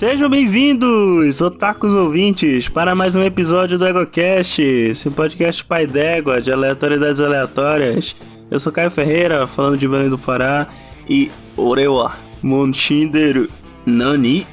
[0.00, 6.50] Sejam bem-vindos, otakus ouvintes, para mais um episódio do EgoCast, esse podcast pai d'égua de
[6.50, 8.16] aleatoriedades aleatórias.
[8.50, 10.68] Eu sou Caio Ferreira, falando de Belém do Pará,
[11.06, 13.46] e Orewa Monshinderu
[13.84, 14.46] Nani.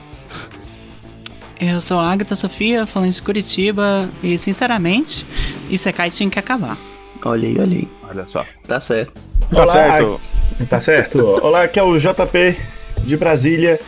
[1.62, 5.26] Eu sou a Agatha Sofia, falando de Curitiba, e sinceramente,
[5.70, 6.78] Isekai tinha que acabar.
[7.24, 7.90] Olha aí, olha aí.
[8.10, 8.46] Olha só.
[8.68, 9.14] Tá certo.
[9.50, 10.22] Tá Olá, certo.
[10.68, 11.26] Tá certo?
[11.42, 12.58] Olá, aqui é o JP
[13.06, 13.80] de Brasília.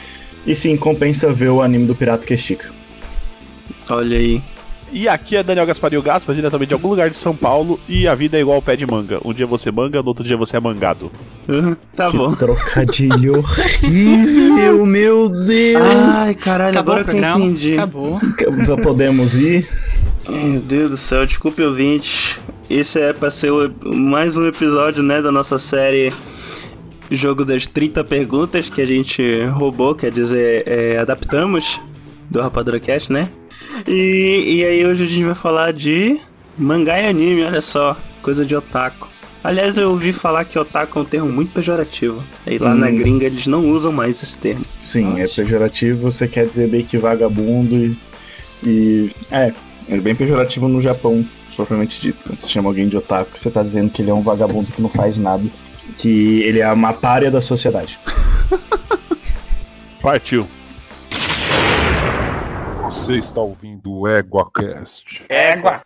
[0.50, 2.70] E sim, compensa ver o anime do Pirata que estica.
[3.88, 4.42] Olha aí.
[4.92, 7.80] E aqui é Daniel Gasparinho Gaspa, diretamente de algum lugar de São Paulo.
[7.88, 9.20] E a vida é igual ao pé de manga.
[9.24, 11.12] Um dia você manga, no outro dia você é mangado.
[11.48, 12.34] Uhum, tá bom.
[12.34, 13.38] Trocadilho
[13.84, 15.84] horrível, meu Deus!
[16.16, 17.74] Ai, caralho, Acabou agora que eu entendi.
[17.74, 18.20] Acabou.
[18.66, 19.70] Já podemos ir.
[20.28, 22.40] Meu Deus do céu, desculpe ouvinte.
[22.68, 26.12] Esse é pra ser o- mais um episódio, né, da nossa série
[27.12, 31.80] Jogo das 30 Perguntas que a gente roubou, quer dizer, é, adaptamos
[32.30, 33.30] do Rapadura Cast, né?
[33.88, 36.20] E, e aí hoje a gente vai falar de
[36.58, 39.08] mangá e anime, olha só, coisa de otaku.
[39.44, 42.24] Aliás, eu ouvi falar que otaku é um termo muito pejorativo.
[42.46, 42.96] Aí lá na Hum.
[42.96, 44.66] gringa eles não usam mais esse termo.
[44.78, 47.98] Sim, é pejorativo, você quer dizer bem que vagabundo e.
[48.64, 49.52] e é,
[49.88, 52.20] é bem pejorativo no Japão, propriamente dito.
[52.24, 54.82] Quando você chama alguém de otaku, você tá dizendo que ele é um vagabundo que
[54.82, 55.44] não faz nada.
[56.02, 58.00] Que ele é uma párea da sociedade.
[60.02, 60.48] Partiu.
[62.86, 65.26] Você está ouvindo o EguaCast.
[65.28, 65.82] Égua!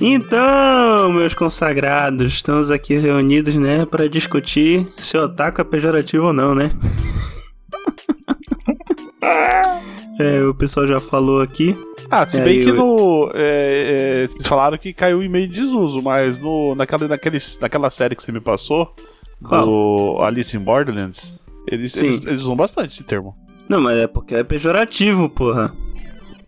[0.00, 6.54] Então, meus consagrados, estamos aqui reunidos, né, para discutir se otaku é pejorativo ou não,
[6.54, 6.70] né?
[10.18, 11.76] é, o pessoal já falou aqui.
[12.10, 13.30] Ah, se É, bem que eu- no.
[13.34, 17.90] É, é, vocês falaram que caiu em meio de desuso, mas no, naquela, naquele, naquela
[17.90, 18.94] série que você me passou,
[19.40, 21.34] do Alice in Borderlands,
[21.70, 22.06] eles, Sim.
[22.06, 23.34] eles, eles usam bastante esse termo.
[23.68, 25.74] Não, mas é porque é pejorativo, porra.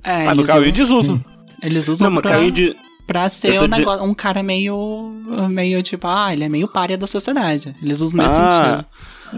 [0.05, 1.25] É, mas não eles, caiu em desuso.
[1.62, 2.77] eles usam Não, mas pra, caiu de.
[3.06, 5.10] pra ser um, de- negócio, um cara meio,
[5.50, 7.75] meio tipo, ah, ele é meio párea da sociedade.
[7.83, 8.87] Eles usam nesse Ah, sentido.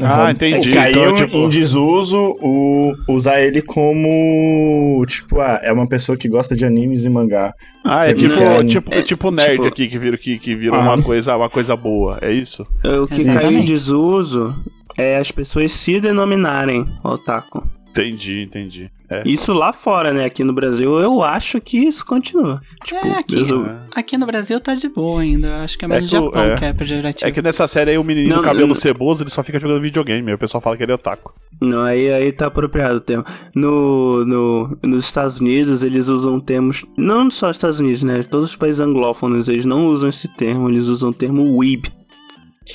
[0.02, 0.72] Ah, entendi.
[0.72, 5.04] Caiu Então, tipo- em desuso o usar ele como.
[5.06, 7.52] Tipo, ah, é uma pessoa que gosta de animes e mangá.
[7.84, 10.76] Ah, é tipo, ser- tipo, é, tipo nerd tipo- aqui que vira, que, que vira
[10.76, 10.80] Ah.
[10.80, 12.64] uma, coisa, uma coisa boa, é isso?
[12.84, 13.44] é, O que Exatamente.
[13.46, 14.54] caiu em desuso
[14.98, 17.66] é as pessoas se denominarem otaku.
[17.90, 18.90] Entendi, entendi.
[19.10, 19.22] É.
[19.26, 20.24] Isso lá fora, né?
[20.24, 22.60] Aqui no Brasil, eu acho que isso continua.
[22.84, 23.48] Tipo, É, aqui.
[23.48, 25.48] eu- Aqui no Brasil tá de boa ainda.
[25.48, 26.56] eu Acho que é mais É no que o- Japão é.
[26.56, 27.28] que é pejorativo.
[27.28, 30.28] É que nessa série aí o do cabelo não- ceboso, ele só fica jogando videogame,
[30.28, 31.32] aí o pessoal fala que ele é otaku.
[31.60, 33.24] Não, aí, aí tá apropriado o termo.
[33.54, 36.86] No, no, nos Estados Unidos, eles usam termos.
[36.96, 38.22] Não só nos Estados Unidos, né?
[38.22, 41.90] Todos os países anglófonos, eles não usam esse termo, eles usam o termo weeb.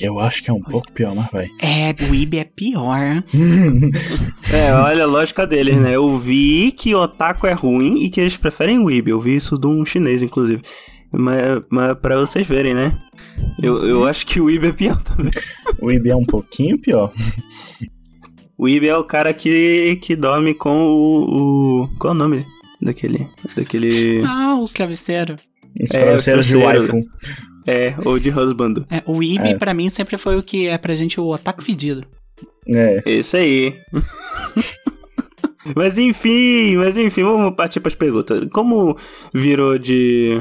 [0.00, 1.48] Eu acho que é um pouco pior, mas vai.
[1.60, 3.22] É, o Ibi é pior.
[4.52, 5.96] É, olha a lógica deles, né?
[5.96, 9.08] Eu vi que otaku é ruim e que eles preferem weeb.
[9.08, 10.62] Eu vi isso de um chinês, inclusive.
[11.12, 12.96] Mas, mas pra vocês verem, né?
[13.60, 15.32] Eu, eu acho que o weeb é pior também.
[15.80, 17.12] o IB é um pouquinho pior.
[18.56, 21.88] O weeb é o cara que, que dorme com o, o.
[21.98, 22.44] Qual é o nome
[22.80, 23.28] daquele.
[23.56, 24.22] Daquele.
[24.26, 25.40] Ah, os travesseiros.
[25.82, 26.92] Os É, travesseiros de travesseiro.
[26.92, 27.08] waifu.
[27.66, 28.84] É, ou de husband.
[28.90, 29.58] É, o Ibi, É.
[29.58, 32.06] pra mim, sempre foi o que é pra gente o otaku fedido.
[32.68, 33.02] É.
[33.06, 33.74] Esse aí.
[35.74, 38.46] mas enfim, mas enfim, vamos partir para as perguntas.
[38.52, 38.96] Como
[39.34, 40.40] virou de,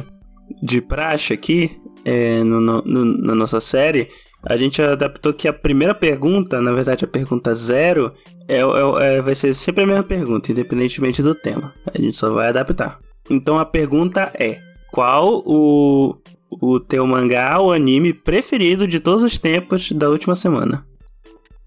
[0.62, 4.09] de praxe aqui é, no, no- no- na nossa série,
[4.44, 8.13] a gente adaptou que a primeira pergunta, na verdade a pergunta zero,
[8.47, 11.74] é, é- é- vai ser sempre a mesma pergunta, independentemente do tema.
[11.92, 13.00] A gente só vai adaptar.
[13.30, 14.59] Então a pergunta é:
[14.92, 16.16] qual o,
[16.50, 20.85] o teu mangá ou anime preferido de todos os tempos da última semana?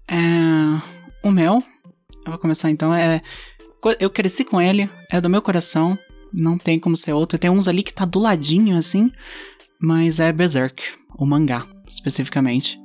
[0.09, 0.17] É,
[1.23, 1.59] o meu,
[2.25, 3.21] eu vou começar então, é.
[3.99, 5.97] Eu cresci com ele, é do meu coração,
[6.33, 7.39] não tem como ser outro.
[7.39, 9.09] Tem uns ali que tá do ladinho assim,
[9.79, 10.83] mas é Berserk,
[11.17, 12.77] o mangá, especificamente.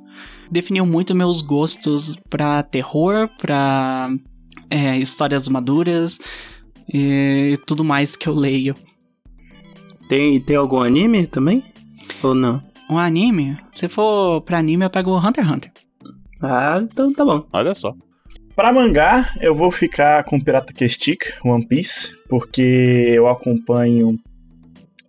[0.49, 4.09] Definiu muito meus gostos pra terror, pra
[4.69, 6.17] é, histórias maduras
[6.87, 8.73] e tudo mais que eu leio.
[10.07, 11.63] Tem, tem algum anime também?
[12.23, 12.61] Ou não?
[12.89, 15.71] Um anime, se for pra anime, eu pego o Hunter x Hunter.
[16.41, 17.45] Ah, então tá bom.
[17.51, 17.95] Olha só.
[18.55, 22.61] Pra mangá, eu vou ficar com Pirata que Estica, One Piece, porque
[23.13, 24.17] eu acompanho.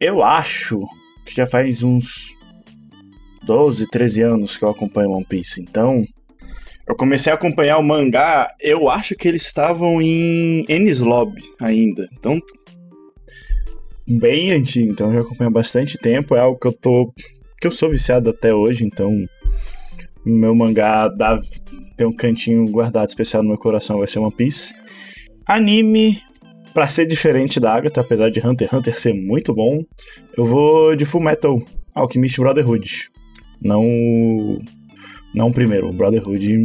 [0.00, 0.80] Eu acho
[1.24, 2.34] que já faz uns
[3.44, 5.60] 12, 13 anos que eu acompanho One Piece.
[5.62, 6.04] Então,
[6.88, 12.08] eu comecei a acompanhar o mangá, eu acho que eles estavam em Ennis Lobby ainda.
[12.12, 12.40] Então,
[14.06, 17.12] bem antigo, então eu já acompanho há bastante tempo, é algo que eu tô
[17.58, 19.26] que eu sou viciado até hoje, então
[20.24, 21.40] meu mangá dá,
[21.96, 24.74] tem um cantinho guardado especial no meu coração, vai ser One Piece.
[25.46, 26.20] Anime,
[26.74, 29.82] pra ser diferente da Agatha, apesar de Hunter x Hunter ser muito bom,
[30.36, 31.62] eu vou de Full Metal
[31.94, 33.08] Alchemist Brotherhood.
[33.62, 33.82] Não,
[35.32, 36.64] não o primeiro, Brotherhood,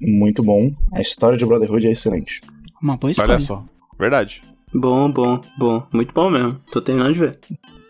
[0.00, 0.72] muito bom.
[0.94, 2.40] A história de Brotherhood é excelente.
[2.80, 3.32] Uma boa escolha.
[3.32, 3.64] Olha só.
[3.98, 4.40] Verdade.
[4.74, 5.86] Bom, bom, bom.
[5.92, 6.60] Muito bom mesmo.
[6.70, 7.38] Tô terminando de ver.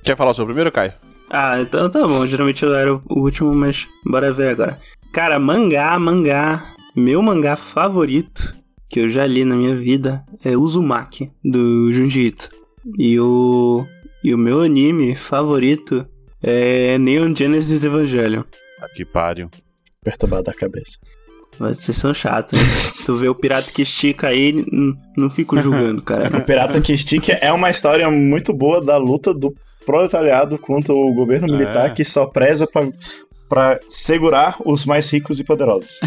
[0.02, 0.92] Quer falar o seu primeiro, Caio?
[1.30, 2.26] Ah, então tá bom.
[2.26, 4.78] Geralmente eu era o último, mas bora ver agora.
[5.12, 6.74] Cara, mangá, mangá.
[6.94, 8.54] Meu mangá favorito
[8.88, 12.50] que eu já li na minha vida é Uzumaki, do Junji Ito.
[12.98, 13.86] E o,
[14.22, 16.06] e o meu anime favorito
[16.42, 18.42] é Neon Genesis Evangelion.
[18.82, 19.48] Aqui pariu.
[20.04, 20.98] Perturbado da cabeça.
[21.58, 22.66] Mas vocês são chatos, né?
[23.04, 24.64] tu vê o pirata que estica aí,
[25.16, 26.40] não fico julgando, O cara.
[26.40, 29.54] Pirata que Estica é uma história muito boa da luta do
[29.84, 31.90] proletariado contra o governo militar É.
[31.90, 32.88] que só preza pra,
[33.48, 36.00] pra segurar os mais ricos e poderosos.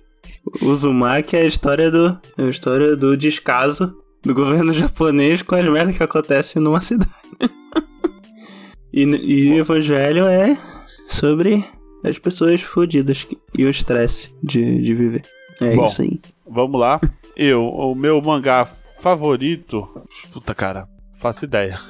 [0.62, 5.64] Uzumaki é a história do, é a história do descaso do governo japonês com as
[5.64, 7.10] merdas que acontecem numa cidade.
[8.92, 10.56] e, e Evangelho é
[11.08, 11.64] sobre
[12.04, 15.22] as pessoas fodidas e o estresse de, de viver.
[15.60, 15.86] É Bom.
[15.86, 16.20] isso aí.
[16.46, 17.00] Vamos lá.
[17.36, 18.66] Eu, o meu mangá
[19.00, 19.88] favorito.
[20.32, 20.86] Puta cara,
[21.16, 21.78] faço ideia.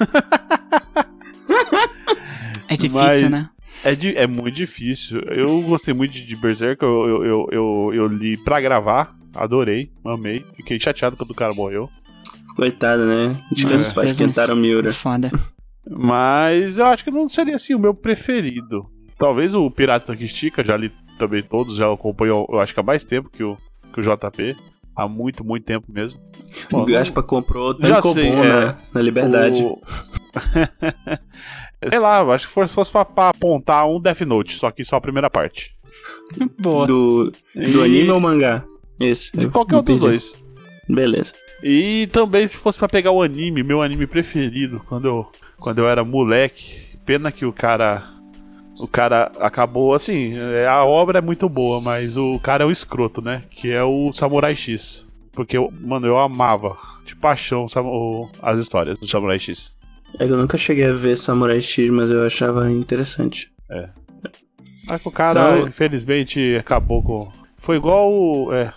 [2.69, 3.49] É difícil, Mas- né?
[3.85, 5.21] É, di- é muito difícil.
[5.31, 6.83] Eu gostei muito de, de Berserk.
[6.83, 9.15] Eu, eu, eu, eu, eu li pra gravar.
[9.35, 10.45] Adorei, amei.
[10.57, 11.91] Fiquei chateado quando o cara morreu.
[12.57, 13.33] Coitado, né?
[13.53, 13.87] Descansa É.
[13.89, 14.93] os pais tentaram Miura.
[14.93, 15.31] Foda.
[15.91, 18.87] Mas eu acho que não seria assim o meu preferido.
[19.19, 22.83] Talvez o Pirata que Estica, já li também todos, já acompanho, eu acho que há
[22.83, 23.57] mais tempo que o,
[23.93, 24.57] que o JP.
[24.97, 26.21] Há muito, muito tempo mesmo.
[26.73, 28.77] O Bom, Gaspa comprou Já Tankobon sei, na, é.
[28.95, 29.63] na Liberdade.
[29.65, 29.81] O-
[31.91, 34.97] Sei lá, acho que fosse, fosse pra, pra apontar um Death Note, só que só
[34.97, 35.75] a primeira parte.
[36.59, 36.87] Boa.
[36.87, 38.65] Do, E- do anime ou mangá?
[39.01, 39.37] Esse.
[39.37, 40.37] De qualquer um dos dois.
[40.89, 41.33] Beleza.
[41.63, 45.27] E também, se fosse pra pegar o anime, meu anime preferido, quando eu,
[45.59, 48.05] quando eu era moleque, pena que o cara.
[48.79, 50.33] O cara acabou assim.
[50.37, 53.43] é, A obra é muito boa, mas o cara é um escroto, né?
[53.51, 55.07] Que é o Samurai X.
[55.33, 57.67] Porque, eu, mano, eu amava de paixão
[58.43, 59.75] as histórias do Samurai X.
[60.19, 63.51] É que eu nunca cheguei a ver Samurai X, mas eu achava interessante.
[64.87, 67.29] Mas que o cara, Então- infelizmente, acabou com.
[67.59, 68.13] Foi igual.
[68.13, 68.73] o- É.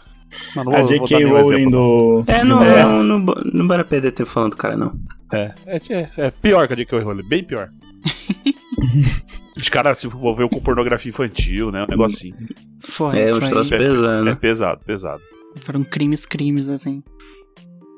[0.55, 1.23] Mano, A J.K.
[1.25, 2.23] Rowling do.
[2.27, 4.93] É, não, não, não, bo- não bora perder tempo falando do cara, não.
[5.33, 7.00] É, é, é, é pior que a J.K.
[7.00, 7.69] Rowling, bem pior.
[9.57, 11.83] Os caras se envolveu com pornografia infantil, né?
[11.83, 12.36] Um negocinho.
[12.83, 13.18] Foi.
[13.19, 13.50] É, foi.
[13.50, 14.36] troços É pesados.
[14.39, 15.21] pesado, pesado.
[15.65, 17.01] Foram crimes, crimes, assim.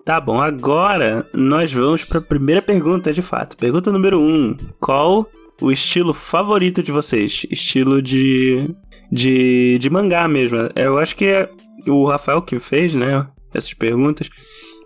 [0.05, 3.57] Tá bom, agora nós vamos pra primeira pergunta, de fato.
[3.57, 4.21] Pergunta número 1.
[4.23, 4.57] Um.
[4.79, 5.29] Qual
[5.61, 7.45] o estilo favorito de vocês?
[7.51, 8.73] Estilo de.
[9.11, 10.57] de, de mangá mesmo.
[10.75, 11.49] Eu acho que é
[11.85, 13.27] o Rafael que fez, né?
[13.53, 14.29] Essas perguntas.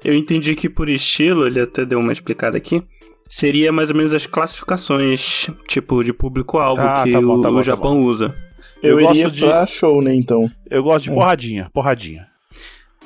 [0.04, 2.84] Eu entendi que por estilo, ele até deu uma explicada aqui.
[3.36, 7.50] Seria mais ou menos as classificações, tipo, de público-alvo Ah, que tá bom, o, tá
[7.50, 8.36] bom, o tá Japão usa.
[8.82, 10.52] Eu, Eu iria gosto de- pra Shounen, então.
[10.70, 11.14] Eu gosto de É.
[11.16, 12.26] porradinha, porradinha.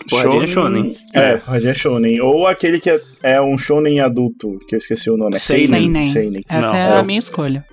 [0.09, 0.95] Porradinha é shonen.
[1.13, 2.19] É, porradinha é Shounen.
[2.21, 5.38] Ou aquele que é, é um Shounen adulto, que eu esqueci o nome.
[5.38, 5.68] É Seinen.
[5.68, 6.07] Seinen.
[6.07, 6.44] Seinen.
[6.50, 7.65] Essa Não, é é a o- minha escolha.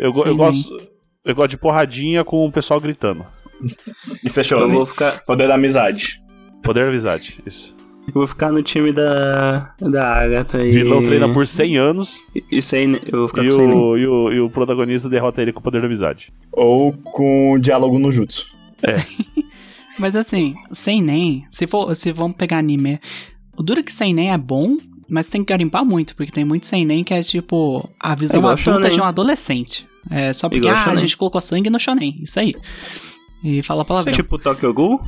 [0.00, 0.76] Eu, go- eu gosto.
[1.24, 3.24] Eu gosto de porradinha com o pessoal gritando.
[4.24, 4.74] Isso é Eu Shounen.
[4.74, 6.20] vou ficar, Poder da amizade.
[6.62, 7.74] Poder da amizade, isso.
[8.16, 10.70] Eu vou ficar no time da, da Agatha e.
[10.70, 13.00] Vilão treina por 100 anos E sem.
[13.06, 15.60] Eu vou ficar e com sem o, e, o, e o protagonista derrota ele com
[15.60, 16.32] o poder da amizade.
[16.52, 18.46] Ou com o diálogo no jutsu.
[19.98, 22.98] Mas assim, sem nem, se for, se vamos pegar anime,
[23.56, 24.76] o duro é que sem nem é bom,
[25.06, 28.38] mas tem que garimpar muito, porque tem muito sem nem que é tipo a visão
[28.38, 28.92] igual adulta shonen.
[28.92, 29.86] de um adolescente.
[30.08, 32.54] É só porque ah, a gente colocou sangue no shonen, isso aí.
[33.44, 34.14] E fala palavrão.
[34.14, 35.00] Tipo Tokyo Ghoul?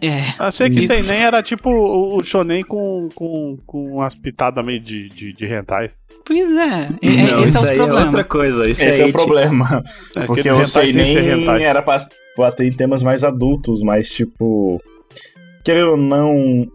[0.00, 0.88] É, é, sei que Isso.
[0.88, 5.32] sem nem era tipo o, o shonen com, com, com umas pitadas meio de, de,
[5.32, 5.90] de hentai.
[6.24, 8.04] pois é, é, é não, esse isso é os aí é problemas.
[8.06, 8.68] outra coisa.
[8.70, 9.82] Isso Esse é aí, o problema.
[10.16, 11.62] É, Porque aqueles eu sei hentai sem ser nem hentai.
[11.62, 11.98] era pra
[12.36, 14.80] bater em temas mais adultos, mas tipo.
[15.64, 16.66] Querendo ou não.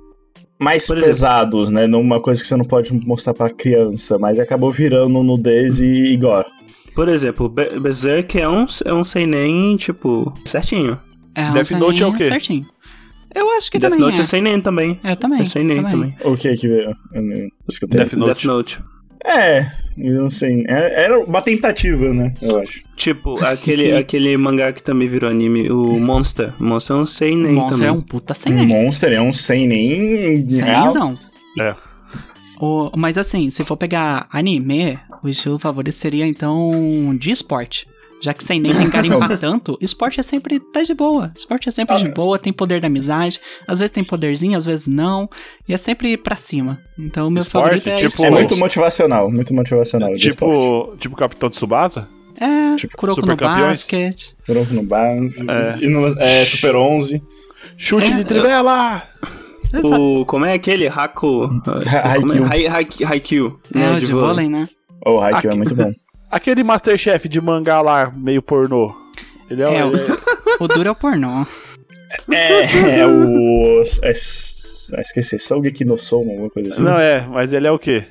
[0.59, 1.13] Mais Por exemplo.
[1.13, 1.85] pesados, né?
[1.85, 6.47] Numa coisa que você não pode mostrar pra criança, mas acabou virando nudez e, gore.
[6.95, 10.99] Por exemplo, Be- Berserk é um, é um seinen, tipo, certinho.
[11.35, 12.23] É, um Death Note é o quê?
[12.25, 12.65] Certinho.
[13.37, 14.21] Eu acho que Death também Note é.
[14.21, 14.99] é seinen também.
[15.03, 15.41] É, também.
[15.41, 16.15] É seinen também.
[16.23, 16.95] O que que veio?
[17.13, 17.97] Eu não escutei.
[17.99, 18.25] Death Note.
[18.25, 18.79] Death Note.
[19.25, 20.63] É, eu não sei.
[20.67, 22.33] É- Era uma tentativa, né?
[22.41, 22.83] Eu acho.
[22.95, 26.53] Tipo, aquele, aquele mangá que também virou anime, o Monster.
[26.59, 27.87] Monster é um seinen Monster também.
[27.87, 28.67] é um puta sem Um nem.
[28.67, 30.49] monster é um sem nem.
[30.49, 30.85] Sem real.
[30.87, 31.19] nenzão.
[31.59, 31.75] É.
[32.59, 37.85] O, mas assim, se for pegar anime, o estilo favorito seria então de esporte.
[38.21, 41.31] Já que sem nem tem garimpar tanto, esporte é sempre tá de boa.
[41.35, 42.09] Esporte é sempre Ah, de é.
[42.09, 43.39] boa, tem poder da amizade.
[43.67, 45.29] Às vezes tem poderzinho, às vezes não.
[45.67, 46.79] E é sempre pra cima.
[46.97, 48.27] Então, o meu Esporte, favorito é tipo- esporte.
[48.27, 50.15] É muito motivacional, muito motivacional.
[50.15, 50.29] de.
[50.31, 52.07] Tipo, tipo Capitão Tsubasa?
[52.39, 53.69] É, tipo, Kuroko no supercampeões?
[53.79, 54.35] basquete.
[54.45, 55.45] Kuroko no base.
[55.49, 55.77] É.
[55.79, 57.21] E no é, Super 11.
[57.77, 59.03] Chute É, de trivela!
[59.83, 60.87] O, como é aquele?
[60.87, 61.49] Haku.
[61.85, 62.45] Haikyuu.
[62.45, 63.59] Hai- Hai- Haikyuu.
[63.73, 64.67] É, né, o de vôlei, né?
[65.05, 65.91] Oh, o Haikyuu é muito bom.
[66.29, 68.93] Aquele Masterchef de mangá lá, meio pornô.
[69.49, 71.45] Ele é, É, ele o- O duro é o pornô.
[72.31, 73.81] É, é o.
[74.03, 76.83] É, é, esqueci, Sougeki no Soma, alguma coisa assim.
[76.83, 78.05] Não, é, mas ele é o quê?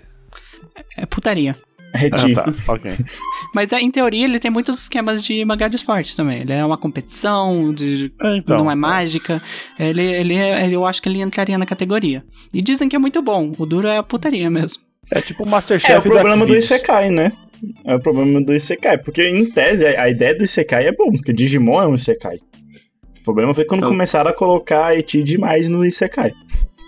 [0.96, 1.54] É putaria.
[1.94, 2.32] Reti.
[2.38, 2.90] Ah, tá, ok.
[3.54, 6.42] Mas é, em teoria ele tem muitos esquemas de mangá de esporte também.
[6.42, 8.58] Ele é uma competição, de, É, então.
[8.58, 9.40] não é mágica.
[9.78, 12.22] Ele, ele, é- ele- eu acho que ele entraria na categoria.
[12.52, 13.50] E dizem que é muito bom.
[13.56, 14.82] O duro é a putaria mesmo.
[15.10, 16.54] É tipo o É, o Masterchef problema do.
[16.54, 17.32] Isekai, né?
[17.84, 18.98] É o problema do Isekai.
[18.98, 22.36] Porque, em tese, a a ideia do Isekai é bom, porque Digimon é um Isekai.
[23.20, 23.88] O problema foi quando Não.
[23.88, 26.32] começaram a colocar Eti demais no Isekai.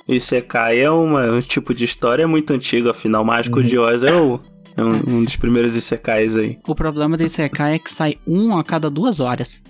[0.07, 3.65] Isekai é uma- um tipo de história muito antigo, afinal, Mágico Uhum.
[3.65, 4.41] de Oz é, o-
[4.77, 6.57] é um, um dos primeiros Isekais aí.
[6.67, 9.61] O problema do Isekai é que sai um a cada duas horas.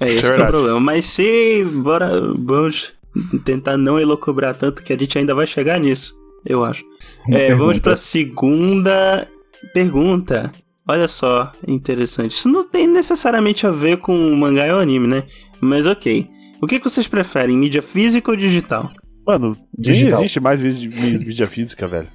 [0.00, 0.80] É esse que é o problema.
[0.80, 2.08] Mas se, bora,
[2.38, 2.92] vamos
[3.44, 6.84] tentar não elocubrar tanto que a gente ainda vai chegar nisso, eu acho.
[7.30, 9.26] É, vamos pra segunda
[9.72, 10.50] pergunta.
[10.88, 12.32] Olha só, interessante.
[12.32, 15.24] Isso não tem necessariamente a ver com mangá ou anime, né?
[15.60, 16.28] Mas ok.
[16.62, 18.90] O que, que vocês preferem, mídia física ou digital?
[19.26, 20.12] Mano, Digital.
[20.12, 22.08] nem existe mais mídia física, velho.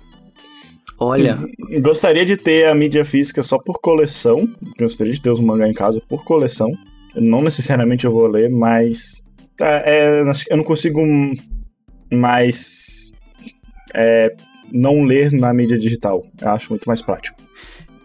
[0.98, 1.38] Olha,
[1.82, 4.48] Gostaria de ter a mídia física só por coleção.
[4.80, 6.72] Gostaria de ter os mangá em casa por coleção.
[7.16, 9.24] Não necessariamente eu vou ler, mas.
[9.58, 11.02] tá, é, eu não consigo
[12.14, 13.12] mais.
[13.94, 14.34] é,
[14.72, 16.24] não ler na mídia digital.
[16.40, 17.41] Eu acho muito mais prático.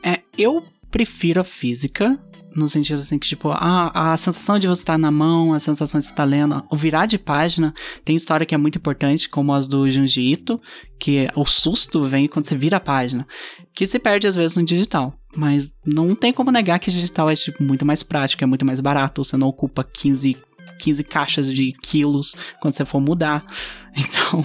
[0.03, 2.19] É, eu prefiro a física,
[2.57, 6.01] no sentido assim que, tipo, a, a sensação de você estar na mão, a sensação
[6.01, 9.53] de você estar lendo, o virar de página, tem história que é muito importante, como
[9.53, 10.59] as do Junji Ito,
[10.99, 13.27] que o susto vem quando você vira a página,
[13.75, 15.13] que se perde às vezes no digital.
[15.37, 18.81] Mas não tem como negar que digital é tipo, muito mais prático, é muito mais
[18.81, 20.35] barato, você não ocupa 15,
[20.79, 23.45] 15 caixas de quilos quando você for mudar.
[23.99, 24.45] Então,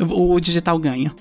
[0.08, 1.14] o digital ganha.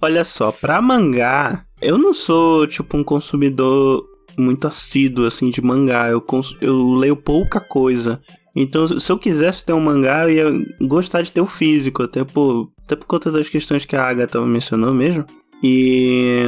[0.00, 4.04] olha só, pra mangá, eu não sou, tipo, um consumidor
[4.38, 6.08] muito assíduo, assim, de mangá.
[6.08, 8.20] Eu, cons- eu leio pouca coisa.
[8.54, 12.22] Então, se eu quisesse ter um mangá, eu ia gostar de ter o físico, até
[12.24, 15.24] por, até por conta das questões que a Agatha mencionou mesmo.
[15.62, 16.42] E.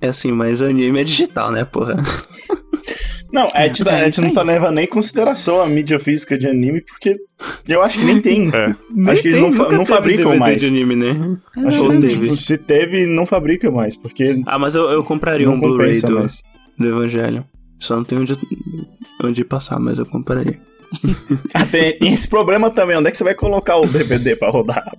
[0.00, 1.96] É assim, mas anime é digital, né, porra?
[3.32, 5.98] Não, a gente, tá- É a gente não tá levando nem em consideração a mídia
[5.98, 7.16] física de anime, porque
[7.68, 8.48] eu acho que nem tem.
[8.48, 8.74] É.
[9.10, 10.60] Acho que eles não não fabricam DVD mais.
[10.62, 11.36] de anime, né?
[11.66, 12.08] Acho que teve.
[12.08, 16.20] tipo, se teve, não fabrica mais, porque Ah, mas eu, eu compraria um Blu-ray do,
[16.20, 16.42] mais.
[16.78, 17.44] do Evangelho.
[17.78, 18.36] Só não tem onde,
[19.22, 20.58] onde passar, mas eu compraria.
[21.52, 24.48] Ah, tem, tem esse problema também, onde é que você vai colocar o DVD pra
[24.50, 24.90] rodar?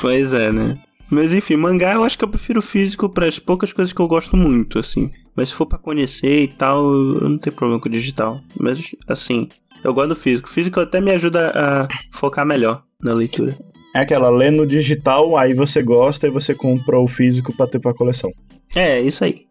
[0.00, 0.78] Pois é, né?
[1.10, 4.06] Mas enfim, mangá eu acho que eu prefiro físico para as poucas coisas que eu
[4.06, 5.10] gosto muito, assim.
[5.36, 8.40] Mas se for pra conhecer e tal, eu não tenho problema com o digital.
[8.58, 9.48] Mas assim,
[9.82, 10.48] eu gosto do físico.
[10.48, 13.56] O físico até me ajuda a focar melhor na leitura.
[13.94, 17.78] É aquela, lê no digital, aí você gosta e você compra o físico pra ter
[17.78, 18.30] pra coleção.
[18.74, 19.46] É, isso aí.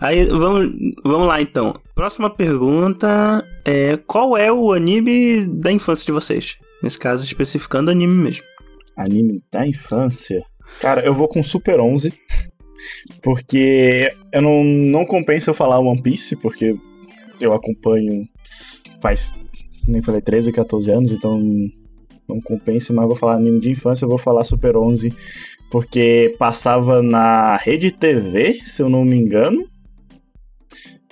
[0.00, 0.72] Aí vamos,
[1.04, 1.80] vamos lá então.
[1.94, 6.56] Próxima pergunta é qual é o anime da infância de vocês?
[6.82, 8.44] Nesse caso, especificando anime mesmo.
[8.96, 10.42] Anime da infância.
[10.80, 12.12] Cara, eu vou com Super 11,
[13.22, 16.76] porque eu não, não compensa eu falar One Piece, porque
[17.40, 18.28] eu acompanho
[19.00, 19.34] faz,
[19.86, 21.38] nem falei, 13, 14 anos, então
[22.26, 25.12] não compensa, mas vou falar anime de infância, eu vou falar Super 11,
[25.70, 29.66] porque passava na Rede TV, se eu não me engano,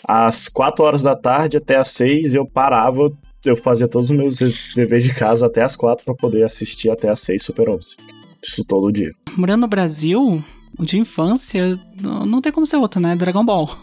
[0.09, 3.13] às 4 horas da tarde até às 6 eu parava,
[3.45, 4.39] eu fazia todos os meus
[4.75, 7.97] deveres de casa até às 4 para poder assistir até às 6 Super 11.
[8.43, 9.13] Isso todo dia.
[9.37, 10.43] Morando no Brasil,
[10.81, 13.15] de infância, não tem como ser outro, né?
[13.17, 13.77] Dragon Ball.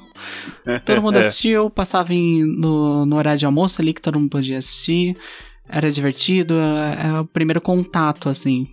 [0.86, 1.22] Todo mundo É.
[1.22, 5.16] assistiu, passava em- no, no horário de almoço ali que todo mundo podia assistir.
[5.68, 8.68] Era divertido, é, é o primeiro contato, assim.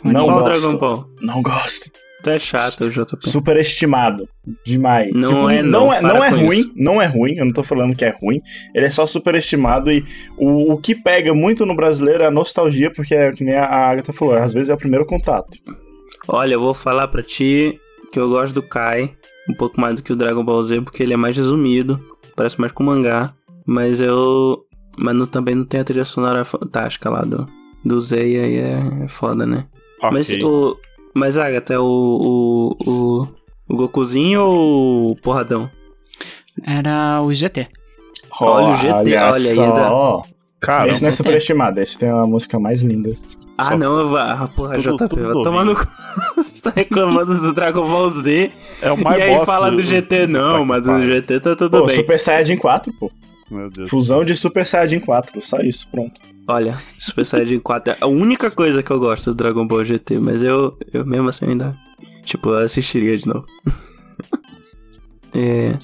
[0.00, 0.44] com Não gosto.
[0.60, 1.06] Dragon Ball?
[1.20, 1.90] Não gosto.
[2.22, 3.30] Tu é chato, JP.
[3.30, 4.28] Superestimado.
[4.64, 5.12] Demais.
[5.14, 5.86] Não é não.
[5.86, 6.58] não, é, não é ruim.
[6.58, 6.72] isso.
[6.74, 7.34] Não é ruim.
[7.36, 8.38] Eu não tô falando que é ruim.
[8.74, 10.04] Ele é só superestimado e
[10.36, 13.66] o, o que pega muito no brasileiro é a nostalgia, porque é que nem a
[13.66, 15.58] Agatha falou, às vezes é o primeiro contato.
[16.28, 17.78] Olha, eu vou falar pra ti
[18.12, 19.14] que eu gosto do Kai
[19.48, 21.98] um pouco mais do que o Dragon Ball Z, porque ele é mais resumido,
[22.36, 23.32] parece mais com mangá,
[23.66, 24.64] mas eu.
[24.98, 27.46] Mas não- também não tem a trilha sonora fantástica lá do,
[27.84, 29.66] do Z e aí é, é foda, né?
[30.02, 30.10] Ok.
[30.12, 30.76] Mas o.
[31.14, 33.38] Mas Agatha, é o, o, o.
[33.70, 35.70] O Gokuzinho ou o Porradão?
[36.66, 37.68] Era o GT.
[38.40, 39.62] Olha o GT, olha aí, só.
[39.64, 40.28] ainda-
[40.60, 43.10] Cara, esse não é superestimado, esse tem a música mais linda.
[43.60, 45.84] Ah, Só- não, eu vou- ah, porra, Tudo- JP, tudo vai tomar no cu.
[46.36, 48.52] Você tá reclamando do Dragon Ball Z.
[48.80, 51.04] é o mais e aí fala do do- GT, não, mas do.
[51.04, 51.96] GT tá tudo Pô, bem.
[51.96, 53.10] Super Saiyajin 4, pô.
[53.50, 53.90] Meu Deus.
[53.90, 56.20] Fusão de Super Saiyajin 4, só isso, pronto.
[56.46, 60.18] Olha, Super Saiyajin 4 é a única coisa que eu gosto do Dragon Ball GT,
[60.20, 61.76] mas eu, eu mesmo assim ainda.
[62.22, 63.44] Tipo, eu assistiria de novo.
[65.34, 65.76] é.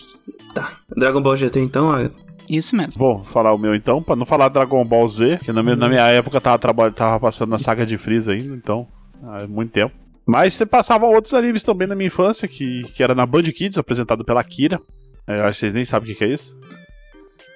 [0.54, 0.78] Tá.
[0.96, 2.08] Dragon Ball GT então, ó,
[2.50, 2.98] Isso mesmo.
[2.98, 5.88] Vou falar o meu então, pra não falar Dragon Ball Z, que na minha, na
[5.88, 8.86] minha época tava, traba- tava passando na saga de Freeza ainda, então,
[9.22, 9.94] há muito tempo.
[10.26, 13.76] Mas você passava outros animes também na minha infância, que, que era na Band Kids,
[13.78, 14.80] apresentado pela Kira.
[15.26, 16.56] É, eu acho que vocês nem sabem o que, que é isso.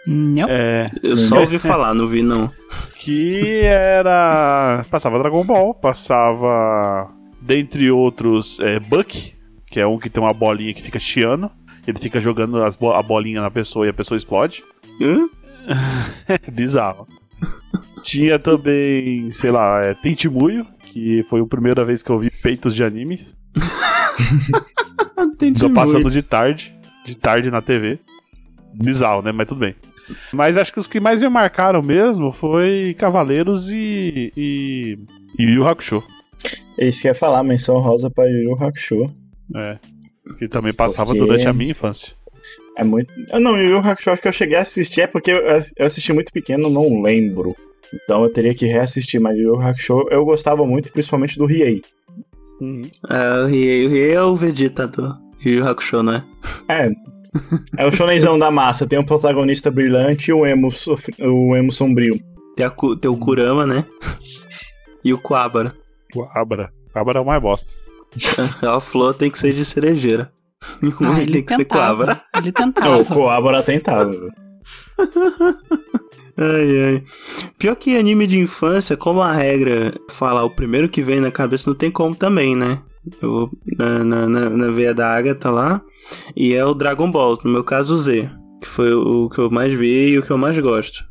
[0.06, 0.46] Não.
[0.48, 2.50] É, eu só ouvi falar, não vi não.
[2.98, 4.82] que era.
[4.90, 7.10] Passava Dragon Ball, passava.
[7.40, 9.32] Dentre outros, é, Buck,
[9.66, 11.50] que é um que tem uma bolinha que fica chiando.
[11.86, 14.62] Ele fica jogando as bo- a bolinha na pessoa e a pessoa explode.
[15.00, 15.28] Hã?
[16.52, 17.06] Bizarro.
[18.02, 22.74] Tinha também, sei lá, é, Tentimuyo, que foi a primeira vez que eu vi peitos
[22.74, 23.20] de anime.
[25.58, 26.74] Tô passando de tarde,
[27.04, 27.98] de tarde na TV.
[28.74, 29.32] Bizarro, né?
[29.32, 29.74] Mas tudo bem.
[30.32, 34.32] Mas acho que os que mais me marcaram mesmo foi Cavaleiros e.
[34.36, 34.98] e.
[35.38, 36.02] e Yu Hakusho.
[36.76, 39.06] Esse quer falar, menção rosa pra Yu Yu Hakusho.
[39.54, 39.78] É.
[40.38, 42.14] Que também passava Porque- durante a minha infância.
[42.78, 43.12] É muito.
[43.32, 45.38] Eu não, Yu Yu Hakusho acho que eu cheguei a assistir, é porque eu,
[45.76, 47.54] eu assisti muito pequeno, não lembro.
[47.92, 51.82] Então eu teria que reassistir, mas Yu Yu Hakusho eu gostava muito, principalmente do Riei.
[53.10, 56.24] É, o Riei, o Riei é o Vegeta do Yu Yu Hakusho, não é?
[56.68, 56.90] É.
[57.76, 61.70] É o shonenzão da massa, tem um protagonista brilhante e o emo, sofri- o emo
[61.70, 62.18] sombrio.
[62.56, 62.70] Tem, a,
[63.00, 63.84] tem o Kurama, né?
[65.04, 65.74] E o Kuabara.
[66.14, 67.70] O Abra é o mais bosta.
[68.62, 70.32] A flor tem que ser de cerejeira.
[71.00, 72.16] O Ah, ele tem que ser Kuabara.
[72.16, 72.44] tentava.
[72.44, 73.02] Ele Não, tentava.
[73.02, 74.10] o Coabra tentava.
[76.40, 77.04] Ai, ai.
[77.58, 81.68] Pior que anime de infância, como a regra falar o primeiro que vem na cabeça,
[81.68, 82.80] não tem como também, né?
[83.20, 85.82] Eu vou na, na, na, na veia da Agatha lá.
[86.36, 88.30] E é o Dragon Ball, no meu caso o Z.
[88.62, 91.04] Que foi o que eu mais vi e o que eu mais gosto.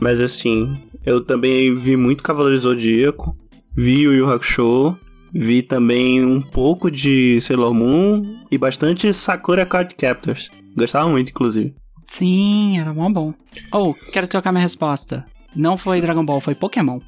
[0.00, 3.36] Mas assim, eu também vi muito Cavaleiro Zodíaco.
[3.76, 4.96] Vi o Yu Hakusho.
[5.32, 8.22] Vi também um pouco de Sailor Moon.
[8.50, 10.50] E bastante Sakura Card Captors.
[10.76, 11.74] Gostava muito, inclusive.
[12.06, 13.34] Sim, era mó bom.
[13.72, 15.24] Oh, quero trocar minha resposta.
[15.54, 17.00] Não foi Dragon Ball, foi Pokémon.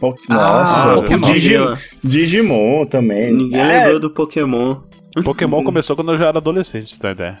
[0.00, 1.32] Po- Nossa, Ah, Pokémon.
[1.32, 3.34] Digimon, Digimon também.
[3.34, 4.76] Ninguém É, lembrou do Pokémon.
[5.24, 7.38] Pokémon começou quando eu já era adolescente, tá ideia?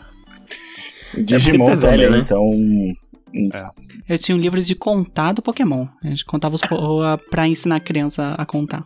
[1.16, 2.18] Digimon É tá também, velho, né?
[2.18, 2.44] então.
[4.08, 5.86] Eu tinha um livro de contar do Pokémon.
[6.02, 8.82] A gente contava os po- pra ensinar a criança a contar.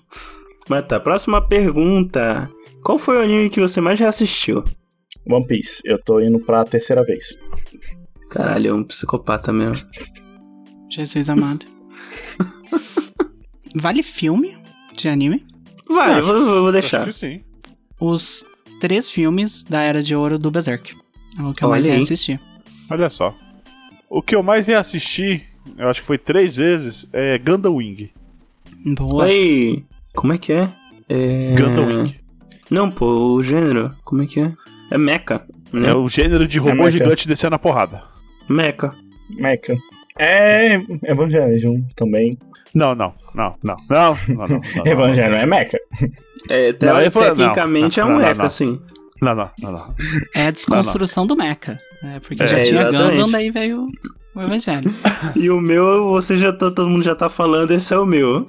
[0.69, 2.51] Mas tá, próxima pergunta.
[2.83, 4.65] Qual foi o anime que você mais reassistiu?
[5.29, 7.37] One Piece, eu tô indo pra terceira vez.
[8.31, 9.77] Caralho, é um psicopata mesmo.
[10.91, 11.65] Jesus amado.
[13.77, 14.57] vale filme
[14.97, 15.45] de anime?
[15.89, 17.07] Vai, eu Acho- vou, vou Acho deixar.
[17.07, 17.43] que sim.
[18.01, 18.45] Os
[18.81, 20.95] três filmes da Era de Ouro do Berserk.
[21.39, 21.99] É o que eu Olha mais aí.
[21.99, 22.41] assistir.
[22.91, 23.35] Olha só.
[24.11, 25.47] O que eu mais ia assistir,
[25.79, 28.11] eu acho que foi três vezes, é Gundam Wing.
[28.97, 29.25] Boa.
[29.25, 30.69] Oi, como é que é?
[31.09, 31.55] é...
[31.57, 32.05] Gundam
[32.71, 33.95] Não, pô, o gênero.
[34.05, 34.53] Como é que é?
[34.91, 35.43] É Mecha.
[35.73, 35.89] Né?
[35.89, 38.03] É o gênero de robô é gigante descendo a porrada.
[38.49, 38.93] Mecha.
[39.31, 39.77] Mecha.
[40.19, 42.39] É Evangelion também.
[42.75, 45.79] Não, não, não, não, não, não, não, Evangelion é mecha.
[46.51, 48.81] É, te, não, tecnicamente não, é um mecha, sim.
[49.23, 49.95] Não, não, não, não.
[50.35, 51.79] É a desconstrução do mecha.
[52.03, 53.13] É Porque é, já tinha exatamente.
[53.13, 53.89] Gundam, daí veio
[54.35, 54.93] o Evangelho.
[55.37, 58.45] E o meu, você já tá, todo mundo já tá falando, esse é o meu.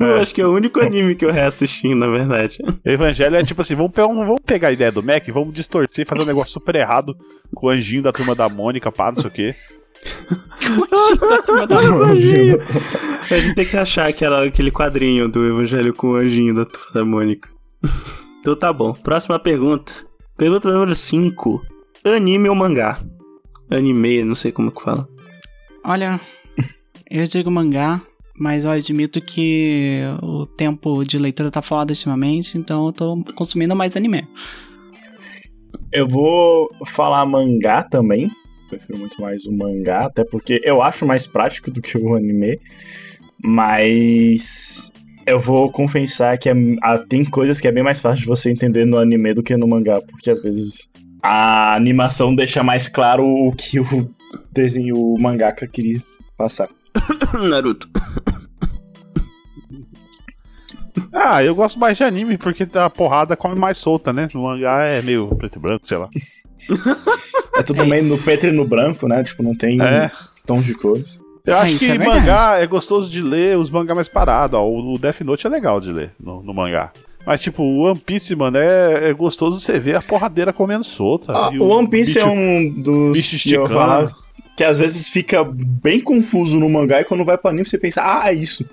[0.00, 2.58] Eu acho que é o único anime que eu reassisti, na verdade.
[2.84, 6.22] Evangelho é tipo assim, vamos pegar, vamos pegar a ideia do Mac, vamos distorcer, fazer
[6.22, 7.14] um negócio super errado
[7.54, 9.54] com o anjinho da turma da Mônica, pá, não sei o quê.
[13.30, 16.88] A gente tem que achar aquela, aquele quadrinho do Evangelho com o anjinho da Turma
[16.92, 17.48] da Mônica.
[18.40, 18.92] Então tá bom.
[18.92, 19.92] Próxima pergunta.
[20.36, 21.62] Pergunta número 5.
[22.04, 22.98] Anime ou mangá?
[23.70, 25.08] Anime, não sei como que fala.
[25.84, 26.20] Olha,
[27.10, 28.00] eu digo mangá,
[28.38, 33.74] mas eu admito que o tempo de leitura tá foda ultimamente, então eu tô consumindo
[33.74, 34.26] mais anime.
[35.92, 38.30] Eu vou falar mangá também.
[38.68, 42.58] Prefiro muito mais o mangá, até porque eu acho mais prático do que o anime.
[43.44, 44.92] Mas
[45.26, 48.50] eu vou confessar que é- ah, tem coisas que é bem mais fácil de você
[48.50, 50.88] entender no anime do que no mangá, porque às vezes
[51.22, 53.84] a animação deixa mais claro o que o
[54.52, 56.00] desenho, o mangaka queria
[56.36, 56.68] passar.
[57.48, 57.88] Naruto.
[61.14, 64.28] Ah, eu gosto mais de anime porque a porrada come mais solta, né?
[64.34, 66.08] No mangá é meio preto e branco, sei lá.
[67.54, 67.86] É tudo É.
[67.86, 69.22] meio no preto e no branco, né?
[69.22, 69.80] Tipo, não tem.
[69.82, 70.10] É,
[70.46, 71.20] tons de cores.
[71.44, 74.58] Eu Ah, acho isso que é mangá é gostoso de ler os mangá mais parados.
[74.58, 74.66] Ó.
[74.66, 76.90] O Death Note é legal de ler no, no mangá.
[77.26, 81.32] Mas, tipo, o One Piece, mano, é, é gostoso você ver a porradeira comendo solta.
[81.36, 84.14] Ah, E o One Piece bicho- é um dos bicho que eu esticando.
[84.56, 88.02] Que às vezes fica bem confuso no mangá e quando vai pro anime você pensa,
[88.02, 88.64] ah, é isso.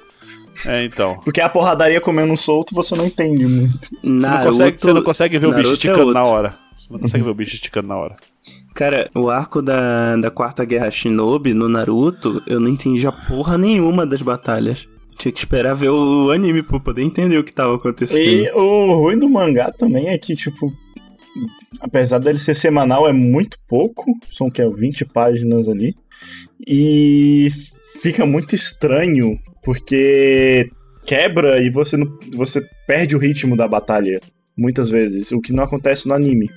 [0.65, 1.19] É, então.
[1.23, 3.89] Porque a porradaria comendo solto você não entende muito.
[3.89, 6.35] Você não, Naruto, consegue, você não consegue ver o bicho Naruto é esticando na outro.
[6.35, 6.55] hora.
[6.77, 8.13] Você não consegue ver o bicho esticando na hora.
[8.73, 13.57] Cara, o arco da, da Quarta Guerra Shinobi no Naruto, eu não entendi a porra
[13.57, 14.85] nenhuma das batalhas.
[15.17, 18.21] Tinha que esperar ver o anime pra poder entender o que tava acontecendo.
[18.21, 20.73] E o ruim do mangá também é que, tipo,
[21.79, 24.11] apesar dele ser semanal, é muito pouco.
[24.31, 24.65] São que?
[24.67, 25.95] 20 páginas ali.
[26.67, 27.47] E
[28.01, 30.69] fica muito estranho, porque
[31.05, 34.19] quebra e você, não, você perde o ritmo da batalha.
[34.57, 36.49] Muitas vezes, o que não acontece no anime.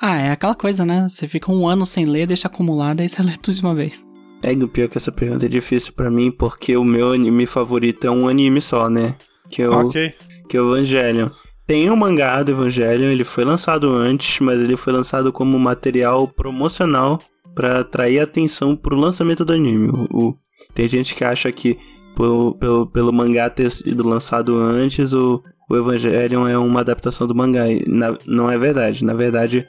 [0.00, 1.06] Ah, é aquela coisa, né?
[1.08, 4.04] Você fica um ano sem ler, deixa acumulado, aí você lê tudo de uma vez.
[4.42, 8.06] É, o pior que essa pergunta é difícil pra mim, porque o meu anime favorito
[8.06, 9.16] é um anime só, né?
[9.50, 10.14] Que é o, Ok.
[10.48, 11.28] que é o Evangelion.
[11.68, 16.26] Tem o mangá do Evangelion, ele foi lançado antes, mas ele foi lançado como material
[16.26, 17.18] promocional
[17.54, 19.88] pra atrair atenção pro lançamento do anime.
[19.90, 20.34] O, o-
[20.74, 21.76] tem gente que acha que
[22.16, 27.34] pelo, pelo, pelo mangá ter sido lançado antes, o, o Evangelion é uma adaptação do
[27.34, 27.64] mangá.
[27.86, 29.04] Na- não é verdade.
[29.04, 29.68] Na verdade,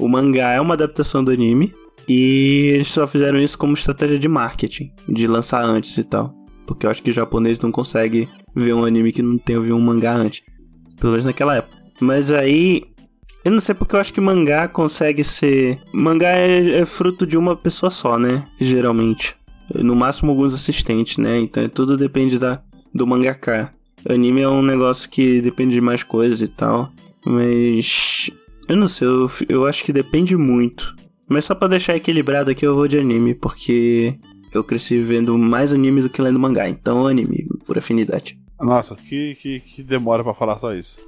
[0.00, 1.72] o mangá é uma adaptação do anime.
[2.08, 6.32] E eles só fizeram isso como estratégia de marketing, de lançar antes e tal.
[6.66, 9.74] Porque eu acho que o japonês não consegue ver um anime que não tenha visto
[9.76, 10.42] um mangá antes.
[10.98, 11.76] Pelo menos naquela época.
[12.00, 12.84] Mas aí.
[13.44, 15.78] Eu não sei porque eu acho que mangá consegue ser.
[15.92, 18.44] Mangá é, é fruto de uma pessoa só, né?
[18.60, 19.36] Geralmente.
[19.74, 21.38] No máximo alguns assistentes, né?
[21.38, 22.60] Então tudo depende da,
[22.92, 23.72] do mangaka.
[24.08, 26.90] Anime é um negócio que depende de mais coisas e tal.
[27.24, 28.30] Mas.
[28.68, 30.94] Eu não sei, eu, eu acho que depende muito.
[31.28, 34.16] Mas só pra deixar equilibrado aqui, eu vou de anime, porque
[34.52, 36.68] eu cresci vendo mais anime do que lendo mangá.
[36.68, 38.38] Então, anime, por afinidade.
[38.60, 40.98] Nossa, que, que, que demora para falar só isso.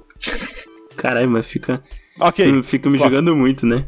[0.95, 1.81] Caralho, mas fica.
[2.19, 2.63] Ok.
[2.63, 3.85] Fica me julgando muito, né?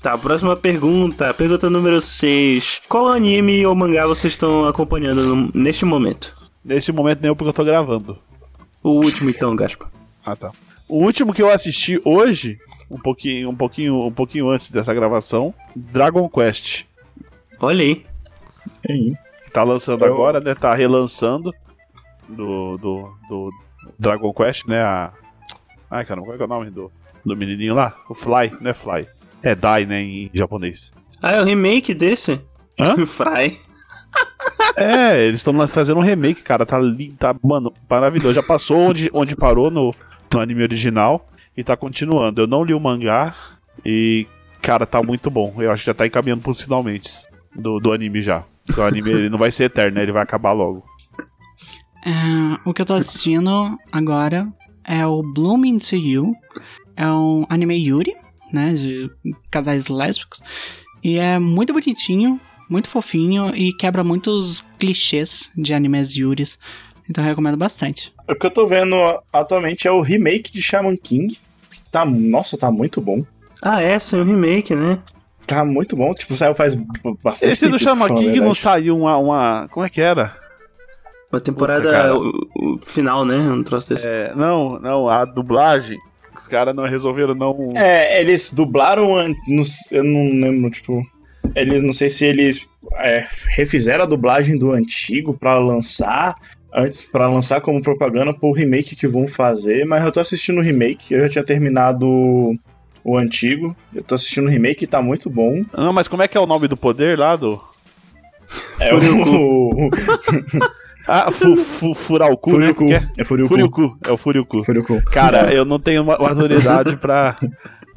[0.00, 1.34] Tá, próxima pergunta.
[1.34, 2.82] Pergunta número 6.
[2.88, 6.32] Qual anime ou mangá vocês estão acompanhando no, neste momento?
[6.64, 8.16] Neste momento nem porque eu tô gravando.
[8.84, 9.90] O último então, Gaspa.
[10.24, 10.52] Ah, tá.
[10.88, 12.56] O último que eu assisti hoje,
[12.88, 16.84] um pouquinho, um pouquinho, um pouquinho antes dessa gravação, Dragon Quest.
[17.58, 18.04] Olha aí.
[18.82, 20.54] Que tá lançando Eu- agora, né?
[20.54, 21.52] Tá relançando
[22.28, 23.50] do, do, do
[23.98, 24.82] Dragon Quest, né?
[24.82, 25.12] A...
[25.90, 26.90] Ai, caramba, qual é, que é o nome do,
[27.24, 27.96] do menininho lá?
[28.08, 29.06] O Fly, não é Fly.
[29.42, 30.92] É Dai, né, em japonês.
[31.22, 32.40] Ah, é o remake desse?
[32.78, 32.94] Hã?
[33.06, 33.56] Fry.
[34.78, 36.66] É, eles estão fazendo um remake, cara.
[36.66, 38.34] Tá lindo, tá, mano, maravilhoso.
[38.34, 39.94] Já passou onde, onde parou no,
[40.32, 41.26] no anime original
[41.56, 42.42] e tá continuando.
[42.42, 43.34] Eu não li o mangá
[43.84, 44.26] e,
[44.60, 45.54] cara, tá muito bom.
[45.58, 47.10] Eu acho que já tá encaminhando pros finalmente
[47.54, 48.44] do, do anime já.
[48.66, 50.02] Porque o anime ele não vai ser eterno, né?
[50.02, 50.84] Ele vai acabar logo.
[52.04, 54.46] É, o que eu tô assistindo agora
[54.84, 56.34] é o Blooming to You.
[56.96, 58.14] É um anime Yuri,
[58.52, 58.74] né?
[58.74, 59.10] De
[59.50, 60.40] casais lésbicos.
[61.02, 66.58] E é muito bonitinho, muito fofinho e quebra muitos clichês de animes Yuris.
[67.08, 68.12] Então eu recomendo bastante.
[68.28, 68.96] O que eu tô vendo
[69.32, 71.38] atualmente é o remake de Shaman King.
[71.90, 73.24] Tá, nossa, tá muito bom.
[73.62, 75.00] Ah, é, saiu um remake, né?
[75.46, 76.12] Tá muito bom.
[76.14, 76.74] Tipo, saiu faz
[77.22, 79.68] bastante Esse do Shaman King não saiu uma, uma.
[79.70, 80.34] Como é que era?
[81.32, 81.82] Uma temporada
[82.12, 83.36] Puta, o, o final, né?
[83.36, 84.06] Um troço desse.
[84.06, 85.98] É, não, não, a dublagem.
[86.36, 87.72] Os caras não resolveram não.
[87.74, 89.16] É, eles dublaram.
[89.16, 91.02] an- não s- Eu não lembro, tipo.
[91.54, 96.34] Eles não sei se eles é, refizeram a dublagem do antigo pra lançar.
[97.12, 101.14] para lançar como propaganda pro remake que vão fazer, mas eu tô assistindo o remake,
[101.14, 102.54] eu já tinha terminado
[103.08, 105.62] o antigo, eu tô assistindo o remake e tá muito bom.
[105.72, 107.62] Não, mas como é que é o nome do poder lá do.
[108.80, 109.88] É o.
[111.08, 112.74] Ah, fu, fu, furar o cu, né?
[112.74, 112.92] Furiuku.
[112.92, 113.08] É?
[113.16, 113.48] É Furiuku.
[113.48, 114.64] Furiuku, é o Furiuku.
[114.64, 115.02] Furiuku.
[115.12, 117.36] Cara, eu não tenho ma- maturidade pra,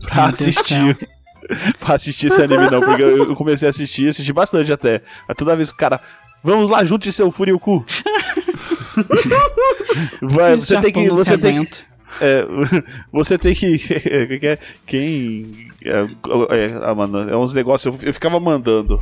[0.03, 0.95] pra assistir.
[1.79, 2.79] pra assistir esse anime, não.
[2.79, 5.01] Porque eu eu comecei a assistir, assisti bastante até.
[5.35, 5.99] Toda vez que o cara.
[6.43, 7.83] Vamos lá, junte seu Furiuku.
[10.21, 11.09] Vai, você tem que.
[11.09, 11.67] Você tem.
[12.21, 12.45] É,
[13.11, 13.77] você tem que.
[13.79, 15.67] que é- Quem.
[15.83, 15.99] É,
[16.55, 18.01] é, ah, mano, é uns negócios.
[18.01, 18.99] Eu, eu ficava mandando.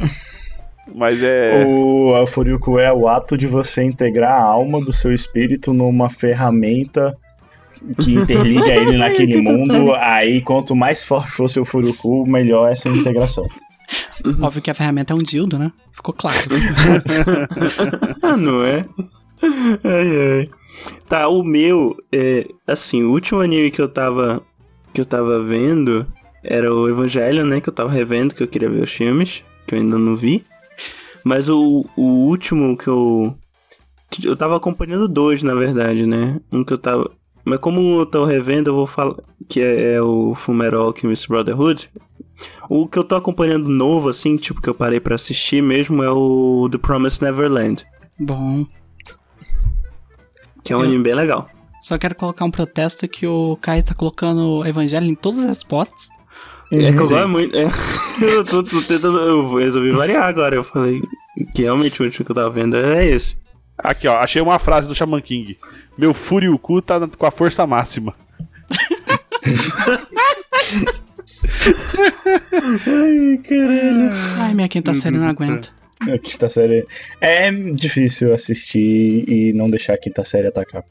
[0.95, 1.65] Mas é.
[1.67, 6.09] O a Furiuku é o ato de você integrar a alma do seu espírito numa
[6.09, 7.15] ferramenta
[8.01, 9.93] que interliga ele naquele que mundo.
[9.95, 13.45] Aí, quanto mais forte for seu Furiuku, melhor essa integração.
[14.41, 15.71] Óbvio que a ferramenta é um dildo, né?
[15.93, 16.37] Ficou claro.
[18.23, 18.85] Ah, não é?
[19.83, 20.49] Ai, ai.
[21.07, 24.41] Tá, o meu, é, assim, o último anime que eu tava,
[24.93, 26.05] que eu tava vendo
[26.43, 27.61] era o Evangelho, né?
[27.61, 30.45] Que eu tava revendo, que eu queria ver os filmes, que eu ainda não vi.
[31.23, 33.37] Mas o, o último que eu.
[34.23, 36.39] Eu tava acompanhando dois, na verdade, né?
[36.51, 37.11] Um que eu tava.
[37.43, 39.15] Mas como eu tô revendo, eu vou falar.
[39.47, 41.89] Que é, é o Fullmetal Alchemist Brotherhood.
[42.69, 46.09] O que eu tô acompanhando novo, assim, tipo, que eu parei pra assistir mesmo, é
[46.09, 47.85] o The Promised Neverland.
[48.19, 48.65] Bom.
[50.67, 51.49] Que é um Eu- anime bem legal.
[51.81, 55.45] Só quero colocar um protesto que o Kai tá colocando o evangelho em todas as
[55.45, 56.09] respostas.
[56.71, 57.13] É que eu Sim.
[57.13, 57.55] gosto muito.
[57.55, 57.69] é.
[58.21, 59.17] eu tô, tô tentando.
[59.19, 60.55] Eu resolvi variar agora.
[60.55, 60.99] Eu falei
[61.55, 63.37] que realmente o último que eu tava vendo é esse.
[63.77, 65.57] Aqui, ó, achei uma frase do Shaman King.
[65.97, 68.13] Meu Furioku tá com a força máxima.
[72.87, 74.11] Ai, caralho.
[74.39, 75.69] Ai, minha quinta série não aguenta.
[76.13, 76.85] A quinta série.
[77.19, 80.83] É difícil assistir e não deixar a quinta série atacar.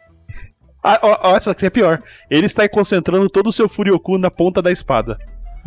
[0.83, 2.03] Ah, ó, ó, essa aqui é pior.
[2.31, 5.19] Ele está concentrando todo o seu Furioku na ponta da espada.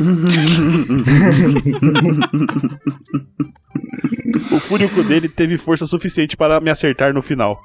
[4.50, 7.60] o Furioku dele teve força suficiente para me acertar no final.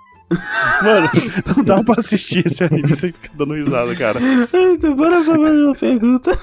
[0.84, 1.08] Mano,
[1.56, 4.20] não dá pra assistir esse anime sem ficar dando risada, cara.
[4.22, 6.38] Então, bora pra mais uma pergunta.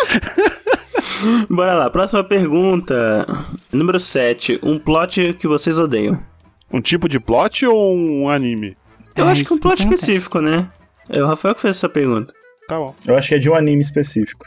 [1.48, 3.26] Bora lá, próxima pergunta.
[3.72, 4.60] Número 7.
[4.62, 6.20] Um plot que vocês odeiam.
[6.72, 8.76] Um tipo de plot ou um anime?
[9.16, 10.68] Eu É, acho que um plot específico, né?
[11.08, 12.32] É o Rafael que fez essa pergunta.
[12.68, 12.94] Tá bom.
[13.06, 14.44] Eu acho que é de um anime específico.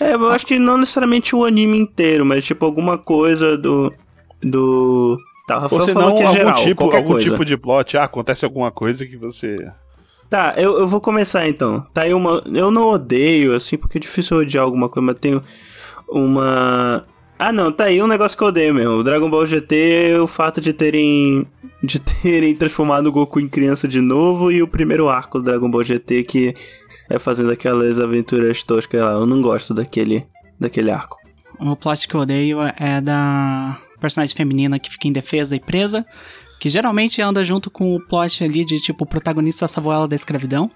[0.00, 3.92] É, eu acho que não necessariamente o anime inteiro, mas tipo alguma coisa do.
[4.42, 5.18] Do.
[5.46, 7.30] Tá, o Rafael Ou se falou não, que é algum, geral, tipo, qualquer algum coisa.
[7.30, 7.96] tipo de plot.
[7.96, 9.70] Ah, acontece alguma coisa que você.
[10.30, 11.84] Tá, eu, eu vou começar então.
[11.92, 12.40] Tá aí uma.
[12.46, 15.42] Eu não odeio, assim, porque é difícil odiar alguma coisa, mas tenho
[16.08, 17.04] uma.
[17.36, 18.92] Ah, não, tá aí um negócio que eu odeio mesmo.
[18.92, 21.44] O Dragon Ball GT, o fato de terem.
[21.82, 25.68] de terem transformado o Goku em criança de novo e o primeiro arco do Dragon
[25.68, 26.54] Ball GT que
[27.08, 29.12] é fazendo aquelas aventuras toscas lá.
[29.12, 30.24] Eu não gosto daquele.
[30.60, 31.18] daquele arco.
[31.58, 36.06] O plot que eu odeio é da personagem feminina que fica indefesa e presa,
[36.60, 40.14] que geralmente anda junto com o plot ali de tipo o protagonista salvou ela da
[40.14, 40.70] escravidão,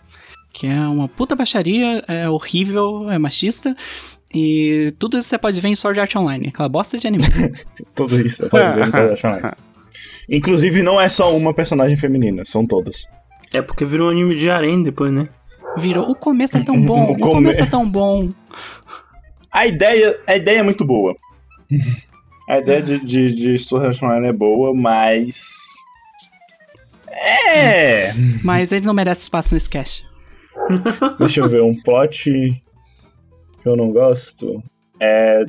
[0.52, 3.76] que é uma puta baixaria, é horrível, é machista.
[4.34, 7.22] E tudo isso você pode ver em Sword Art Online, aquela bosta de anime.
[7.94, 8.38] Tudo isso.
[8.42, 9.52] você Pode ver no Sword Art Online.
[10.28, 13.04] Inclusive, não é só uma personagem feminina, são todas.
[13.52, 15.28] É porque virou um anime de harém depois, né?
[15.76, 18.30] Virou, o começo é tão bom, O o, come- começo é tão bom.
[19.52, 21.14] A ideia, a ideia é muito boa.
[22.48, 25.42] A ideia de, de, de Online é boa, mas.
[27.11, 28.12] É.
[28.42, 30.04] Mas ele não merece espaço nesse cast.
[31.18, 32.30] Deixa eu ver, um plot
[33.62, 34.62] que eu não gosto
[35.00, 35.44] é.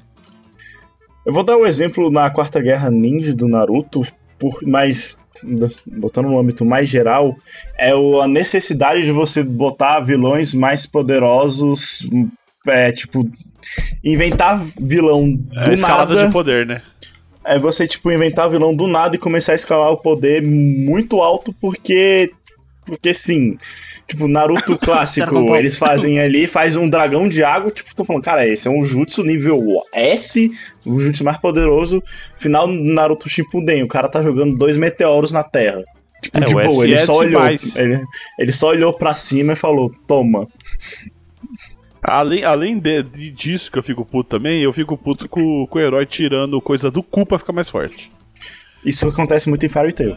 [1.25, 4.01] Eu vou dar o exemplo na Quarta Guerra Ninja do Naruto,
[4.37, 5.17] por, mas
[5.85, 7.35] botando no âmbito mais geral,
[7.79, 12.07] é o- a necessidade de você botar vilões mais poderosos,
[12.67, 13.27] é, tipo,
[14.03, 16.27] inventar vilão do É a escalada nada.
[16.27, 16.81] de poder, né?
[17.43, 21.53] É você, tipo, inventar vilão do nada e começar a escalar o poder muito alto,
[21.61, 22.31] porque.
[22.85, 23.57] Porque sim.
[24.07, 28.47] Tipo, Naruto clássico, eles fazem ali, faz um dragão de água, tipo, tô falando, cara,
[28.47, 29.59] esse é um jutsu nível
[29.91, 30.51] S,
[30.85, 32.03] o jutsu mais poderoso.
[32.37, 35.83] Final Naruto Shippuden, o cara tá jogando dois meteoros na Terra.
[36.21, 37.41] Tipo, É, de boa, ele só olhou.
[37.45, 38.03] Ele,
[38.39, 40.47] ele só olhou pra cima e falou, toma.
[42.07, 45.77] Além, além de, de- disso que eu fico puto também, eu fico puto com, com
[45.77, 48.11] o herói tirando coisa do cu pra ficar mais forte.
[48.85, 50.15] Isso acontece muito em Fairy Tail.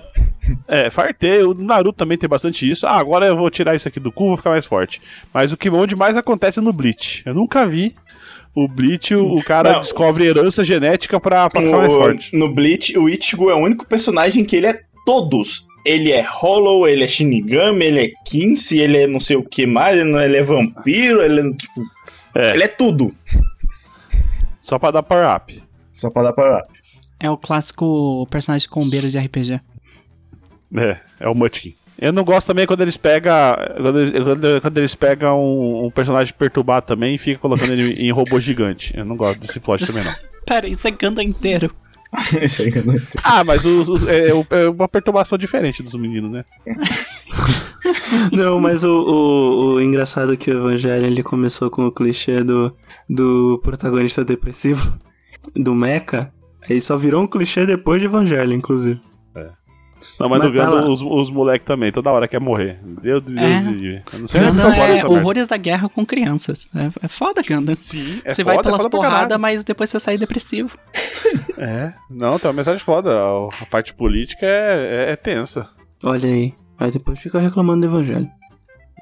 [0.66, 2.86] É, fartei, o Naruto também tem bastante isso.
[2.86, 5.00] Ah, agora eu vou tirar isso aqui do cu, vou ficar mais forte.
[5.32, 7.22] Mas o que onde mais acontece é no Bleach.
[7.24, 7.94] Eu nunca vi
[8.54, 9.80] o Bleach, o, cara Não.
[9.80, 12.36] descobre herança genética pra, pra ficar mais forte.
[12.36, 15.66] No Bleach, o Ichigo é o único personagem que ele é todos.
[15.88, 19.64] Ele é Hollow, ele é Shinigami, ele é Kinsey, ele é não sei o que
[19.66, 21.82] mais, ele não- ele é vampiro, ele é tipo.
[22.34, 22.50] É.
[22.54, 23.14] Ele é tudo.
[24.60, 25.62] Só pra dar power up.
[25.92, 26.62] Só pra dar pra.
[27.18, 29.60] É o clássico personagem combeiro de RPG.
[30.76, 31.74] É, é o Mutkin.
[31.98, 33.32] Eu não gosto também quando eles pegam.
[33.76, 37.94] Quando, eles- quando- quando eles pegam um, um personagem perturbado também e fica colocando ele
[37.94, 38.96] em robô gigante.
[38.96, 40.14] Eu não gosto desse plot também, não.
[40.46, 41.74] Pera, isso é Ganda inteiro.
[42.42, 43.20] Isso aí que eu não entendo.
[43.22, 46.44] Ah, mas os- os- é, é uma perturbação diferente dos meninos, né?
[48.32, 52.42] Não, mas o, o, o engraçado é que o Evangelho ele começou com o clichê
[52.42, 52.74] do,
[53.08, 54.92] do protagonista depressivo,
[55.54, 56.32] do Mecha.
[56.68, 59.00] Aí só virou um clichê depois de Evangelho, inclusive.
[60.18, 62.78] Não, mas, Mas no tá os, os moleques também, toda hora quer morrer.
[62.82, 63.60] Deus, É.
[63.60, 66.68] Deus, Eu não sei fora é horrores da guerra com crianças.
[66.74, 67.72] É, é foda, Ganda.
[67.74, 70.70] Sim, é você foda, vai é pelas pra porradas, mas depois você sai depressivo.
[71.60, 73.10] É, não, tem uma mensagem foda.
[73.10, 75.68] A, a parte política é, é, é tensa.
[76.04, 76.54] Olha aí.
[76.78, 78.30] Aí depois fica reclamando do Evangelho.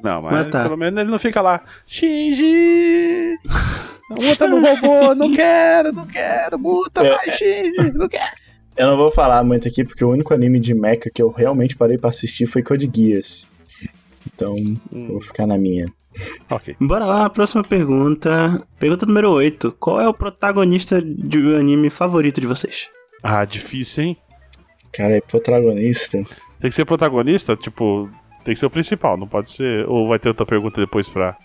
[0.03, 0.63] Não, mas, Mas tá.
[0.63, 1.61] pelo menos ele não fica lá.
[1.87, 3.35] Shinji!
[4.09, 8.46] Muta no robô, não quero, não quero, muta, É, vai, Shinji, não quero.
[8.77, 11.77] Eu não vou falar muito aqui, porque o único anime de mecha que eu realmente
[11.77, 13.49] parei pra assistir foi Code Geass.
[14.35, 14.55] Então,
[14.93, 15.87] eu vou ficar na minha.
[16.51, 16.77] Ok.
[16.81, 18.63] Bora lá, próxima pergunta.
[18.79, 19.73] Pergunta número 8.
[19.79, 22.89] Qual é o protagonista de um anime favorito de vocês?
[23.23, 24.17] Ah, difícil, hein?
[24.93, 26.19] Cara, é protagonista.
[26.61, 28.09] Tem que ser protagonista, tipo,
[28.45, 29.87] tem que ser o principal, não pode ser.
[29.89, 31.33] Ou vai ter outra pergunta depois pra.
[31.33, 31.41] pra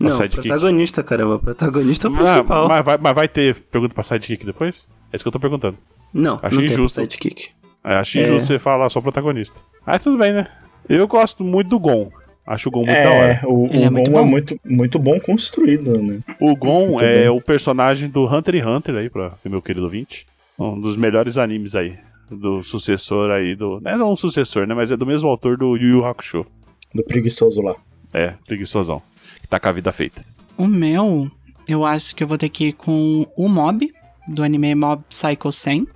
[0.00, 0.48] Não, sidekick?
[0.48, 1.38] protagonista, caramba.
[1.38, 2.68] Protagonista é o Ah, principal.
[2.68, 4.88] mas, vai, mas vai ter pergunta pra sidekick depois?
[5.12, 5.76] É isso que eu tô perguntando.
[6.12, 7.00] Não, Achei não tem injusto.
[7.00, 7.48] sidekick.
[7.84, 8.22] É, acho É.
[8.22, 9.58] injusto você falar só protagonista.
[9.86, 10.46] Mas tudo bem, né?
[10.88, 12.10] Eu gosto muito do Gon.
[12.46, 13.40] Acho o Gon muito da hora.
[13.42, 14.26] É, o, o é muito Gon é bom.
[14.28, 16.20] muito, muito bom construído, né?
[16.40, 17.36] O Gon Muito é bom.
[17.36, 20.26] o personagem do Hunter x Hunter aí, pra meu querido 20.
[20.58, 21.96] Um dos melhores animes aí.
[22.30, 23.78] Do sucessor aí do.
[23.80, 24.74] Não é um sucessor, né?
[24.74, 26.46] Mas é do mesmo autor do Yu Yu Hakusho.
[26.94, 27.74] Do preguiçoso lá.
[28.12, 29.00] É, preguiçosão.
[29.40, 30.22] Que tá com a vida feita.
[30.56, 31.30] O meu,
[31.68, 33.92] eu acho que eu vou ter que ir com o Mob,
[34.28, 35.86] do anime Mob Psycho 100,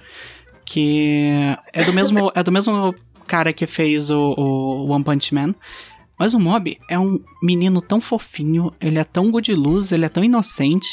[0.65, 2.95] que é do mesmo, é do mesmo
[3.27, 5.55] cara que fez o, o One Punch Man.
[6.19, 10.09] Mas o Mob é um menino tão fofinho, ele é tão good luz, ele é
[10.09, 10.89] tão inocente,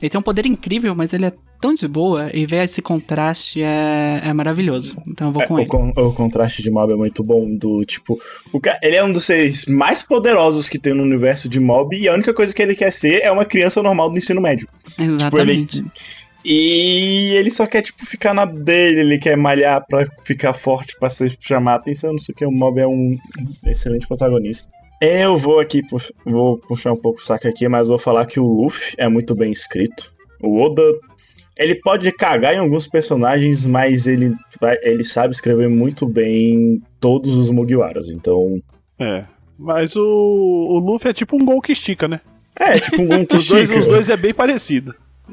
[0.00, 3.62] ele tem um poder incrível, mas ele é tão de boa, e ver esse contraste
[3.62, 4.96] é, é maravilhoso.
[5.06, 5.68] Então eu vou É, com o, ele.
[5.68, 7.54] con- o contraste de Mob é muito bom.
[7.54, 8.18] Do tipo,
[8.52, 12.08] o ele é um dos seres mais poderosos que tem no universo de Mob, e
[12.08, 14.66] a única coisa que ele quer ser é uma criança normal do ensino médio.
[14.98, 15.84] Exatamente.
[16.44, 21.08] E ele só quer, tipo, ficar na dele, ele quer malhar pra ficar forte, pra
[21.08, 22.44] se chamar a atenção, não sei o que.
[22.46, 23.16] O Mob é um
[23.66, 24.70] excelente protagonista.
[25.00, 25.82] Eu vou aqui,
[26.24, 29.34] vou puxar um pouco o saco aqui, mas vou falar que o Luffy é muito
[29.34, 30.12] bem escrito.
[30.40, 30.82] O Oda,
[31.56, 37.34] ele pode cagar em alguns personagens, mas ele, vai- ele sabe escrever muito bem todos
[37.36, 38.60] os Mugiwaras, então...
[38.98, 39.24] É.
[39.58, 42.20] Mas o, o Luffy é tipo um Gon que estica, né?
[42.58, 43.80] É, tipo um Gon que Os dois, estica.
[43.80, 44.94] os dois é bem parecido.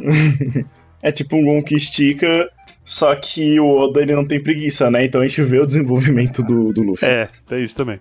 [1.01, 2.49] É tipo um Gon que estica,
[2.83, 5.05] só que o Oda ele não tem preguiça, né?
[5.05, 7.07] Então a gente vê o desenvolvimento do, do Luffy.
[7.07, 7.99] É, tem isso também.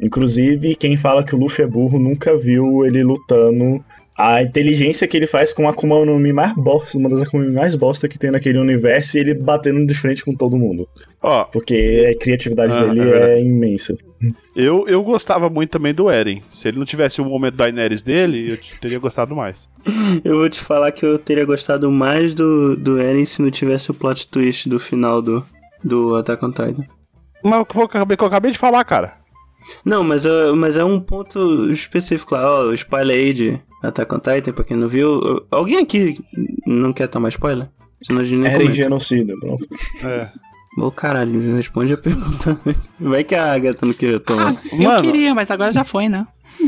[0.00, 3.84] Inclusive, quem fala que o Luffy é burro nunca viu ele lutando.
[4.16, 7.44] A inteligência que ele faz com a Akuma no Mi mais bosta, uma das Akuma
[7.50, 10.88] mais bosta que tem naquele universo, e ele batendo de frente com todo mundo.
[11.22, 13.96] Ó, Porque a criatividade Ah, dele é é, imensa.
[14.56, 16.42] Eu, eu gostava muito também do Eren.
[16.50, 19.68] Se ele não tivesse o momento da Daenerys dele, eu teria gostado mais.
[20.24, 23.90] Eu vou te falar que eu teria gostado mais do, do Eren se não tivesse
[23.90, 25.44] o plot twist do final do,
[25.84, 26.84] do Attack on Titan.
[27.44, 29.14] Mas o que eu acabei- que eu acabei de falar, cara.
[29.84, 34.12] Não, mas é, mas é um ponto específico lá, ó, o spoiler aí de Attack
[34.14, 35.20] on Titan, pra quem não viu.
[35.50, 36.18] Alguém aqui
[36.66, 37.68] não quer tomar spoiler?
[38.02, 38.74] Senão a gente nem Era em comenta.
[38.82, 39.66] genocida, pronto.
[40.04, 40.30] É.
[40.80, 42.58] Ô caralho, responde a pergunta.
[43.00, 44.54] Vai que a Agatha não queria tomar.
[44.72, 45.02] Eu Mano.
[45.02, 46.26] queria, mas agora já foi, né?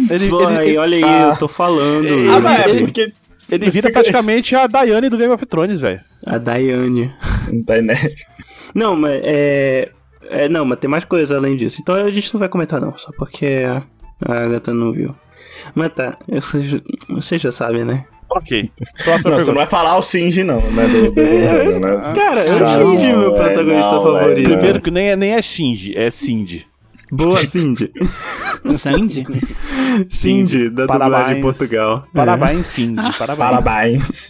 [0.09, 1.31] Ele, Porra, ele, aí, olha aí, Ah.
[1.33, 2.07] eu tô falando.
[2.35, 3.13] Ah, mas é ele- porque.
[3.51, 6.01] ele vira praticamente a Diane do Game of Thrones, velho.
[6.27, 7.13] A Daiane.
[7.53, 7.95] Não tá, né?
[8.75, 9.91] Não, mas é,
[10.29, 10.49] é.
[10.49, 11.79] Não, mas tem mais coisa além disso.
[11.81, 12.97] Então a gente não vai comentar, não.
[12.99, 13.83] Só porque a,
[14.33, 15.15] Agatha não viu.
[15.75, 18.05] Mas tá, vocês, vocês já sabem, né?
[18.33, 18.71] Ok.
[19.05, 20.87] Próxima Não, você não vai falar o Sinji, não, né?
[20.87, 22.13] Do, do, do- né?
[22.15, 24.39] Cara, eu Não, Shinji, meu é, protagonista não, favorito.
[24.53, 26.67] é, Primeiro que nem é, nem é Shinji, é Cindy.
[27.13, 27.91] Boa, Cindy.
[28.77, 29.25] Sandy?
[30.09, 31.39] Cindy, da dublagem Parabéns.
[31.39, 32.07] em Portugal.
[32.15, 33.19] Parabéns, Cindy.
[33.19, 33.39] Parabéns.
[33.39, 34.29] Parabéns.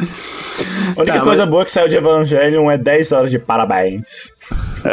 [0.97, 4.35] A única Tá, coisa mas- boa que saiu de Evangelion é 10 horas de parabéns.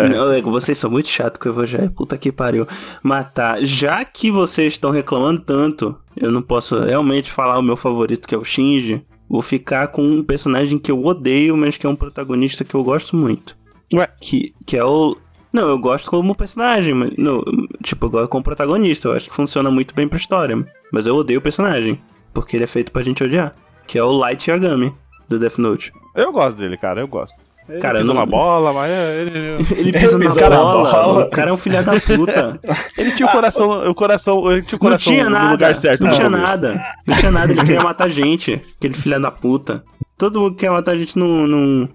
[0.10, 2.68] Não, é que vocês são muito chatos com o Evangelho, puta que pariu.
[3.04, 7.76] Mas tá, já que vocês estão reclamando tanto, eu não posso realmente falar o meu
[7.78, 9.02] favorito, que é o Shinji.
[9.30, 12.84] Vou ficar com um personagem que eu odeio, mas que é um protagonista que eu
[12.84, 13.58] gosto muito.
[13.94, 14.08] Ué.
[14.22, 15.18] Que, que é o.
[15.52, 17.12] Não, eu gosto como personagem, mas.
[17.18, 17.44] Não,
[17.84, 19.08] tipo, eu gosto como protagonista.
[19.08, 20.58] Eu acho que funciona muito bem pra história.
[20.92, 22.00] Mas eu odeio o personagem.
[22.34, 23.54] Porque ele é feito pra gente odiar.
[23.88, 24.94] Que é o Light Yagami,
[25.28, 25.92] do Death Note.
[26.16, 27.36] Eu gosto dele, cara, eu gosto.
[27.70, 30.92] Ele Cara, pisou não- na bola, mas é- ele, Ele pisa na pisou na bola.
[30.92, 31.26] bola.
[31.26, 32.60] O cara é um filho da puta.
[32.98, 35.52] ele tinha o coração, o coração, ele tinha o Não coração tinha no nada.
[35.52, 36.02] lugar certo.
[36.04, 36.82] não tinha nada.
[37.06, 37.52] Não tinha nada.
[37.52, 38.62] Ele queria matar gente.
[38.78, 39.84] Aquele filho da puta.
[40.18, 41.46] Todo mundo quer matar gente num.
[41.46, 41.90] num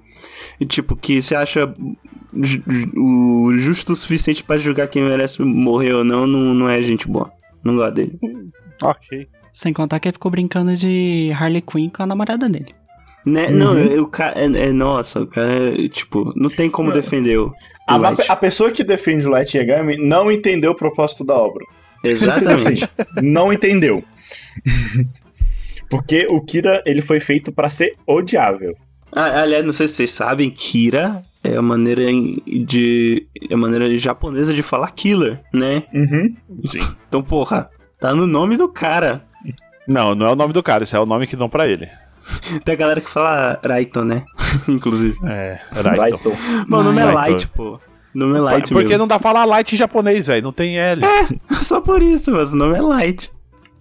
[0.60, 1.72] e, tipo, que você acha
[2.96, 7.06] o justo o suficiente pra julgar quem merece morrer ou não, não, não é gente
[7.06, 7.30] boa.
[7.62, 8.18] Não gosto dele.
[8.84, 9.28] Ok.
[9.52, 12.74] Sem contar que ele ficou brincando de Harley Quinn com a namorada dele.
[13.24, 13.48] Né?
[13.48, 14.36] Não, o cara.
[14.40, 17.46] É, é- nossa, o cara, é, tipo, não tem como defender o.
[17.46, 17.52] o
[17.86, 21.64] A, a pessoa que defende o Light Yagami não entendeu o propósito da obra.
[22.02, 22.82] Exatamente.
[22.82, 24.02] Assim, não entendeu.
[25.88, 28.74] Porque o Kira, ele foi feito pra ser odiável.
[29.12, 32.02] Ah, aliás, não sei se vocês sabem, Kira é a maneira
[32.46, 33.26] de.
[33.50, 35.84] É a maneira japonesa de falar killer, né?
[35.92, 36.34] Uhum.
[37.08, 37.68] Então, porra,
[38.00, 39.24] tá no nome do cara.
[39.86, 41.88] Não, não é o nome do cara, isso é o nome que dão pra ele.
[42.64, 44.24] Tem a galera que fala Raito, né?
[44.68, 45.16] Inclusive.
[45.24, 46.18] É, Vai, Raito.
[46.18, 46.36] Tom.
[46.68, 47.04] Mano, o nome é.
[47.04, 47.80] Light, pô.
[48.14, 48.98] O nome é Light Porque mesmo.
[48.98, 50.42] não dá pra falar light em japonês, velho.
[50.42, 51.02] Não tem L.
[51.62, 53.30] Só por isso, mas o nome é Light.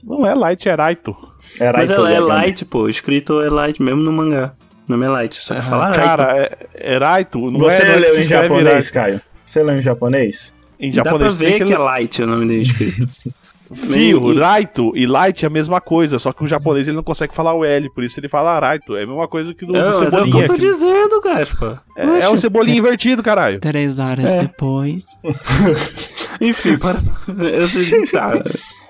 [0.04, 1.16] Não é light, é Raito.
[1.60, 2.30] É mas Raito ela é Yagami.
[2.30, 2.88] Light, pô.
[2.88, 4.54] Escrito é Light mesmo no mangá.
[4.92, 5.42] O nome é Light.
[5.42, 6.00] Só que falar Raito.
[6.00, 7.40] Cara, é, é Raito.
[7.50, 8.94] Não Você é, é leu em japonês, Raito.
[8.94, 9.22] Caio?
[9.46, 10.54] Você leu em japonês?
[10.78, 13.08] Em Dá pra japonês ver que que é Light o nome dele escrito.
[13.74, 17.04] Fio, E- Raito e Light é a mesma coisa, só que o japonês ele não
[17.04, 18.96] consegue falar o L, por isso ele fala Raito.
[18.96, 20.44] É a mesma coisa que do, do Não, mas é o que Cebolinha.
[20.44, 21.84] eu tô dizendo, Gaspa.
[21.98, 23.60] é, é o Cebolinha invertido, caralho.
[23.60, 24.42] Três horas É.
[24.42, 25.04] depois.
[26.40, 26.98] Enfim, para.
[27.28, 28.34] Eu sei, tá.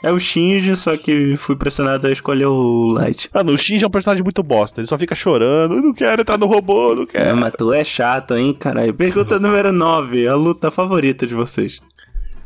[0.04, 3.30] É o Shinji, só que fui pressionado a escolher o Light.
[3.34, 6.22] Mano, o Shinji é um personagem muito bosta, ele só fica chorando, eu não quero
[6.22, 7.38] entrar no robô, não É, quero.
[7.38, 8.94] mas tu é chato, hein, caralho.
[8.94, 10.28] Pergunta número 9.
[10.28, 11.82] A luta favorita de vocês.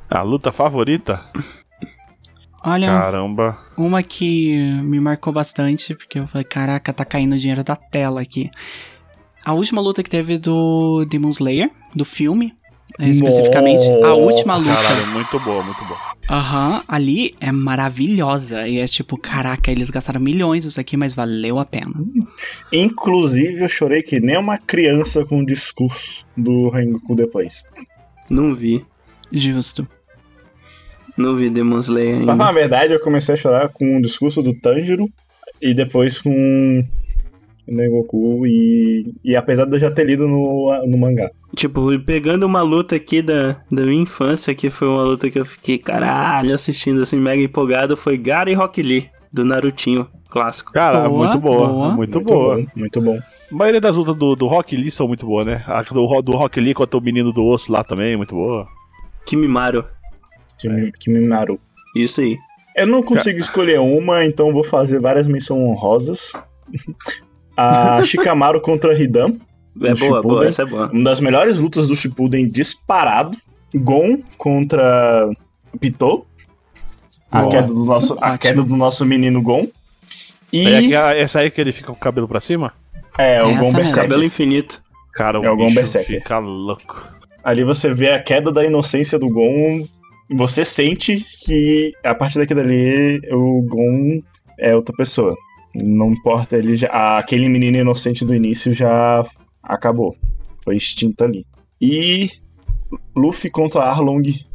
[0.10, 1.22] A luta favorita?
[2.66, 3.58] Olha, Caramba.
[3.78, 8.50] uma que me marcou bastante, porque eu falei, caraca, tá caindo dinheiro da tela aqui.
[9.46, 12.56] A última luta que teve do Demon Slayer, do filme,
[13.00, 13.88] eh, especificamente.
[13.88, 14.74] A Nossa, última luta.
[14.74, 16.00] Caralho, muito boa, muito boa.
[16.28, 18.68] Aham, ali é maravilhosa.
[18.68, 21.94] E é tipo, caraca, eles gastaram milhões isso aqui, mas valeu a pena.
[22.74, 27.64] Inclusive, eu chorei que nem uma criança com o discurso do Rengoku depois.
[28.30, 28.84] Não vi.
[29.32, 29.88] Justo.
[31.18, 32.32] Não vi Demon Slayer Pra ainda.
[32.38, 35.06] falar a verdade, eu comecei a chorar com o discurso do Tanjiro
[35.62, 36.84] e depois com
[37.68, 41.30] o Rengoku e, e apesar de eu já ter lido no, no mangá.
[41.56, 45.46] Tipo, pegando uma luta aqui da, da minha infância, que foi uma luta que eu
[45.46, 50.74] fiquei, caralho, assistindo assim, mega empolgado, foi Gara e Rock Lee, do Narutinho, clássico.
[50.74, 51.90] Cara, Boa, muito boa, boa.
[51.92, 52.58] muito, boa.
[52.58, 53.18] bom, muito bom.
[53.52, 55.64] A maioria das lutas do, do Rock Lee são muito boas, né?
[55.66, 58.68] A do, do Rock Lee contra o menino do osso lá também, muito boa.
[59.26, 59.86] Kimimaru.
[60.70, 61.60] Que, que me Naru.
[61.96, 62.38] Isso aí.
[62.76, 66.34] Eu não consigo escolher uma, então vou fazer várias missões honrosas.
[67.56, 69.36] A Shikamaru contra Hidan.
[69.82, 70.22] É boa, Shippuden.
[70.24, 70.90] boa, essa é boa.
[70.92, 73.38] Uma das melhores lutas do Shippuden disparado.
[73.74, 75.30] Gon contra
[75.80, 76.26] Pitou.
[77.32, 79.68] A, queda do, nosso, a queda do nosso menino Gon.
[80.54, 82.72] E É, essa aí que ele fica com o cabelo pra cima?
[83.18, 83.74] é, o Essa Gon.
[83.74, 84.02] Berserker.
[84.04, 84.82] Cabelo infinito.
[85.14, 86.20] Cara, o É o Gon Berserker.
[86.22, 87.10] fica louco.
[87.44, 89.86] Ali você vê a queda da inocência do Gon.
[90.30, 94.22] Você sente que a partir daquilo ali o Gon
[94.60, 95.36] é outra pessoa.
[95.74, 99.24] Não importa, ele já, aquele menino inocente do início já
[99.62, 100.16] acabou.
[100.64, 101.46] Foi extinto ali.
[101.80, 102.30] E
[103.16, 104.46] Luffy contra Arlong.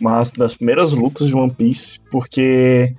[0.00, 2.92] Uma das primeiras lutas de One Piece, porque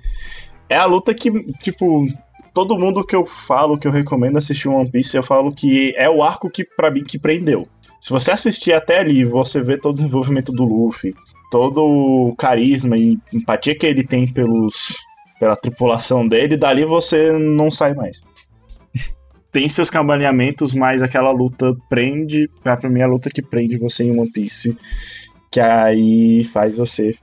[0.68, 2.06] é a luta que, tipo,
[2.54, 6.08] todo mundo que eu falo, que eu recomendo assistir One Piece, eu falo que é
[6.08, 7.68] o arco que, pra mim, que prendeu.
[8.04, 11.14] Se você assistir até ali, você vê todo o desenvolvimento do Luffy,
[11.50, 14.94] todo o carisma e empatia que ele tem pelos,
[15.40, 18.22] pela tripulação dele, dali você não sai mais.
[19.50, 23.78] tem seus cambaleamentos, mas aquela luta prende, pra pra mim é a luta que prende
[23.78, 24.76] você em One Piece,
[25.50, 27.14] que aí faz você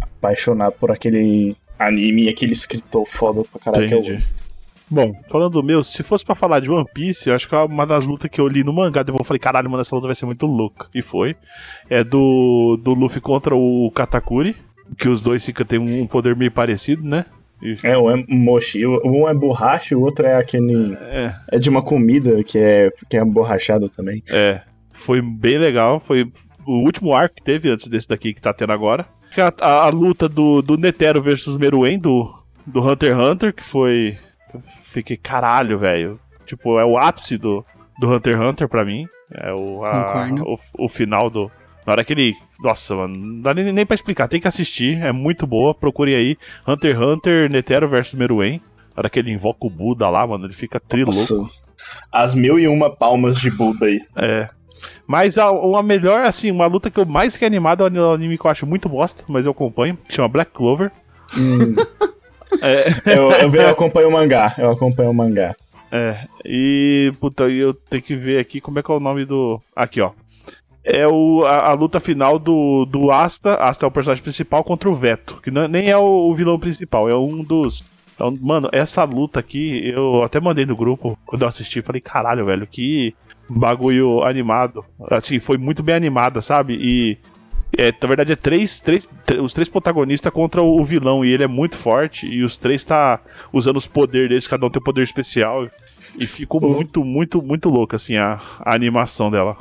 [0.00, 4.37] apaixonar por aquele anime e aquele escritor foda pra caralho que é o Entendi.
[4.90, 7.58] Bom, falando do meu, se fosse pra falar de One Piece, eu acho que é
[7.58, 10.06] uma das lutas que eu li no mangá, depois eu falei, caralho, mano, essa luta
[10.08, 10.86] vai ser muito louca.
[10.94, 11.36] E foi.
[11.90, 14.56] É do, do Luffy contra o Katakuri,
[14.98, 17.26] que os dois ficam, tem um poder meio parecido, né?
[17.62, 20.94] E- É, um é mochi, um é borracha o outro é aquele.
[21.02, 24.22] É, É de uma comida que é, que é borrachado também.
[24.30, 24.62] é.
[24.92, 26.30] Foi bem legal, foi
[26.66, 29.06] o último arco que teve antes desse daqui que tá tendo agora.
[29.36, 32.28] A, a- a luta do, do Netero versus Meruem, do,
[32.66, 34.16] do Hunter x Hunter, que foi...
[34.90, 36.18] Fiquei, caralho, velho.
[36.46, 37.64] Tipo, é o ápice do,
[38.00, 39.06] do Hunter x Hunter pra mim.
[39.32, 40.28] É o, a-
[40.78, 41.50] o, o final do...
[41.86, 42.34] Na hora que ele...
[42.62, 44.28] Nossa, mano, não dá nem, nem pra explicar.
[44.28, 45.74] Tem que assistir, é muito boa.
[45.74, 46.36] Procurem aí.
[46.66, 48.60] Hunter x Hunter, Netero versus Meruem.
[48.94, 51.16] Na hora que ele invoca o Buda lá, mano, ele fica trilouco.
[51.16, 51.62] Nossa,
[52.10, 54.00] as mil e uma palmas de Buda aí.
[54.16, 54.48] É.
[55.06, 58.36] Mas a, uma melhor, assim, uma luta que eu mais fiquei animado é um anime
[58.36, 60.90] que eu acho muito bosta, mas eu acompanho, que chama Black Clover.
[61.38, 61.74] Hum,
[62.62, 65.54] É, eu, eu, eu acompanho o mangá, eu acompanho o mangá.
[65.92, 66.20] é.
[66.44, 69.60] E, puta, eu tenho que ver aqui como é que é o nome do.
[69.76, 70.10] Aqui, ó.
[70.82, 73.54] É o, a, a luta final do, do Asta.
[73.56, 76.58] Asta é o personagem principal contra o Veto, que não- nem é o, o vilão
[76.58, 77.84] principal, é um dos.
[78.14, 82.46] Então, mano, essa luta aqui, eu até mandei no grupo quando eu assisti, falei, caralho,
[82.46, 83.14] velho, que
[83.48, 84.84] bagulho animado.
[85.10, 86.76] Assim, foi muito bem animada, sabe?
[86.80, 87.18] E
[87.76, 91.32] é, na verdade é três, três, tr- os três protagonistas contra o, o vilão e
[91.32, 93.20] ele é muito forte e os três tá
[93.52, 95.68] usando os poderes deles, cada um tem um poder especial
[96.18, 99.56] e ficou muito, muito, muito louco assim a, a animação dela.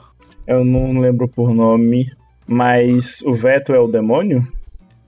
[0.45, 2.10] Eu não lembro por nome,
[2.47, 4.47] mas o Veto é o demônio?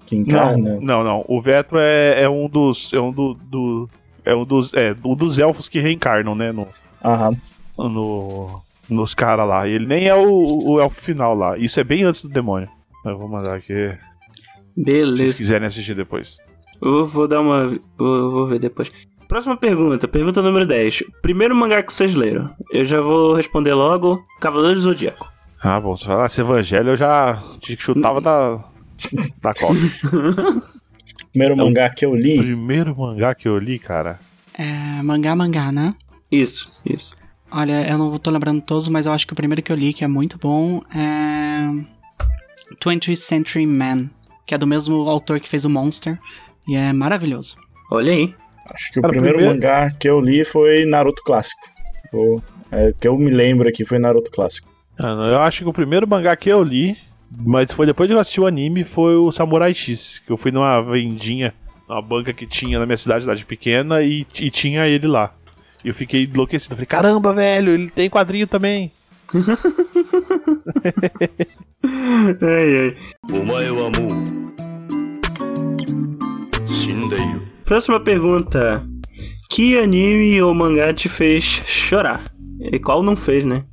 [0.06, 0.76] Que encarna?
[0.76, 1.26] Não, não, não.
[1.28, 3.88] O Vetro é, é um dos, é um do, do
[4.26, 6.52] é um dos, é, um dos elfos que reencarnam, né?
[6.52, 6.68] No,
[7.06, 7.36] Aham.
[7.78, 9.68] no, nos caras lá.
[9.68, 11.58] Ele nem é o, o elfo final lá.
[11.58, 12.68] Isso é bem antes do demônio.
[13.06, 13.66] Eu vou mandar aqui.
[13.66, 15.36] Se vocês Beleza.
[15.36, 16.38] quiserem assistir depois.
[16.82, 17.78] Eu vou dar uma.
[17.98, 18.92] Vou, vou ver depois.
[19.28, 21.04] Próxima pergunta, pergunta número 10.
[21.22, 22.54] Primeiro mangá que vocês leram.
[22.72, 25.28] Eu já vou responder logo: Cavaleiro do Zodíaco.
[25.62, 27.42] Ah, bom, se falasse evangelho, eu já
[27.78, 28.64] chutava da,
[29.42, 29.74] da coca.
[31.32, 32.38] Primeiro mangá que eu li.
[32.38, 34.20] Primeiro mangá que eu li, cara.
[34.58, 35.94] É, mangá, mangá, né?
[36.32, 37.14] Isso, isso.
[37.52, 39.94] Olha, eu não tô lembrando todos, mas eu acho que o primeiro que eu li,
[39.94, 41.99] que é muito bom, é.
[42.78, 44.10] 20th Century Man,
[44.46, 46.18] que é do mesmo autor que fez o Monster,
[46.68, 47.56] e é maravilhoso.
[47.92, 48.34] Olha aí.
[48.72, 51.62] Acho que o Cara, primeiro, primeiro- mangá que eu li foi Naruto Clássico.
[52.14, 52.40] O,
[52.72, 54.68] é, que eu me lembro aqui foi Naruto Clássico.
[55.00, 56.96] Ah, Eu acho que o primeiro mangá que eu li,
[57.32, 60.20] mas foi depois de eu assistir o anime, foi o Samurai X.
[60.26, 61.54] Que eu fui numa vendinha,
[61.88, 65.34] numa banca que tinha na minha cidade, cidade pequena, e, e tinha ele lá.
[65.84, 66.76] E eu fiquei enlouquecido.
[66.76, 68.92] Falei, caramba, velho, ele tem quadrinho também.
[72.42, 72.98] ai, ai.
[77.64, 78.84] Próxima pergunta.
[79.52, 82.24] Que anime ou mangá te fez chorar?
[82.60, 83.66] E qual não fez, né?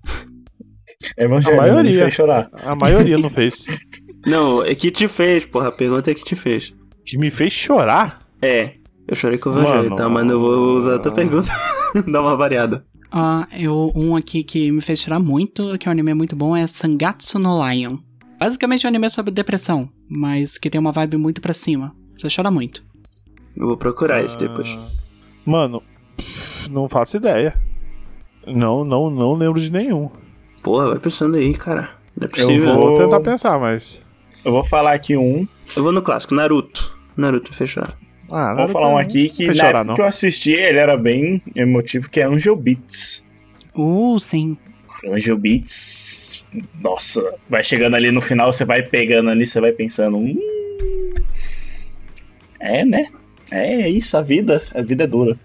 [1.17, 1.73] É Evangelho, a né?
[1.73, 1.99] maioria.
[2.01, 2.51] fez chorar.
[2.65, 3.65] A maioria não fez.
[4.27, 5.69] não, é que te fez, porra.
[5.69, 6.75] A pergunta é que te fez.
[7.05, 8.19] Que me fez chorar?
[8.43, 8.73] É.
[9.09, 10.09] Eu chorei com o Evangelho, tá?
[10.09, 11.49] Mas eu vou usar outra pergunta.
[12.11, 12.85] Dá uma variada.
[13.11, 16.57] Ah, eu, um aqui que me fez chorar muito, que é um anime muito bom,
[16.57, 17.99] é Sangatsu no Lion.
[18.39, 21.95] Basicamente é um anime sobre depressão, mas que tem uma vibe muito pra cima.
[22.19, 22.83] Você chora muito.
[23.57, 24.77] Eu vou procurar isso depois.
[25.45, 25.83] Mano,
[26.71, 27.55] não faço ideia.
[28.47, 30.11] Não, não, não lembro de nenhum.
[30.63, 31.91] Porra, vai pensando aí, cara.
[32.17, 32.75] Não é Eu possível.
[32.75, 34.03] vou- Vou tentar pensar, mas.
[34.45, 35.47] Eu vou falar aqui um.
[35.77, 36.97] Eu vou no clássico, Naruto.
[37.17, 37.97] Naruto chorar.
[38.33, 39.95] Ah, Vou falar um aqui que na chorar, época não.
[39.95, 43.23] que eu assisti ele era bem emotivo, que é Angel Beats.
[43.75, 44.57] Uh, sim.
[45.09, 46.45] Angel Beats.
[46.81, 50.17] Nossa, vai chegando ali no final, você vai pegando ali, você vai pensando.
[50.17, 50.39] Hum,
[52.59, 53.07] é, né?
[53.51, 54.63] É isso, a vida.
[54.75, 55.39] A vida é dura.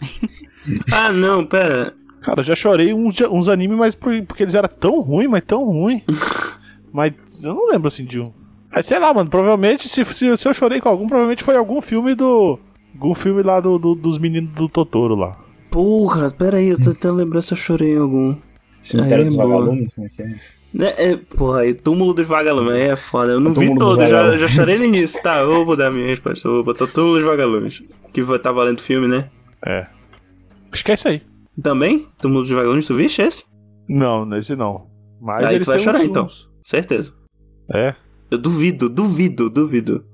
[0.92, 1.94] Ah, não, pera.
[2.22, 5.42] Cara, eu já chorei uns, uns animes, mas por- porque eles eram tão ruins, mas
[5.46, 6.02] tão ruins.
[6.92, 8.32] mas eu não lembro assim de um.
[8.78, 11.80] Ah, sei lá, mano, provavelmente se, se, se eu chorei com algum, provavelmente foi algum
[11.80, 12.58] filme do.
[12.94, 15.38] Algum filme lá do, do- dos meninos do Totoro lá.
[15.70, 18.36] Porra, pera aí, eu tô tentando lembrar se eu chorei em algum.
[18.82, 19.36] Cemitério Aí é dos.
[19.36, 19.94] Vagalumes.
[19.94, 20.34] como é que é?
[20.74, 23.32] Né, é, porra, aí, túmulo dos vagalumes, aí é foda.
[23.32, 25.22] Eu não O vi todo, já, já chorei no início.
[25.22, 26.46] Tá, eu vou mudar a minha resposta.
[26.48, 27.82] Eu vou botar túmulo dos vagalumes.
[28.12, 29.30] Que vai tá valendo filme, né?
[29.64, 29.84] É.
[30.70, 31.22] Acho que é isso aí.
[31.62, 32.06] Também?
[32.20, 33.44] Túmulo dos vagalumes, tu viste esse?
[33.88, 34.86] Não, nesse não.
[35.20, 36.26] Mas Aí tu vai chorar, uns- então.
[36.64, 37.14] Certeza.
[37.72, 37.94] É.
[38.30, 40.04] Eu duvido, duvido, duvido.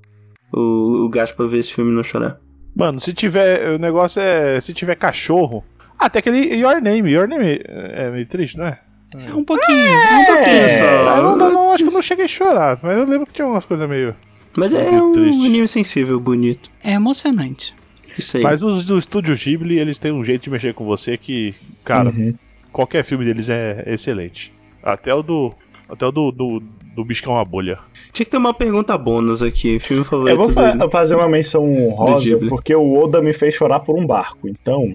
[0.53, 2.39] O, o Gaspar ver esse filme e não chorar.
[2.77, 3.71] Mano, se tiver.
[3.75, 4.61] O negócio é.
[4.61, 5.65] Se tiver cachorro.
[5.99, 7.11] Ah, tem aquele Your Name.
[7.11, 8.79] Your Name é meio triste, não é?
[9.15, 9.79] É um pouquinho.
[9.89, 10.37] É um pouquinho.
[10.37, 11.09] pouquinho só.
[11.09, 13.33] Ah, não, não, não, acho que eu não cheguei a chorar, mas eu lembro que
[13.35, 14.15] tinha umas coisas meio.
[14.57, 15.47] Mas é Meio um triste.
[15.47, 16.71] anime sensível, bonito.
[16.83, 17.75] É emocionante.
[18.19, 18.43] Isso aí.
[18.43, 21.55] Mas os do estúdio Ghibli, eles têm um jeito de mexer com você que,
[21.85, 22.35] cara, Uhum.
[22.71, 24.53] qualquer filme deles é excelente.
[24.83, 25.55] Até o do.
[25.89, 26.63] Até o do, do,
[26.95, 27.79] do bicho que é uma bolha.
[28.13, 29.79] Tinha que ter uma pergunta bônus aqui.
[29.79, 30.91] Filme favorito Eu vou fa- dele.
[30.91, 34.49] fazer uma menção honrosa, porque o Oda me fez chorar por um barco.
[34.49, 34.95] Então,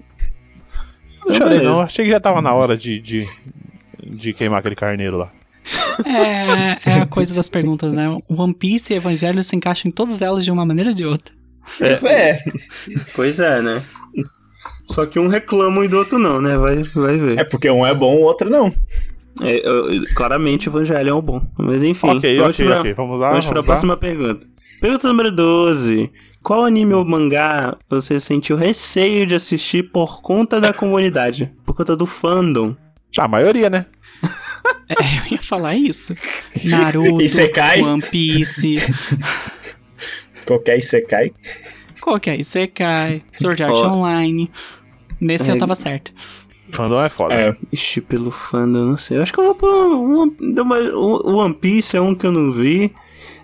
[1.26, 1.80] Não chorei, não.
[1.80, 3.26] Achei que já tava na hora de, de,
[4.04, 5.30] de queimar aquele carneiro lá.
[6.06, 8.06] É, é a coisa das perguntas, né?
[8.28, 11.34] One Piece e Evangelho se encaixam em todas elas de uma maneira ou de outra.
[11.80, 12.38] é.
[13.14, 13.84] Pois é, né?
[14.86, 16.56] Só que um reclama e do outro não, né?
[16.56, 17.38] Vai, vai ver.
[17.38, 18.72] É porque um é bom, o outro não.
[19.40, 21.40] É, eu- claramente o Evangelho é um bom.
[21.56, 22.08] Mas enfim.
[22.08, 22.94] ok, vamos ok, pra, ok.
[22.94, 23.28] Vamos lá.
[23.30, 23.64] Vamos Vamos, pra lá.
[23.64, 24.46] próxima pergunta.
[24.80, 26.10] Pergunta número 12.
[26.42, 31.52] Qual anime ou mangá você sentiu receio de assistir por conta da comunidade?
[31.66, 32.74] Por conta do fandom?
[33.18, 33.86] A maioria, né?
[34.90, 36.14] É, eu ia falar isso.
[36.64, 37.82] Naruto, Isekai?
[37.82, 38.76] One Piece,
[40.46, 41.30] Qualquer Isekai.
[42.00, 43.92] qualquer Isekai, Sword Art Ó.
[43.92, 44.50] Online.
[45.20, 45.52] Nesse É.
[45.54, 46.10] eu tava certo.
[46.70, 47.34] Fandom é foda.
[47.34, 47.56] É.
[47.72, 49.18] Ixi, pelo fandom, eu não sei.
[49.18, 52.32] Eu acho que eu vou por One, deu uma- One Piece é um que eu
[52.32, 52.92] não vi.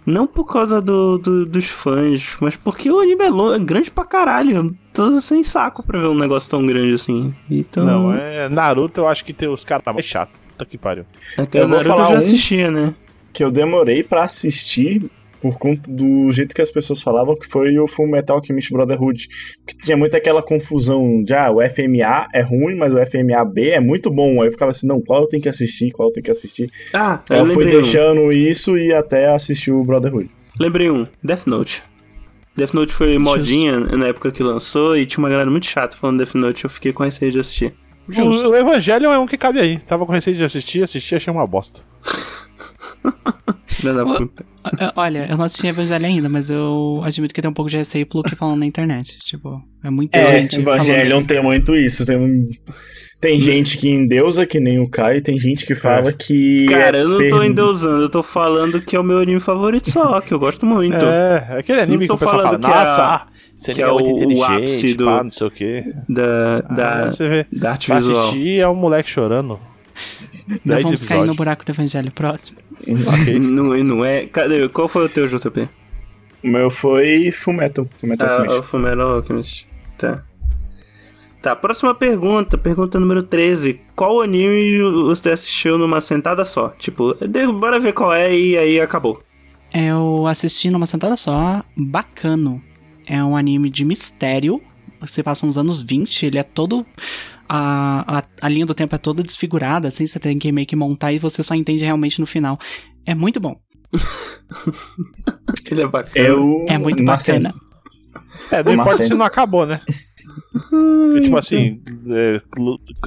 [0.06, 3.90] Não por causa do, do- dos fãs, mas porque o anime é, longo, é grande
[3.90, 4.54] pra caralho.
[4.56, 7.34] Eu tô sem saco pra ver um negócio tão grande assim.
[7.50, 7.84] Então.
[7.86, 8.48] Não, é.
[8.50, 10.34] Naruto eu acho que tem os caras mais chatos.
[10.50, 11.06] Puta que pariu.
[11.38, 12.16] É Eu Naruto eu já um.
[12.18, 12.92] assistia, né?
[13.32, 15.10] Que eu demorei pra assistir
[15.44, 19.28] por conta do jeito que as pessoas falavam, que foi o Full Metal Alchemist Brotherhood.
[19.66, 23.78] Que tinha muito aquela confusão de, ah, o FMA é ruim, mas o FMAB é
[23.78, 24.40] muito bom.
[24.40, 26.70] Aí eu ficava assim, não, qual eu tenho que assistir, qual eu tenho que assistir.
[26.94, 27.82] Ah, eu eu fui lembrei um.
[27.82, 30.30] deixando isso e até assistir o Brotherhood.
[30.58, 31.06] Lembrei um.
[31.22, 31.82] Death Note.
[32.56, 36.16] Death Note foi modinha na época que lançou e tinha uma galera muito chata falando
[36.16, 37.74] Death Note, eu fiquei com receio de assistir.
[38.08, 39.78] O, o Evangelion é um que cabe aí.
[39.80, 41.80] Tava com receio de assistir, assisti, achei uma bosta.
[43.66, 44.44] Filha da puta.
[44.80, 47.76] É, Olha, eu não assisti Evangelho ainda, mas eu admito que tem um pouco de
[47.76, 49.18] receio pelo que falam na internet.
[49.18, 51.26] Tipo, é muita É, gente Evangelion falando.
[51.26, 52.06] tem muito isso.
[52.06, 52.48] Tem, um-
[53.20, 56.66] tem gente que endeusa, que nem o Caio, tem gente que fala que.
[56.66, 59.40] Cara, é eu não tô per- endeusando, eu tô falando que é o meu anime
[59.40, 61.04] favorito só, que eu gosto muito.
[61.04, 63.82] É, aquele anime Não que tô o pessoal fala, falando que é a- nossa, que
[63.82, 65.84] é é muito o- o ápice do- pá, não sei o quê.
[66.08, 68.20] Da, da, Ah, você vê, da arte visual.
[68.28, 69.58] assistir é um moleque chorando.
[70.46, 71.36] Não 10 vamos cair no episódios.
[71.36, 72.58] buraco do Evangelho próximo.
[72.86, 73.38] Ok.
[73.40, 74.26] Não, não é.
[74.26, 74.68] Cadê?
[74.68, 75.68] Qual foi o teu, JP?
[76.42, 77.88] O meu foi Fullmetal.
[77.98, 78.58] Fullmetal Ah, Alchemist.
[78.60, 79.66] o Fullmetal Alchemist.
[79.96, 80.22] Tá.
[81.40, 82.56] Tá, próxima pergunta.
[82.58, 83.80] Pergunta número 13.
[83.96, 86.68] Qual anime você assistiu numa sentada só?
[86.78, 89.22] Tipo, de- bora ver qual é e aí acabou.
[89.72, 92.62] Eu assisti numa sentada só, bacano.
[93.06, 94.60] É um anime de mistério.
[95.00, 96.84] Você passa uns anos 20, ele é todo.
[97.48, 100.74] A, a, a linha do tempo é toda desfigurada, assim, você tem que meio que
[100.76, 102.58] montar e você só entende realmente no final.
[103.06, 103.58] É muito bom.
[105.70, 106.26] Ele é bacana.
[106.26, 106.64] Eu.
[106.68, 107.52] É muito na bacana.
[107.52, 107.54] cena-
[108.50, 109.08] É, não importa cena.
[109.08, 109.80] se não acabou, né?
[110.52, 111.80] Porque, tipo assim,
[112.10, 112.40] é,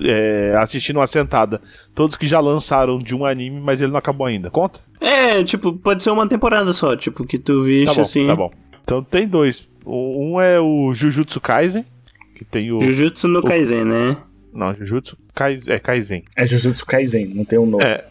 [0.02, 1.62] é, assistindo uma sentada,
[1.94, 4.50] todos que já lançaram de um anime, mas ele não acabou ainda.
[4.50, 4.80] Conta?
[5.02, 8.28] É, tipo, pode ser uma temporada só, tipo, que tu Tá viste bom, assim.
[8.28, 8.52] tá bom.
[8.84, 9.68] Então tem dois.
[9.84, 11.86] O- Um é o Jujutsu Kaisen,
[12.36, 12.80] que tem o.
[12.82, 14.18] Jujutsu no Kaisen, né?
[14.58, 15.72] Não, Jujutsu Kaisen.
[15.74, 16.24] É Kaisen.
[16.36, 17.84] É Jujutsu Kaisen, não tem um nome.
[17.84, 18.06] É.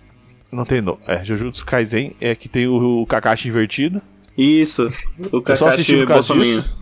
[0.53, 0.97] Não tem no.
[1.07, 4.01] É, Jujutsu Kaisen é que tem o, o Kakashi invertido.
[4.39, 4.89] Isso.
[5.33, 6.63] O Eu só assisti Kakashi por causa Bolsominho.
[6.63, 6.77] disso.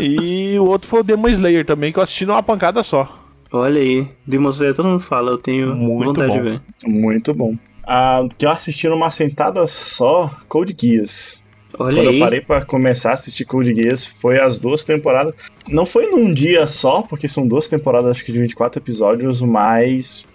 [0.00, 3.26] e o outro foi o Demon Slayer também, que eu assisti numa pancada só.
[3.52, 4.08] Olha aí.
[4.24, 6.36] Demon Slayer, todo mundo fala, eu tenho Muito vontade bom.
[6.36, 6.60] de ver.
[6.86, 7.56] Muito bom.
[7.84, 11.42] Ah, que eu assisti numa sentada só, Code Geass.
[11.82, 12.18] Olha Quando aí.
[12.18, 15.32] eu parei pra começar a assistir Code Geass, foi as duas temporadas.
[15.66, 20.26] Não foi num dia só, porque são duas temporadas, acho que de 24 episódios, mais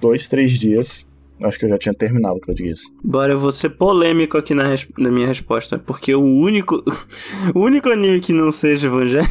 [0.00, 1.06] dois, três dias.
[1.42, 2.82] Acho que eu já tinha terminado Code Geass.
[3.02, 5.78] Bora, eu vou ser polêmico aqui na, res- na minha resposta.
[5.78, 6.82] Porque o único.
[7.54, 9.26] o único anime que não seja Evangelho.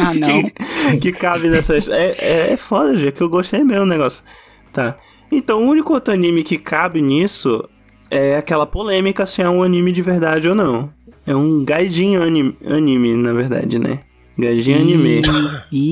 [0.00, 0.42] Ah, não.
[0.42, 1.88] que, que cabe nessas.
[1.88, 4.24] É, é, é foda, já que eu gostei mesmo do negócio.
[4.72, 4.96] Tá.
[5.30, 7.68] Então, o único outro anime que cabe nisso
[8.10, 10.90] é aquela polêmica se é um anime de verdade ou não.
[11.26, 14.00] É um gaijin anime, anime na verdade, né?
[14.38, 15.22] Gaijin anime.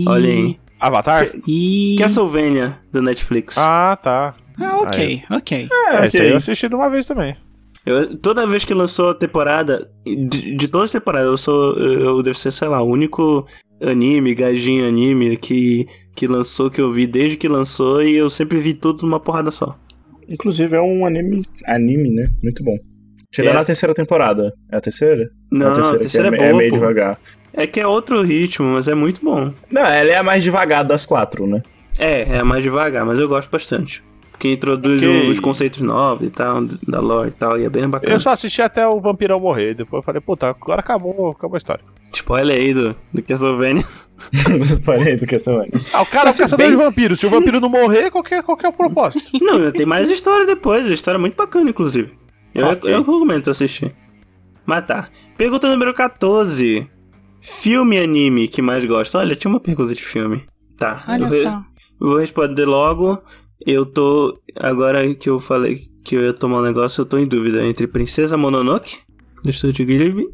[0.06, 0.56] Olha aí.
[0.80, 1.30] Avatar?
[1.46, 1.96] ih.
[1.98, 3.56] Castlevania, do Netflix.
[3.58, 4.34] Ah, tá.
[4.60, 5.68] Ah, ok, ok.
[5.72, 6.06] É, ok.
[6.06, 7.34] esse aí eu assisti de uma vez também.
[7.86, 11.74] Eu- toda vez que lançou a temporada, de, de todas as temporadas, eu sou.
[11.78, 13.46] Eu devo ser, sei lá, o único
[13.80, 18.58] anime, gajinho anime que, que lançou, que eu vi desde que lançou, e eu sempre
[18.58, 19.78] vi tudo numa porrada só.
[20.28, 22.30] Inclusive é um anime, anime, né?
[22.42, 22.76] Muito bom.
[23.34, 23.54] Chegou É.
[23.54, 24.52] na terceira temporada.
[24.70, 25.28] É a terceira?
[25.50, 26.76] Não, a terceira, a terceira que é, é, boa, meio pô.
[26.78, 27.18] devagar.
[27.52, 29.52] É que é outro ritmo, mas é muito bom.
[29.70, 31.62] Não, ela é a mais devagar das quatro, né?
[31.98, 34.02] É, é mais devagar, mas eu gosto bastante.
[34.30, 35.30] Porque introduz Ok.
[35.30, 38.12] uns conceitos novos e tal, da lore e tal, e é bem bacana.
[38.12, 39.74] Eu só assisti até o vampirão morrer.
[39.74, 41.84] Depois eu falei, puta, agora acabou, acabou a história.
[42.12, 43.84] Spoiler aí do, do Castlevania.
[44.84, 45.70] Parei do Castlevania.
[45.92, 47.20] Ah, o cara é caçador bem- de vampiros.
[47.20, 49.24] Se o vampiro não morrer, qual que é, qual que é o propósito?
[49.40, 50.84] Não, tem mais história depois.
[50.86, 52.12] A história é muito bacana, inclusive.
[52.54, 52.92] Eu, Ok.
[52.92, 53.92] eu recomendo assistir.
[54.64, 55.08] Mas tá.
[55.36, 56.88] Pergunta número 14.
[57.40, 59.18] Filme e anime que mais gosta?
[59.18, 60.44] Olha, tinha uma pergunta de filme.
[60.78, 61.04] Tá.
[61.06, 61.62] Olha eu só.
[62.00, 63.20] Vou responder logo.
[63.66, 64.38] Eu tô.
[64.56, 67.86] Agora que eu falei que eu ia tomar um negócio, eu tô em dúvida entre
[67.86, 68.98] Princesa Mononoke,
[69.42, 70.26] do Estúdio Ghibli,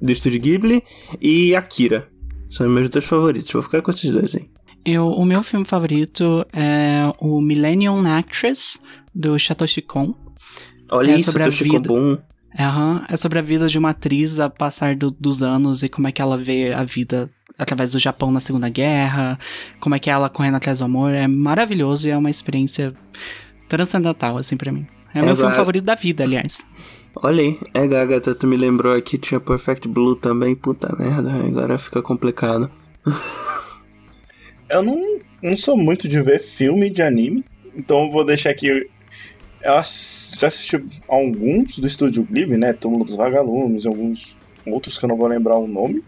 [0.00, 0.82] do Estúdio Ghibli,
[1.20, 2.08] e Akira.
[2.50, 3.52] São meus dois favoritos.
[3.52, 4.48] Vou ficar com esses dois aí.
[4.84, 8.78] Eu, o meu filme favorito é o Millennium Actress,
[9.14, 10.12] do Satoshi Kon.
[10.90, 11.80] Olha É isso, sobre a vida.
[11.88, 12.18] Bom.
[12.58, 16.08] Aham, é sobre a vida de uma atriz a passar do- dos anos e como
[16.08, 17.28] é que ela vê a vida
[17.58, 19.38] através do Japão na Segunda Guerra,
[19.80, 21.12] como é que é ela correndo atrás do amor.
[21.12, 22.94] É maravilhoso e é uma experiência
[23.68, 24.86] transcendental, assim, pra mim.
[25.14, 26.64] É o meu É, filme favorito da vida, aliás.
[27.16, 31.76] Olha aí, é Gagata, tu me lembrou aqui, tinha Perfect Blue também, puta merda, agora
[31.78, 32.70] fica complicado.
[34.68, 37.44] Eu não, não sou muito de ver filme de anime,
[37.76, 38.68] então eu vou deixar aqui.
[38.68, 42.72] Eu ass- já assisti alguns do estúdio Ghibli, né?
[42.72, 46.02] Túmulo dos Vagalumes, alguns outros que eu não vou lembrar o nome.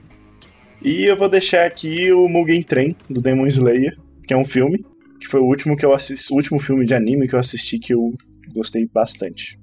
[0.83, 3.97] E eu vou deixar aqui o Mugen Train, do Demon Slayer,
[4.27, 4.85] que é um filme,
[5.21, 7.79] que foi o último que eu assisti, o último filme de anime que eu assisti
[7.79, 8.15] que eu
[8.55, 9.59] gostei bastante.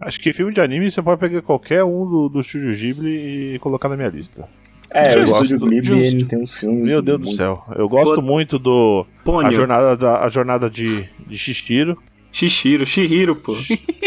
[0.00, 3.58] Acho que filme de anime você pode pegar qualquer um do, do Studio Ghibli e
[3.60, 4.46] colocar na minha lista.
[4.90, 6.82] É, Eu o estúdio do- Ghibli ele tem uns filmes.
[6.82, 7.64] Meu Deus do muito- céu.
[7.76, 11.96] Eu gosto Vou- muito do a Pônio, jornada, da, a jornada de, de Shishiro.
[12.32, 13.54] Shishiro, Shihiro, pô.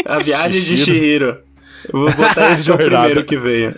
[0.04, 1.38] A viagem de Shihiro.
[1.92, 3.04] Eu vou botar esse de o Jornada.
[3.04, 3.74] primeiro que veio.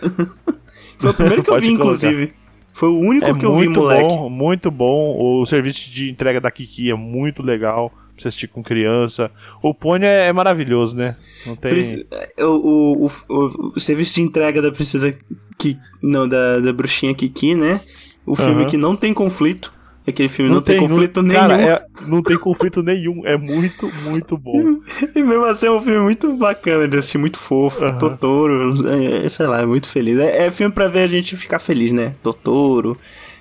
[0.99, 2.33] Foi o primeiro que eu vi, inclusive.
[2.73, 4.03] Foi o único É que eu vi, muito moleque.
[4.09, 5.17] bom, muito bom.
[5.41, 7.91] O serviço de entrega da Kiki é muito legal.
[7.91, 9.31] Pra você assistir com criança.
[9.63, 11.15] O Pônio é, é maravilhoso, né?
[11.47, 11.71] Não tem.
[11.71, 12.07] Preci-
[12.41, 15.15] O, o, o, o- serviço de entrega da princesa
[15.57, 17.81] que não da, da bruxinha Kiki, né?
[18.27, 19.73] O filme que não tem conflito.
[20.09, 21.39] Aquele filme não, tem, conflito nenhum.
[21.41, 23.27] Cara, é- não tem conflito nenhum.
[23.27, 24.79] É muito, muito bom.
[25.15, 27.85] E mesmo assim é um filme muito bacana de assistir, muito fofo.
[27.85, 27.99] Aham.
[27.99, 30.19] Totoro, é, sei lá, é muito feliz.
[30.19, 32.15] É, é filme pra ver a gente ficar feliz, né?
[32.23, 32.97] Totoro,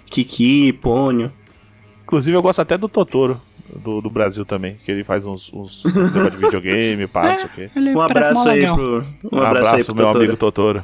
[0.06, 1.32] Kiki, Pônio.
[2.04, 3.40] Inclusive, eu gosto até do Totoro.
[3.84, 5.84] Do, do Brasil também, que ele faz uns, uns
[6.32, 7.70] de videogame, pá, não sei o quê.
[7.76, 9.06] Ele Um abraço aí pro.
[9.30, 10.24] Um, Um abraço, aí pro meu Totoro.
[10.24, 10.82] amigo Totoro.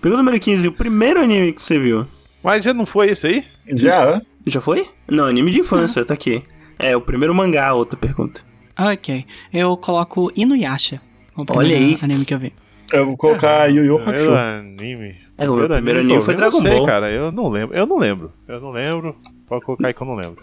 [0.00, 2.06] Pergunta número 15, o primeiro anime que você viu?
[2.44, 3.44] Mas já não foi esse aí?
[3.74, 4.20] Já?
[4.46, 4.88] Já foi?
[5.08, 6.42] Não, anime de infância, tá aqui.
[6.78, 8.42] É, o primeiro mangá, outra pergunta.
[8.78, 9.24] Ok.
[9.52, 11.00] Eu coloco Inuyasha.
[11.36, 11.98] O Olha aí.
[12.02, 12.52] anime que eu vi.
[12.92, 14.12] eu vou colocar Yu Yu Hakusho.
[14.26, 15.16] Primeiro anime.
[15.38, 16.86] É, o meu primeiro anime eu foi vi, eu Dragon não sei, Ball.
[16.86, 17.76] cara, eu não lembro.
[17.76, 18.32] Eu não lembro.
[18.48, 19.16] Eu não lembro.
[19.46, 20.42] Pode colocar aí que eu não lembro.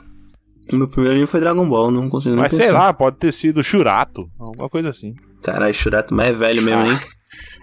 [0.72, 2.64] Meu primeiro anime foi Dragon Ball, não consigo nem Mas pensar.
[2.66, 5.16] sei lá, pode ter sido Churato, alguma coisa assim.
[5.41, 7.00] Caralho, Shurato mais velho mesmo, hein?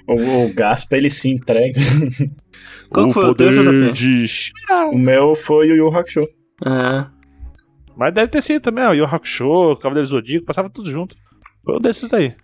[0.07, 1.81] O, o Gaspa, ele se entrega.
[2.95, 4.53] Qual o foi o teu, JP?
[4.93, 6.29] O meu foi o Yu Hakusho.
[6.65, 7.05] É.
[7.97, 8.93] Mas deve ter sido também, ó.
[8.93, 11.17] Yu Hakusho, Cavaleiro Zodíaco, passava tudo junto.
[11.65, 12.35] Foi um desses daí.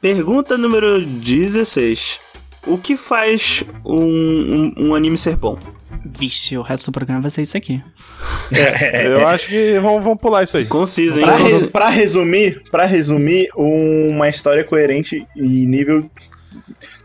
[0.00, 2.20] Pergunta número 16.
[2.68, 5.58] O que faz um, um, um anime ser bom?
[6.04, 7.82] Vixe, o resto do programa vai ser isso aqui.
[9.04, 10.64] Eu acho que vamos, vamos pular isso aí.
[10.64, 11.24] Conciso, hein?
[11.26, 16.10] Pra, res- pra resumir, pra resumir, uma história coerente e nível.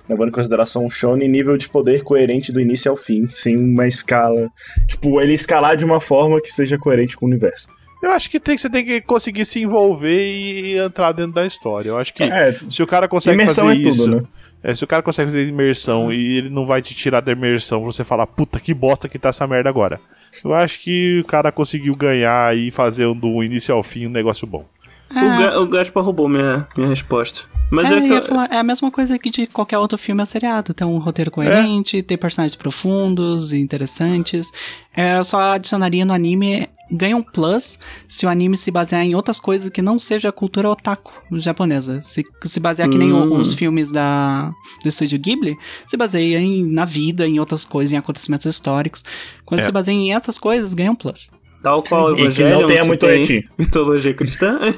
[0.07, 3.88] Levando em consideração o shonen, nível de poder coerente do início ao fim, sem uma
[3.88, 4.49] escala.
[4.88, 7.67] Tipo, ele escalar de uma forma que seja coerente com o universo.
[8.06, 11.45] Eu acho que, tem, que você tem que conseguir se envolver e entrar dentro da
[11.45, 11.89] história.
[11.89, 14.22] Eu acho que É, se o cara consegue fazer é tudo, isso, né?
[14.64, 17.84] é, se o cara consegue fazer imersão e ele não vai te tirar da imersão,
[17.84, 19.99] você falar, puta que bosta que tá essa merda agora.
[20.43, 24.12] Eu acho que o cara conseguiu ganhar e fazer um do início ao fim um
[24.12, 24.66] negócio bom.
[25.10, 27.47] O, Ga o Gaspar roubou minha, minha resposta.
[27.72, 30.22] Mas é, é, que eu falar, é a mesma coisa que de qualquer outro filme
[30.22, 30.74] ou seriado.
[30.74, 34.51] Ter um roteiro coerente, ter personagens profundos e interessantes.
[34.95, 39.15] É, eu só adicionaria no anime, ganha um plus se o anime se basear em
[39.15, 41.99] outras coisas que não seja a cultura otaku japonesa.
[42.01, 43.38] Se se basear que nem Hum.
[43.38, 44.51] os filmes da,
[44.83, 49.03] do estúdio Ghibli, se baseia em, na vida, em outras coisas, em acontecimentos históricos.
[49.45, 49.63] Quando É.
[49.63, 51.29] se baseia em essas coisas, ganha um plus.
[51.63, 53.49] Tal qual o que Evangelho, não tenha muito tem eti.
[53.57, 54.59] mitologia cristã.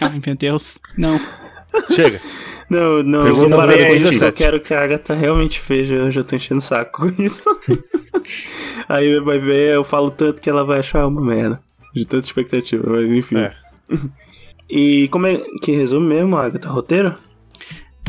[0.00, 0.78] Ai, meu Deus.
[0.96, 1.18] Não.
[1.94, 2.20] Chega.
[2.68, 4.24] Não, não, eu vou parar com isso, 17.
[4.24, 7.44] eu quero que a Agatha realmente veja, eu já tô enchendo o saco com isso.
[8.88, 11.60] Aí vai ver, eu falo tanto que ela vai achar uma merda.
[11.94, 13.36] De tanta expectativa, mas enfim.
[13.36, 13.52] É.
[14.68, 16.68] E como é que resume mesmo, Agatha?
[16.68, 17.14] Roteiro?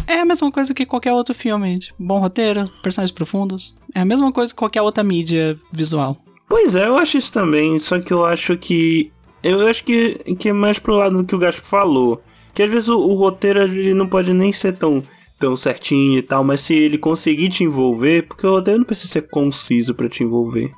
[0.08, 1.78] É a mesma coisa que qualquer outro filme.
[1.78, 3.76] Tipo, bom roteiro, personagens profundos.
[3.94, 6.18] É a mesma coisa que qualquer outra mídia visual.
[6.48, 9.12] Pois é, eu acho isso também, só que eu acho que.
[9.44, 12.24] Eu acho que, que é mais pro lado do que o Gaspar falou.
[12.58, 15.04] Que às vezes o, o roteiro ele não pode nem ser tão,
[15.40, 19.14] tão certinho e tal, mas se ele conseguir te envolver, porque o roteiro não precisa
[19.14, 20.72] ser conciso pra te envolver.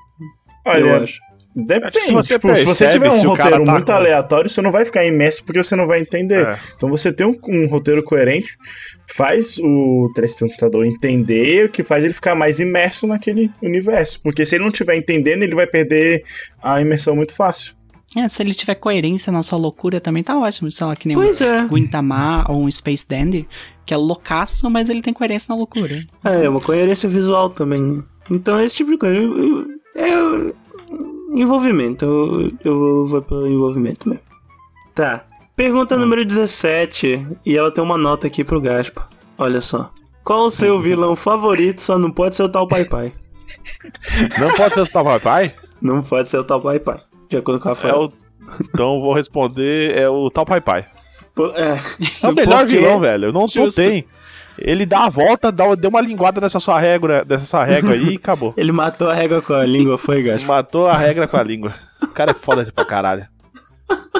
[0.65, 1.21] eu Olha, acho.
[1.55, 1.86] depende.
[1.88, 4.49] Acho que se você tipo, se você percebe tiver um roteiro tá muito com- aleatório,
[4.49, 6.49] você não vai ficar imerso porque você não vai entender.
[6.49, 6.59] É.
[6.75, 8.57] Então você tem um, um roteiro coerente,
[9.15, 14.19] faz o telespectador entender, o que faz ele ficar mais imerso naquele universo.
[14.21, 16.25] Porque se ele não estiver entendendo, ele vai perder
[16.61, 17.78] a imersão muito fácil.
[18.16, 20.72] É, se ele tiver coerência na sua loucura também tá ótimo.
[20.72, 21.62] Sei lá, que nem Pois é.
[21.62, 23.47] um Guintama ou um Space Dandy,
[23.86, 25.99] que é loucaço, mas ele tem coerência na loucura.
[26.24, 27.82] É, uma coerência visual também.
[27.82, 28.03] né?
[28.32, 29.20] Então, esse tipo de coisa.
[29.95, 30.10] É.
[31.34, 32.05] Envolvimento.
[32.05, 34.24] Eu, eu vou pelo envolvimento mesmo.
[34.95, 35.24] Tá.
[35.55, 37.28] Pergunta número 17.
[37.45, 39.07] E ela tem uma nota aqui pro Gaspa.
[39.38, 39.91] Olha só.
[40.24, 41.82] Qual o seu vilão favorito?
[41.82, 43.12] Só não pode ser o tal Pai Pai.
[44.39, 45.55] Não pode ser o Tal Pai?
[45.82, 47.01] Não pode ser o tal Pai Pai.
[47.30, 48.11] De acordo com a É o...
[48.63, 50.86] Então vou responder, é o Tal Pai Pai.
[51.55, 51.77] É,
[52.21, 53.32] É o melhor Porque- vilão, velho.
[53.32, 54.05] Não, não tem.
[54.57, 58.13] Ele dá a volta, dá, deu uma linguada nessa sua régua, dessa sua régua aí
[58.13, 58.53] e acabou.
[58.57, 60.47] Ele matou a régua com a língua, foi, Gaspa?
[60.47, 61.73] Matou a regra com a língua.
[62.03, 63.25] O cara é foda pra caralho.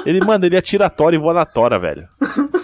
[0.06, 2.08] Ele, mano, ele atira a tora e voa na tora, velho.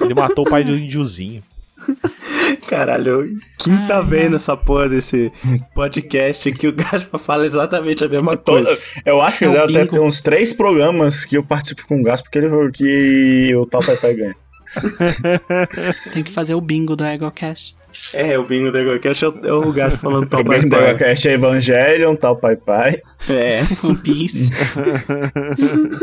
[0.01, 1.43] Ele matou o pai do índiozinho.
[2.69, 3.27] Caralho,
[3.59, 5.33] quem tá vendo essa porra desse
[5.75, 8.69] podcast que o Gaspa fala exatamente a mesma coisa?
[8.71, 9.91] Toda- eu acho que É o deve bingo.
[9.93, 13.83] ter uns três programas que eu participo com o Gas, porque ele que o tal
[13.85, 14.37] Pai Pai ganha.
[16.13, 17.75] Tem que fazer o bingo do EgoCast.
[18.13, 20.69] É, o bingo do EgoCast é o, é o Gaspa falando tal O Pai bem
[20.69, 20.97] da Pai.
[20.97, 23.01] Cast é Evangelion, tal Pai Pai.
[23.29, 23.61] É.
[23.83, 24.53] One Piece.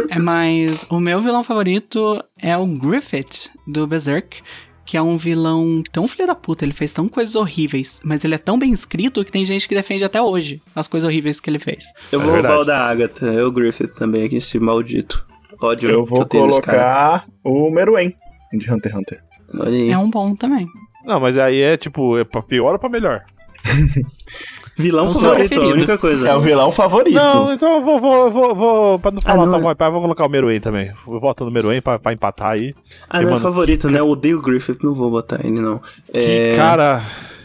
[0.09, 4.41] é, mas o meu vilão favorito é o Griffith, do Berserk.
[4.85, 8.35] Que é um vilão tão filho da puta, ele fez tão coisas horríveis, mas ele
[8.35, 11.49] é tão bem escrito que tem gente que defende até hoje as coisas horríveis que
[11.49, 11.85] ele fez.
[12.11, 12.61] Eu É vou roubar verdade.
[12.61, 15.25] o da Agatha, eu Griffith também aqui, esse maldito.
[15.61, 16.47] Ódio Eu que vou cara.
[16.47, 18.13] colocar o Meruem
[18.51, 19.23] de Hunter x Hunter.
[19.53, 19.89] Olha aí.
[19.91, 20.67] É um bom também.
[21.05, 23.23] Não, mas aí é tipo, é pra pior ou pra melhor?
[24.75, 26.29] Vilão É o seu favorito, a única coisa.
[26.29, 27.13] É o vilão favorito.
[27.15, 29.91] Não, então eu vou, vou, vou, vou pra não falar não, tão é- mal, pai,
[29.91, 30.91] vou colocar o Meruem também.
[31.07, 32.73] Eu voto no Meruem pra, pra empatar aí.
[33.09, 33.99] Ah, Que, não é mano, favorito, né?
[33.99, 35.77] Eu odeio o Griffith, não vou botar ele, não.
[36.11, 36.17] Que
[36.51, 36.55] É...
[36.55, 37.03] cara.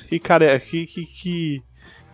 [0.08, 0.58] Que cara é.
[0.58, 1.62] Que, que, que,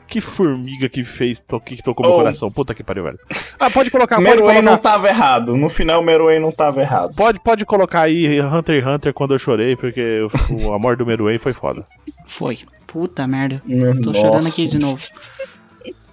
[0.08, 1.38] que formiga que fez.
[1.38, 2.18] To, que tocou meu Oh.
[2.18, 2.50] coração.
[2.50, 3.18] Puta que pariu, velho.
[3.60, 4.90] Ah, pode colocar, pode Meruem não colocar.
[4.90, 5.56] tava errado.
[5.56, 7.14] No final, o Meruem não tava errado.
[7.14, 11.06] Pode, pode colocar aí Hunter x Hunter quando eu chorei, porque o, o amor do
[11.06, 11.84] Meruem foi foda.
[12.26, 12.58] Foi.
[12.94, 13.60] Puta merda.
[14.04, 14.20] Tô Nossa.
[14.20, 15.02] chorando aqui de novo.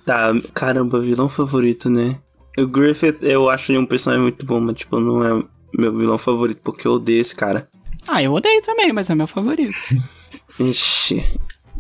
[0.04, 2.18] Tá, caramba, vilão favorito, né?
[2.58, 5.44] O Griffith, eu acho ele um personagem muito bom, mas, tipo, não é
[5.78, 7.70] meu vilão favorito, porque eu odeio esse cara.
[8.08, 9.78] Ah, eu odeio também, mas é meu favorito.
[10.60, 11.24] Ixi.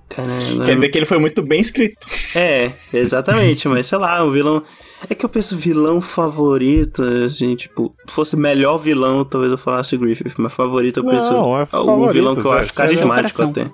[0.07, 0.65] Caramba.
[0.65, 2.05] Quer dizer que ele foi muito bem escrito.
[2.35, 4.61] É, exatamente, mas sei lá, o vilão.
[5.09, 10.35] É que eu penso vilão favorito, assim, tipo, fosse melhor vilão, talvez eu falasse Griffith,
[10.37, 11.31] mas favorito eu Não, penso.
[11.31, 13.71] é o favorito, vilão que eu acho Seu carismático até.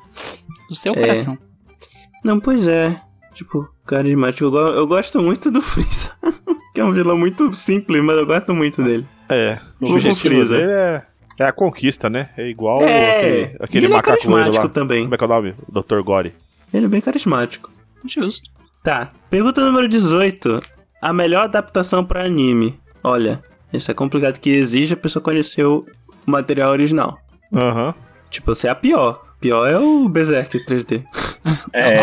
[0.70, 0.96] Do seu É.
[1.00, 1.38] coração.
[2.24, 3.00] Não, pois é.
[3.34, 4.44] Tipo, carismático.
[4.46, 6.12] Eu, go- eu gosto muito do Freeza.
[6.74, 9.06] que é um vilão muito simples, mas eu gosto muito dele.
[9.30, 9.60] É.
[9.80, 10.58] O objetivo Freeza.
[10.58, 11.04] dele é,
[11.40, 12.30] é a conquista, né?
[12.38, 14.70] É igual É, aquele, e aquele ele é macaco loiro carismático lá.
[14.74, 15.04] também.
[15.04, 15.56] Como é que é o nome?
[15.68, 16.02] O Dr.
[16.02, 16.34] Gore.
[16.74, 17.70] Ele é bem carismático.
[18.06, 18.50] Justo.
[18.84, 20.60] Tá, pergunta número 18.
[21.02, 22.80] A melhor adaptação pra anime.
[23.04, 23.42] Olha,
[23.72, 25.86] isso é complicado que exige a pessoa conhecer o
[26.26, 27.18] material original.
[27.54, 27.94] Aham.
[28.30, 29.24] Tipo, você é a pior.
[29.40, 31.04] Pior é o Berserk 3D.
[31.74, 31.94] É.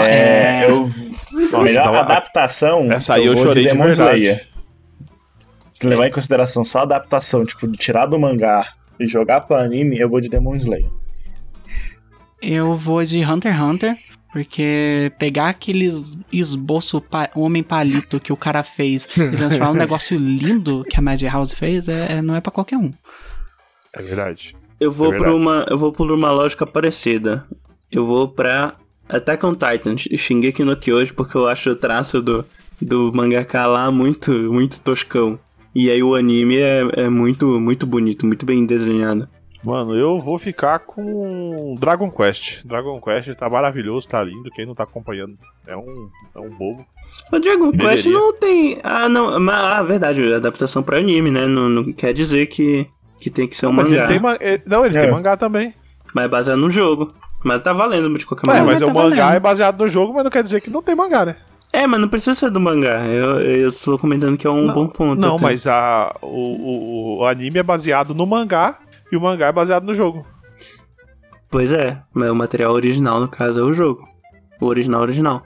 [0.63, 0.71] É.
[0.71, 0.81] Eu...
[0.81, 2.93] Nossa, melhor então, a- adaptação.
[2.93, 4.19] Essa aí eu, vou chorei de, Demon verdade.
[4.21, 4.49] Slayer.
[5.75, 8.67] Se levar em consideração só a adaptação, tipo, de tirar do mangá
[8.99, 10.89] e jogar pro anime, eu vou de Demon Slayer.
[12.41, 13.97] Eu vou de Hunter x Hunter,
[14.33, 20.17] porque pegar aqueles esboço pa homem palito que o cara fez e transformar num negócio
[20.19, 22.91] lindo que a Madhouse fez, é, é- não é pra qualquer um.
[23.93, 24.55] É verdade.
[24.85, 25.67] Eu vou É por uma.
[25.69, 27.47] Eu vou por uma lógica parecida.
[27.91, 28.75] Eu vou pra
[29.09, 32.45] Attack on Titan, Shingeki no Kyoji, porque eu acho o traço do,
[32.81, 35.39] do mangaka lá muito, muito toscão.
[35.75, 39.29] E aí o anime é, é muito, muito bonito, muito bem desenhado.
[39.65, 42.65] Mano, eu vou ficar com Dragon Quest.
[42.67, 44.51] Dragon Quest tá maravilhoso, tá lindo.
[44.51, 46.85] Quem não tá acompanhando é um, é um bobo.
[47.33, 48.79] O Dragon Quest não tem.
[48.83, 49.41] Ah, não.
[49.41, 51.47] Mas, ah, verdade, adaptação pra anime, né?
[51.47, 52.87] Não, não quer dizer que,
[53.21, 54.03] que tem que ser um mas mangá.
[54.05, 55.01] ele tem ma- é- Não, ele É.
[55.03, 55.75] tem mangá também.
[56.15, 57.13] Mas é baseado no jogo.
[57.45, 58.67] Mas tá valendo de qualquer É, maneira.
[58.67, 59.37] mas mas o tá mangá valendo.
[59.37, 61.37] é baseado no jogo, mas não quer dizer que não tem mangá, né?
[61.73, 63.05] É, mas não precisa ser do mangá.
[63.07, 65.21] Eu, eu estou comentando que é um bom ponto.
[65.21, 65.43] Não, até.
[65.45, 68.79] mas a, o, o, o anime é baseado no mangá
[69.11, 70.25] e o mangá é baseado no jogo.
[71.51, 74.09] Pois é, mas o material original, no caso, é o jogo.
[74.61, 75.43] O original, original.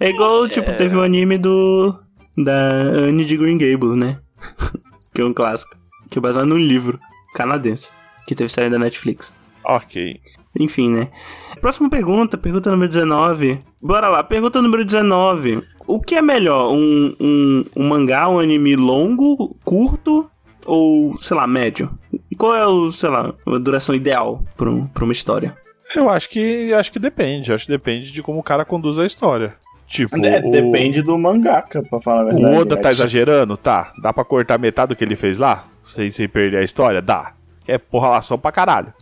[0.00, 1.94] É igual, tipo, teve o anime do.
[2.36, 4.18] Da Anne de Green Gable, né?
[5.14, 5.76] que é um clássico.
[6.12, 7.00] Que é baseado num livro
[7.32, 7.88] canadense.
[8.26, 9.32] Que teve série da Netflix.
[9.64, 10.20] Ok.
[10.60, 11.10] Enfim, né?
[11.58, 13.60] Próxima pergunta, pergunta número 19.
[13.80, 15.62] Bora lá, pergunta número 19.
[15.86, 16.70] O que é melhor?
[16.70, 20.30] Um, um, um mangá, um anime longo, curto
[20.66, 21.90] ou, sei lá, médio?
[22.36, 25.56] Qual é o, sei lá, a duração ideal pra, pra uma história?
[25.96, 27.52] Eu acho que acho que depende.
[27.52, 29.56] Acho que depende de como o cara conduz a história.
[29.92, 32.56] Tipo, É, o, Depende do mangaka, pra falar a verdade.
[32.56, 32.92] o Oda tá né?
[32.92, 33.56] exagerando?
[33.58, 33.92] Tá.
[34.00, 35.66] Dá pra cortar metade do que ele fez lá?
[35.84, 37.02] Sem, sem perder a história?
[37.02, 37.34] Dá.
[37.68, 38.92] É porralação pra caralho.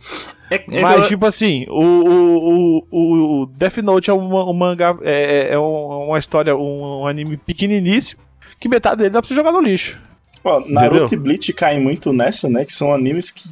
[0.49, 4.53] É, é Mas, eu- tipo assim, o, o, o, o Death Note é um, um
[4.53, 8.21] mangá, é, é um- uma história, um, um anime pequeniníssimo,
[8.59, 9.97] que metade dele dá pra você jogar no lixo.
[10.43, 11.19] Ó, Naruto Entendeu?
[11.19, 12.65] e Bleach caem muito nessa, né?
[12.65, 13.43] Que são animes que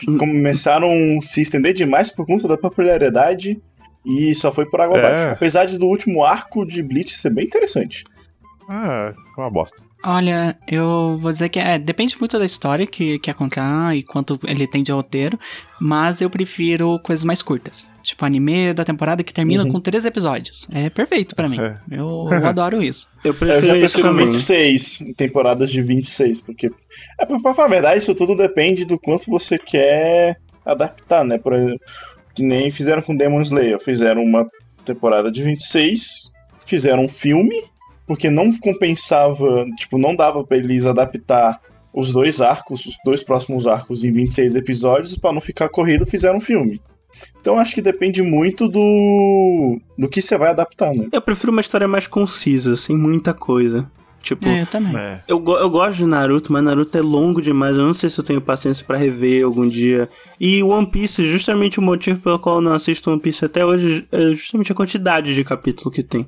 [0.00, 0.16] que Hum.
[0.16, 0.88] começaram
[1.18, 3.60] a se estender demais por conta da popularidade
[4.08, 5.04] e só foi por água É.
[5.06, 5.28] abaixo.
[5.30, 8.04] Apesar de do último arco de Bleach ser bem interessante.
[8.70, 9.86] Ah, é uma bosta.
[10.04, 14.38] Olha, eu vou dizer que é, depende muito da história que quer contar e quanto
[14.44, 15.36] ele tem de roteiro,
[15.80, 17.90] mas eu prefiro coisas mais curtas.
[18.02, 19.72] Tipo anime da temporada que termina Uhum.
[19.72, 20.68] com três episódios.
[20.70, 21.58] É perfeito pra mim.
[21.58, 21.74] É.
[21.90, 23.08] Eu, eu adoro isso.
[23.24, 24.26] eu Eu prefiro já isso prefiro também.
[24.26, 26.70] 26, temporadas de 26, porque.
[27.18, 31.38] É, pra, pra falar a verdade, isso tudo depende do quanto você quer adaptar, né?
[31.38, 31.80] Por exemplo,
[32.38, 33.80] que nem fizeram com Demon Slayer.
[33.80, 34.48] Fizeram uma
[34.84, 36.30] temporada de 26,
[36.64, 37.56] fizeram um filme,
[38.06, 41.60] porque não compensava, tipo, não dava pra eles adaptar
[41.92, 46.38] os dois arcos, os dois próximos arcos em 26 episódios, pra não ficar corrido, fizeram
[46.38, 46.80] um filme.
[47.40, 51.08] Então acho que depende muito do do que você vai adaptar, né?
[51.10, 53.90] Eu prefiro uma história mais concisa, sem muita coisa.
[54.22, 54.96] Tipo, É, eu também.
[54.96, 55.22] É.
[55.28, 57.76] eu, eu gosto de Naruto, mas Naruto é longo demais.
[57.76, 60.08] Eu não sei se eu tenho paciência pra rever algum dia.
[60.38, 64.06] E One Piece, justamente o motivo pelo qual eu não assisto One Piece até hoje
[64.12, 66.26] é justamente a quantidade de capítulo que tem.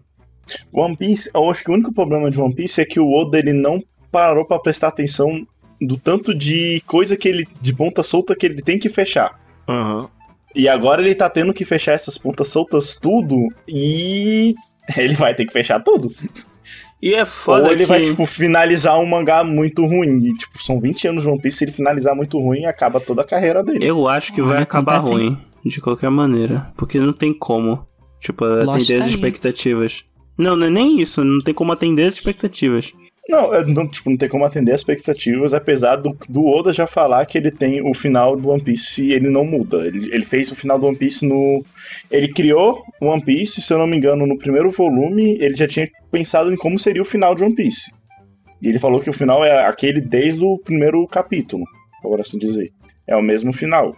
[0.72, 3.38] One Piece, eu acho que o único problema de One Piece é que o Oda
[3.38, 5.47] ele não parou pra prestar atenção
[5.80, 9.38] do tanto de coisa que ele de ponta solta que ele tem que fechar.
[9.68, 10.09] Aham.
[10.55, 14.55] E agora ele tá tendo que fechar essas pontas soltas tudo e
[14.97, 16.12] ele vai ter que fechar tudo.
[17.03, 17.88] E é foda Ou ele que...
[17.88, 20.18] vai tipo finalizar um mangá muito ruim.
[20.18, 23.22] E tipo, são 20 anos de One Piece, se ele finalizar muito ruim, acaba toda
[23.22, 23.78] a carreira dele.
[23.84, 26.68] Eu acho que Olha, vai acabar acontece- ruim, de qualquer maneira.
[26.76, 27.86] Porque não tem como,
[28.20, 29.11] tipo, atender tá as aí.
[29.11, 30.05] expectativas.
[30.36, 32.92] Não, não é nem isso, não tem como atender as expectativas.
[33.30, 36.86] Não, é, não, tipo, não tem como atender as expectativas, apesar do, do Oda já
[36.86, 39.86] falar que ele tem o final do One Piece ele não muda.
[39.86, 41.64] Ele, ele fez o final do One Piece no.
[42.10, 45.68] Ele criou o One Piece, se eu não me engano, no primeiro volume, ele já
[45.68, 47.92] tinha pensado em como seria o final de One Piece.
[48.60, 51.64] E ele falou que o final é aquele desde o primeiro capítulo,
[52.02, 52.72] por assim dizer.
[53.06, 53.96] É o mesmo final.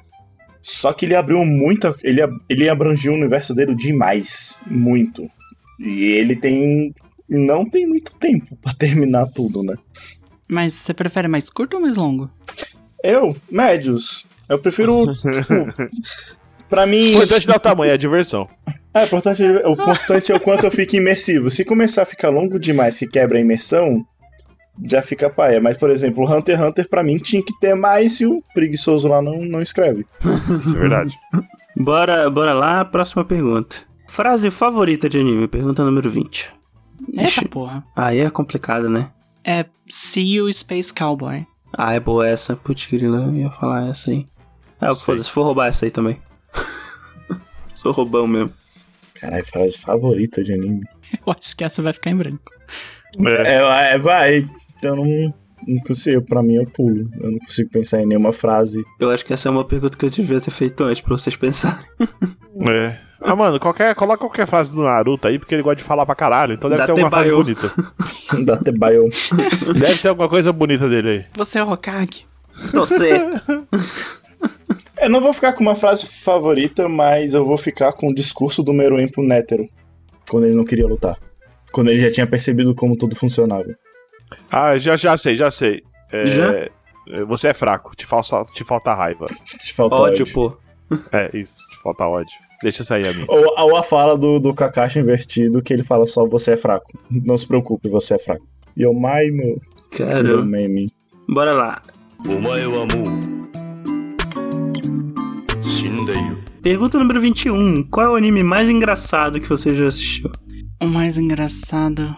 [0.61, 1.95] Só que ele abriu muita.
[2.05, 4.61] Ele, ele abrangiu o universo dele demais.
[4.67, 5.29] Muito.
[5.81, 6.95] E ele tem.
[7.39, 9.75] Não tem muito tempo pra terminar tudo, né?
[10.49, 12.31] Mas você prefere mais curto ou mais longo?
[13.03, 14.27] Eu, médios.
[14.49, 15.05] Eu prefiro.
[15.15, 15.91] tipo,
[16.69, 17.11] pra O mim.
[17.11, 18.49] importante não é o tamanho, é a diversão.
[18.95, 21.49] É, o importante, o importante é o quanto eu fico imersivo.
[21.49, 24.05] Se começar a ficar longo demais que quebra a imersão,
[24.85, 25.61] já fica paia.
[25.61, 28.43] Mas, por exemplo, o Hunter x Hunter pra mim tinha que ter mais e o
[28.53, 30.05] preguiçoso lá não, não escreve.
[30.61, 31.19] Isso é verdade.
[31.75, 33.77] Bora, bora lá, próxima pergunta.
[34.07, 36.51] Frase favorita de anime, pergunta número 20.
[37.09, 37.49] Eita Ixi.
[37.49, 37.85] porra.
[37.97, 39.11] Aí é complicado, né?
[39.45, 41.47] É See You Space Cowboy.
[41.77, 42.55] Ah, é boa essa.
[42.55, 44.27] Putz, grila, eu ia falar essa aí.
[44.81, 46.21] Ah, foda-se, vou roubar essa aí também.
[47.75, 48.53] Sou roubão mesmo.
[49.15, 50.83] Caralho, frase favorita de anime.
[51.27, 52.51] Eu acho que essa vai ficar em branco.
[53.27, 53.59] É.
[53.59, 54.45] É, é vai.
[54.83, 55.35] Eu não,
[55.67, 56.23] não consigo.
[56.23, 57.09] Pra mim, eu pulo.
[57.21, 58.81] Eu não consigo pensar em nenhuma frase.
[58.99, 61.37] Eu acho que essa é uma pergunta que eu devia ter feito antes pra vocês
[61.37, 61.85] pensarem.
[62.69, 62.99] É.
[63.19, 66.15] Ah, mano, qualquer, coloca qualquer frase do Naruto aí, porque ele gosta de falar pra
[66.15, 66.53] caralho.
[66.55, 67.73] Então deve Dá ter alguma frase bonita.
[68.45, 69.09] da Tebaio.
[69.79, 71.25] Deve ter alguma coisa bonita dele aí.
[71.37, 72.27] Você é o Hokage?
[72.73, 73.67] Tô certo.
[75.01, 78.63] Eu não vou ficar com uma frase favorita, mas eu vou ficar com o discurso
[78.63, 79.69] do Meruem pro Nétero.
[80.29, 81.17] Quando ele não queria lutar.
[81.73, 83.67] Quando ele já tinha percebido como tudo funcionava.
[84.51, 85.83] Ah, já, já sei, já sei.
[86.11, 86.53] É, já?
[86.55, 86.71] É,
[87.27, 89.27] você é fraco, te, falta, te falta raiva.
[89.61, 90.57] te falta ódio, ódio, pô.
[91.11, 92.37] É, isso, te falta ódio.
[92.63, 93.27] Deixa sair, amigo.
[93.29, 96.87] Ou, ou a fala do, do Kakashi invertido, que ele fala só você é fraco.
[97.11, 98.47] Não se preocupe, você é fraco.
[98.77, 99.61] E eu, mai, meu.
[99.97, 100.45] Cara.
[101.29, 101.83] Bora lá.
[102.29, 102.73] O mai, eu.
[106.63, 107.83] Pergunta número 21.
[107.91, 110.31] Qual é o anime mais engraçado que você já assistiu?
[110.81, 112.15] O mais engraçado.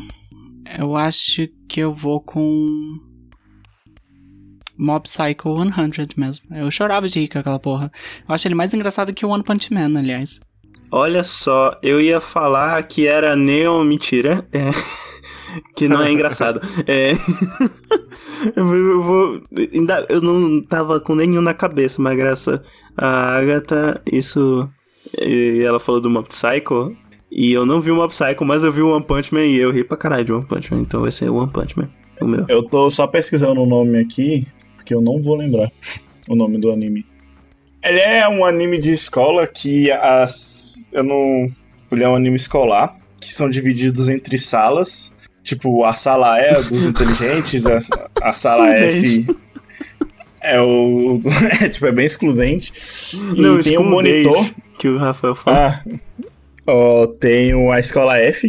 [0.79, 2.99] Eu acho que eu vou com.
[4.77, 6.45] Mob Psycho 100 mesmo.
[6.57, 7.93] Eu chorava de rir com aquela porra.
[8.29, 10.41] Eu acho ele mais engraçado que o One Punch Man, aliás.
[10.91, 13.85] Olha só, eu ia falar que era Neon.
[13.85, 14.47] Mentira.
[14.53, 14.71] É.
[15.77, 16.61] que não é engraçado.
[16.87, 17.13] É.
[18.57, 19.41] eu vou.
[19.73, 22.61] Ainda, eu não tava com nenhum na cabeça, mas graças
[22.97, 24.69] a Agatha, isso.
[25.21, 26.97] E ela falou do Mob Psycho.
[27.37, 29.57] E eu não vi o Mob Psycho, mas eu vi o One Punch Man e
[29.57, 30.83] eu ri pra caralho de One Punch Man.
[30.83, 31.91] Então vai ser o One Punch Man.
[32.21, 32.45] O meu.
[32.49, 35.69] Eu tô só pesquisando o nome aqui, porque eu não vou lembrar
[36.31, 37.05] o nome do anime.
[37.83, 40.85] Ele é um anime de escola que as.
[40.93, 41.51] Eu não.
[41.91, 45.13] Ele é um anime escolar, que são divididos entre salas.
[45.43, 47.81] Tipo, a sala E é dos inteligentes, a,
[48.23, 49.27] a sala F
[50.45, 51.21] é o.
[51.61, 52.73] É, tipo, é bem excludente.
[53.13, 54.51] E Não, tem um monitor.
[54.79, 55.61] Que o Rafael falou.
[55.61, 55.83] Ah,
[56.67, 58.49] ó, tem o- a escola F.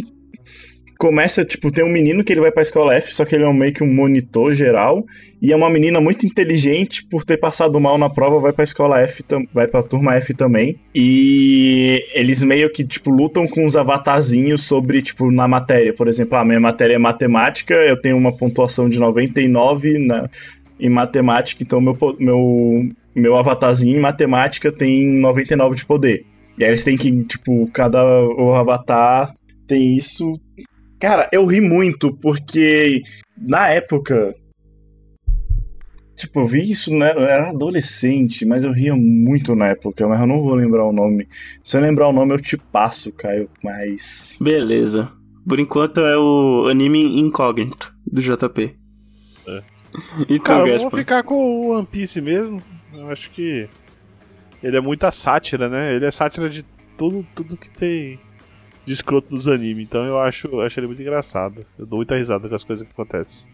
[0.98, 3.46] Começa, tipo, tem um menino que ele vai pra escola F, só que ele é
[3.46, 5.04] um- meio que um monitor geral.
[5.42, 8.98] E é uma menina muito inteligente, por ter passado mal na prova, vai pra escola
[9.02, 10.76] F, vai pra turma F também.
[10.94, 15.92] E eles meio que, tipo, lutam com os avatarzinhos sobre, tipo, na matéria.
[15.92, 20.30] Por exemplo, a minha matéria é matemática, eu tenho uma pontuação de 99 na,
[20.80, 26.24] em matemática, então meu, meu, meu avatarzinho em matemática tem 99 de poder.
[26.58, 29.34] E aí eles têm que, tipo, cada o avatar
[29.66, 30.40] tem isso.
[30.98, 33.02] Cara, eu ri muito, porque
[33.36, 34.34] na época.
[36.16, 37.12] Tipo, eu vi isso, né?
[37.14, 40.92] Eu era adolescente, mas eu ria muito na época, mas eu não vou lembrar o
[40.92, 41.28] nome.
[41.62, 44.38] Se eu lembrar o nome, eu te passo, Caio, mas.
[44.40, 45.12] Beleza.
[45.46, 48.74] Por enquanto é o anime incógnito do JP.
[49.46, 49.62] É.
[50.28, 52.62] E tu, Cara, eu vou ficar com o One Piece mesmo.
[52.92, 53.68] Eu acho que
[54.62, 55.94] ele é muita sátira, né?
[55.94, 56.64] Ele é sátira de
[56.96, 58.18] tudo, tudo que tem
[58.84, 59.84] de escroto dos animes.
[59.84, 61.66] Então eu acho, acho ele muito engraçado.
[61.78, 63.48] Eu dou muita risada com as coisas que acontecem.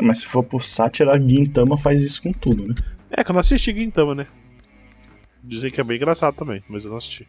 [0.00, 2.74] Mas se for por sátira, Gintama faz isso com tudo, né?
[3.10, 4.26] É, que eu não assisti Gintama, né?
[5.42, 7.26] Dizem que é bem engraçado também, mas eu não assisti.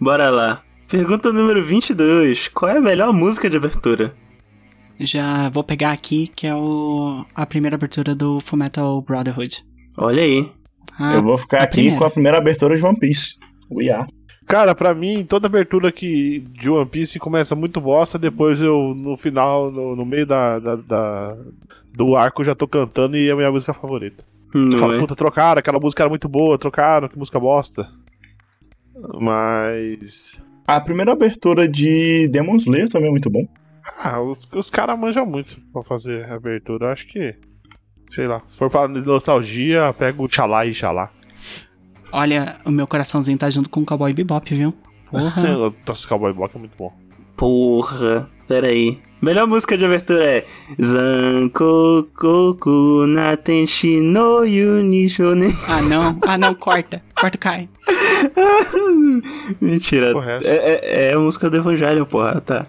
[0.00, 0.62] Bora lá.
[0.88, 2.48] Pergunta número 22.
[2.48, 4.14] Qual é a melhor música de abertura?
[4.98, 9.64] Já vou pegar aqui, que é o, a primeira abertura do Fullmetal Brotherhood.
[9.96, 10.50] Olha aí.
[11.00, 11.98] Ah, eu vou ficar aqui primeira.
[11.98, 13.36] com a primeira abertura de One Piece.
[13.68, 14.06] O IA.
[14.46, 19.16] Cara, pra mim, toda abertura que de One Piece começa muito bosta, depois eu, no
[19.16, 21.36] final, no, no meio da, da- da-
[21.94, 24.24] do arco, já tô cantando e é a minha música favorita.
[24.52, 24.98] Eu Não falo, é?
[24.98, 27.86] puta, trocaram, aquela música era muito boa, trocaram, que música bosta.
[29.20, 30.40] Mas.
[30.66, 33.44] A primeira abertura de Demon Slayer também é muito bom.
[33.98, 36.86] Ah, os, os caras manjam muito pra fazer a abertura.
[36.86, 37.34] Eu acho que.
[38.10, 41.10] Sei lá, se for pra nostalgia, pega o Tchalá e Xalá.
[42.12, 44.74] Olha, o meu coraçãozinho tá junto com o Cowboy Bebop, viu?
[45.08, 45.42] Porra.
[45.86, 46.92] Nossa, Cowboy Block é muito bom.
[47.36, 48.28] Porra.
[48.48, 48.98] Pera aí.
[49.22, 50.44] Melhor música de abertura é
[50.82, 55.54] Zanko Koku Natenshi no Yunishone.
[55.68, 56.18] ah, não.
[56.26, 57.00] Ah, não, corta.
[57.14, 57.68] Corta o Kai.
[59.60, 60.12] Mentira.
[60.42, 62.66] É, é, é a música do Evangelho, porra, tá.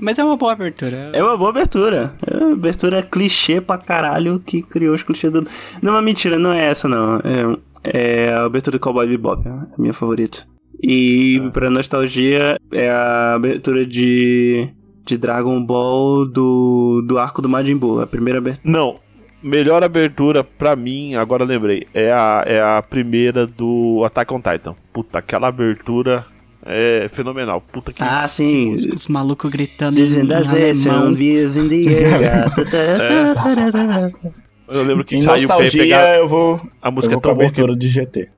[0.00, 1.10] Mas é uma boa abertura.
[1.12, 2.14] É uma boa abertura.
[2.26, 5.46] É uma abertura clichê pra caralho que criou os clichês do.
[5.82, 7.16] Não, mas mentira, não é essa não.
[7.18, 10.46] É, é a abertura do Cowboy Bebop, é a minha favorita.
[10.82, 14.68] E pra nostalgia é a abertura de.
[15.04, 17.02] de Dragon Ball do.
[17.06, 18.62] do arco do Majin Buu, a primeira abertura.
[18.64, 18.98] Não,
[19.42, 24.74] melhor abertura pra mim, agora lembrei, é a, é a primeira do Attack on Titan.
[24.92, 26.24] Puta, aquela abertura
[26.64, 27.60] é fenomenal.
[27.60, 28.02] Puta que.
[28.02, 28.92] Ah, sim.
[28.94, 31.14] Os malucos gritando Dizendo em as alemão.
[31.14, 32.54] vias in the air.
[32.54, 34.10] Tá.
[34.68, 37.22] eu lembro que Em saiu nostalgia, pegaram, eu vou, a eu música é vou a
[37.22, 38.28] tão boa que, abertura de GT.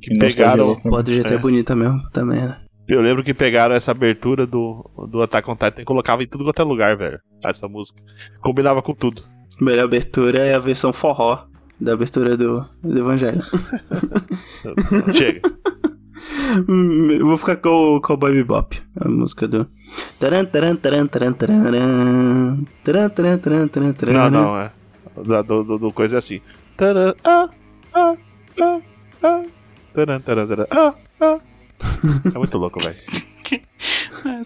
[0.00, 0.68] que Em pegaram.
[0.70, 1.38] eu Pode GT é É.
[1.38, 2.40] bonita mesmo, também.
[2.40, 2.56] né?
[2.88, 6.44] Eu lembro que pegaram essa abertura do, do Attack on Titan e colocavam em tudo
[6.44, 7.18] quanto é lugar, velho.
[7.44, 8.02] Essa música.
[8.40, 9.22] Combinava com tudo.
[9.60, 11.44] Melhor abertura é a versão forró
[11.80, 13.40] da abertura do, do Evangelho.
[15.14, 15.40] Chega.
[17.18, 19.66] Eu vou ficar com o Cowboy Bebop, a música do.
[24.12, 24.70] Não, não, é.
[25.26, 26.40] Da- Do, do, do coisa é assim.
[32.34, 32.96] É muito louco, velho.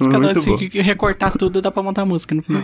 [0.00, 0.82] Os caras Muito assim, bom.
[0.82, 2.62] recortar tudo dá pra montar a música no final.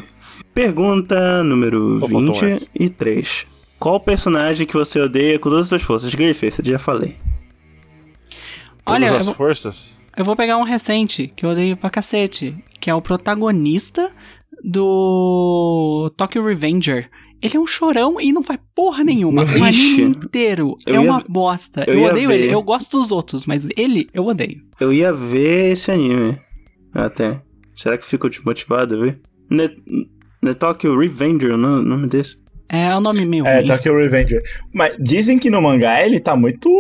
[0.55, 2.35] Pergunta número Só faltou
[2.79, 3.47] 23.
[3.79, 6.15] Qual personagem que você odeia com todas as suas forças?
[6.15, 7.17] Greyface, já falei.
[8.87, 9.91] Olha, Todas eu as vou, forças.
[10.17, 14.11] eu vou pegar um recente, que eu odeio pra cacete, que é o protagonista
[14.63, 17.09] do Tokyo Revenger.
[17.41, 19.43] Ele é um chorão e não faz porra nenhuma.
[19.45, 21.85] O anime inteiro Eu é ia uma bosta.
[21.89, 22.35] eu Eu, odeio ver.
[22.41, 22.55] ele.
[22.55, 24.63] Eu gosto dos outros, mas ele eu odeio.
[24.79, 26.39] Eu ia ver esse anime.
[26.95, 27.41] Até.
[27.75, 29.21] Será que ficou desmotivado a ver?
[29.51, 32.39] É, é Tokyo Revenger o no- nome desse?
[32.69, 33.63] É o nome meio É.
[33.65, 34.41] Tokyo Revenger.
[34.73, 36.71] Mas dizem que no mangá ele tá muito.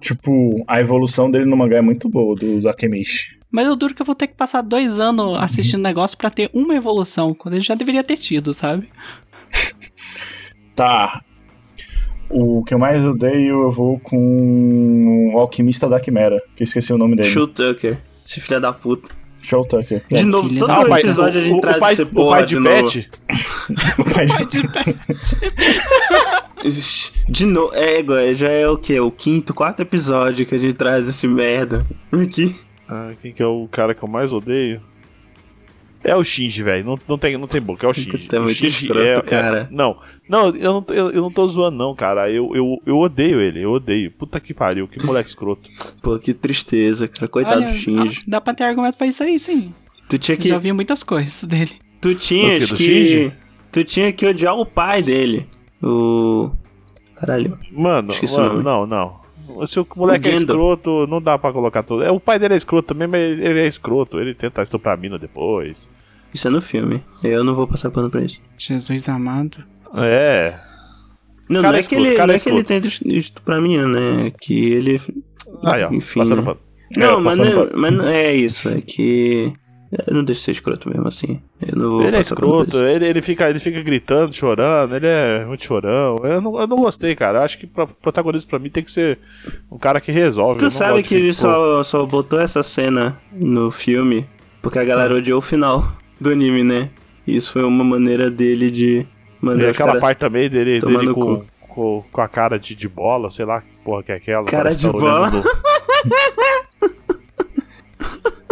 [0.00, 3.36] Tipo, a evolução dele no mangá é muito boa, do, do Akemishi.
[3.50, 6.50] Mas eu duro que eu vou ter que passar dois anos assistindo negócio pra ter
[6.52, 8.88] uma evolução, quando ele já deveria ter tido, sabe?
[10.76, 11.20] Tá.
[12.30, 16.92] O que eu mais odeio, eu vou com o Alquimista da Quimera, que eu esqueci
[16.92, 17.28] o nome dele.
[17.28, 17.98] Show Tucker.
[18.24, 19.08] Esse filho da puta.
[19.40, 20.04] Show Tucker.
[20.08, 21.92] De novo, filho todo da- Ah, o pai- episódio a gente o- o traz pai-
[21.94, 22.92] esse O porra pai de, de novo.
[22.92, 23.08] Pet.
[23.98, 25.36] O pai de- Ixi,
[27.28, 28.98] De novo, é, já é o que?
[28.98, 32.54] O quinto, quarto episódio que a gente traz esse merda aqui.
[32.88, 34.80] Ah, quem que é o cara que eu mais odeio?
[36.02, 36.84] É o Shinji, velho.
[36.84, 38.28] Não, não, tem, não tem boca, é o Shinji.
[38.28, 39.68] Tá O muito Shinji escroto, cara.
[39.70, 39.98] não,
[40.28, 42.30] não eu, não tô, eu, eu não tô zoando, não, cara.
[42.30, 44.10] Eu, eu, eu odeio ele, eu odeio.
[44.12, 45.68] Puta que pariu, que moleque escroto.
[46.00, 47.28] Pô, que tristeza, cara.
[47.28, 48.22] Coitado Olha, do Shinji.
[48.26, 49.74] Dá pra ter argumento pra isso aí, sim.
[50.08, 50.48] Tu tinha que.
[50.48, 51.72] Já vi muitas coisas dele.
[52.00, 52.10] Tu?
[52.10, 52.60] Do que.
[52.66, 53.32] Shinji?
[53.70, 55.46] Tu tinha que odiar o pai dele.
[55.82, 56.50] O.
[57.16, 57.58] Caralho.
[57.72, 59.18] Mano, mano não, não.
[59.66, 62.02] Se o moleque O é escroto, não dá pra colocar tudo.
[62.04, 64.20] É, o pai dele é escroto também, mas ele é escroto.
[64.20, 65.88] Ele tenta estuprar a mina depois.
[66.32, 67.02] Isso é no filme.
[67.24, 68.38] Eu não vou passar pano pra isso.
[68.58, 69.64] Jesus amado.
[69.94, 70.54] É.
[71.48, 72.64] Não, Cara não é escroto, que ele, não é que ele escroto.
[72.64, 72.88] tenta
[73.18, 74.32] estuprar a menina, né?
[74.38, 75.00] Que ele.
[75.62, 75.92] Ó.
[75.94, 76.44] Enfim, passando né?
[76.44, 76.60] pano.
[76.96, 77.80] Não, É, mas, passando não, pano.
[77.80, 78.68] mas não é isso.
[78.68, 79.52] É que.
[79.90, 81.40] Eu não deixo de ser escroto mesmo assim.
[81.60, 86.16] Ele é escroto, ele, ele, fica, ele fica gritando, chorando, ele é muito chorão.
[86.22, 87.38] Eu não, eu não gostei, cara.
[87.38, 89.18] Eu acho que pra, protagonista pra mim tem que ser
[89.70, 90.60] um cara que resolve.
[90.60, 94.26] Tu sabe que ele só, só botou essa cena no filme
[94.60, 95.82] porque a galera odiou o final
[96.20, 96.90] do anime, né?
[97.26, 99.06] Isso foi uma maneira dele de E
[99.40, 103.30] mandar os aquela parte também dele, dele com, com, com a cara de, de bola,
[103.30, 104.44] sei lá que porra que é aquela.
[104.44, 105.30] Cara de tá bola?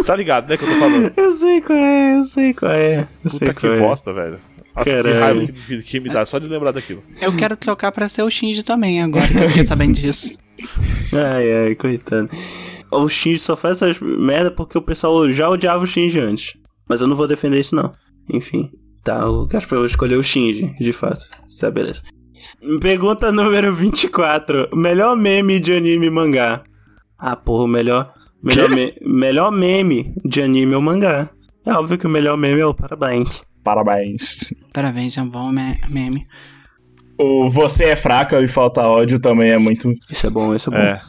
[0.07, 1.11] Tá ligado, né, que eu tô falando?
[1.17, 3.07] Eu sei qual é, eu sei qual é.
[3.25, 3.79] Eu sei Puta que qual é.
[3.79, 4.39] bosta, velho.
[4.73, 7.03] Nossa, que raiva que, que me dá só de lembrar daquilo.
[7.21, 10.37] Eu quero trocar pra ser o Shinji também, agora que eu fiquei sabendo disso.
[11.13, 12.29] Ai, ai, coitado.
[12.89, 16.53] O Shinji só faz essas merda porque o pessoal já odiava o Shinji antes.
[16.87, 17.93] Mas eu não vou defender isso, não.
[18.31, 18.71] Enfim.
[19.03, 21.25] Tá, o Gaspar escolheu o Shinji, de fato.
[21.59, 22.01] Tá, beleza.
[22.81, 24.69] Pergunta número 24.
[24.73, 26.63] Melhor meme de anime e mangá.
[27.19, 28.13] Ah, porra, o melhor.
[28.43, 31.29] Melhor, me- melhor meme de anime ou mangá.
[31.65, 33.43] É óbvio que o melhor meme é o parabéns.
[33.63, 34.53] Parabéns.
[34.71, 36.25] Parabéns, é um bom me- meme.
[37.17, 39.91] O Você é fraca e falta ódio também é muito.
[40.09, 40.87] Isso é bom, isso é bom.
[40.87, 41.01] É.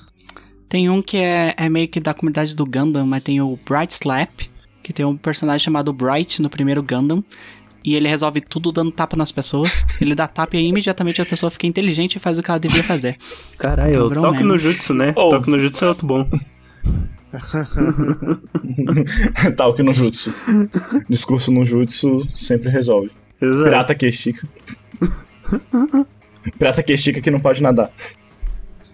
[0.69, 3.93] Tem um que é, é meio que da comunidade do Gundam, mas tem o Bright
[3.95, 4.41] Slap,
[4.83, 7.23] que tem um personagem chamado Bright no primeiro Gundam.
[7.85, 9.87] E ele resolve tudo dando tapa nas pessoas.
[10.01, 12.59] Ele dá tapa e aí imediatamente a pessoa fica inteligente e faz o que ela
[12.61, 13.17] devia fazer.
[13.59, 15.13] Caralho, Virou toque no jutsu, né?
[15.17, 15.29] Oh.
[15.31, 16.29] Toque no jutsu é outro bom.
[19.57, 20.33] Tal que no jutsu.
[21.09, 23.11] Discurso no jutsu sempre resolve.
[23.41, 23.65] Exato.
[23.65, 24.49] Pirata que estica.
[26.59, 27.91] Pirata que estica que não pode nadar.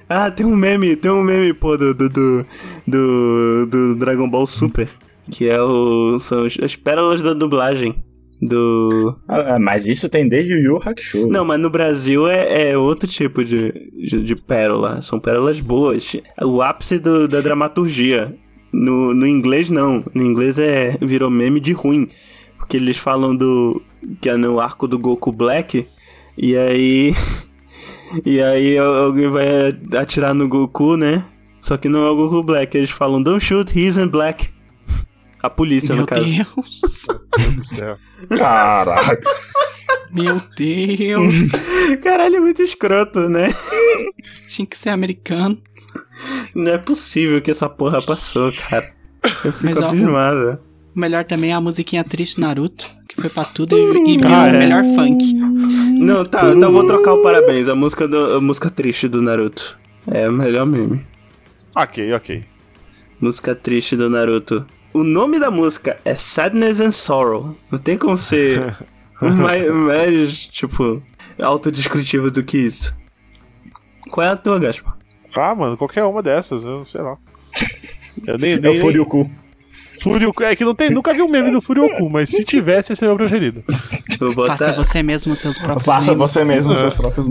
[0.08, 2.46] Ah, tem um meme, tem um meme, pô, do, do, do,
[2.86, 4.88] do, do Dragon Ball Super.
[5.30, 6.18] Que é o.
[6.18, 8.04] São as- as pérolas da dublagem.
[8.46, 9.16] Do.
[9.26, 11.26] Ah, mas isso tem desde o Yu Yu Hakusho.
[11.28, 13.72] Não, mas no Brasil é, é outro tipo de,
[14.06, 15.00] de, de pérola.
[15.00, 16.14] São pérolas boas.
[16.42, 18.34] O ápice do- da dramaturgia.
[18.72, 20.04] No, no inglês, não.
[20.12, 22.08] No inglês é virou meme de ruim.
[22.58, 23.80] Porque eles falam do.
[24.20, 25.86] que é no arco do Goku Black.
[26.36, 27.14] E aí.
[28.24, 29.46] E aí alguém vai
[29.98, 31.24] atirar no Goku, né?
[31.60, 32.76] Só que não é o Goku Black.
[32.76, 34.50] Eles falam, don't shoot, he's in black.
[35.44, 36.24] A polícia, Meu no caso.
[36.24, 36.46] Deus.
[37.06, 37.98] Meu Deus do céu.
[38.38, 39.18] Caralho.
[40.10, 41.34] Meu Deus.
[42.02, 43.54] Caralho, é muito escroto, né?
[44.48, 45.60] Tinha que ser americano.
[46.54, 48.90] Não é possível que essa porra passou, cara.
[49.44, 50.58] Eu fico Mas, abismado.
[50.96, 54.44] O melhor também é a musiquinha triste Naruto, que foi pra tudo e, e Ah,
[54.44, 54.58] o é.
[54.58, 55.34] melhor funk.
[55.34, 57.68] Não, tá, então eu vou trocar o parabéns.
[57.68, 59.76] A música, do, a música triste do Naruto.
[60.10, 61.04] É o melhor meme.
[61.76, 62.44] Ok, ok.
[63.20, 64.64] Música triste do Naruto.
[64.94, 67.54] O nome da música é Sadness and Sorrow.
[67.70, 68.76] Não tem como ser
[69.20, 71.02] mais, mais, tipo,
[71.38, 72.96] autodescritivo do que isso.
[74.10, 74.96] Qual é a tua, Gaspar?
[75.36, 77.16] Ah, mano, qualquer uma dessas, eu sei lá.
[78.24, 79.28] Eu nem, É nem, o Furioku.
[80.00, 80.42] Furioku.
[80.44, 83.08] É que não tem, nunca vi um meme do Furioku, mas se tivesse, esse é
[83.08, 83.64] meu preferido.
[84.20, 84.56] Vou botar...
[84.56, 86.18] Faça você mesmo seus próprios Faça memes.
[86.18, 86.76] você mesmo É.
[86.76, 87.26] seus próprios.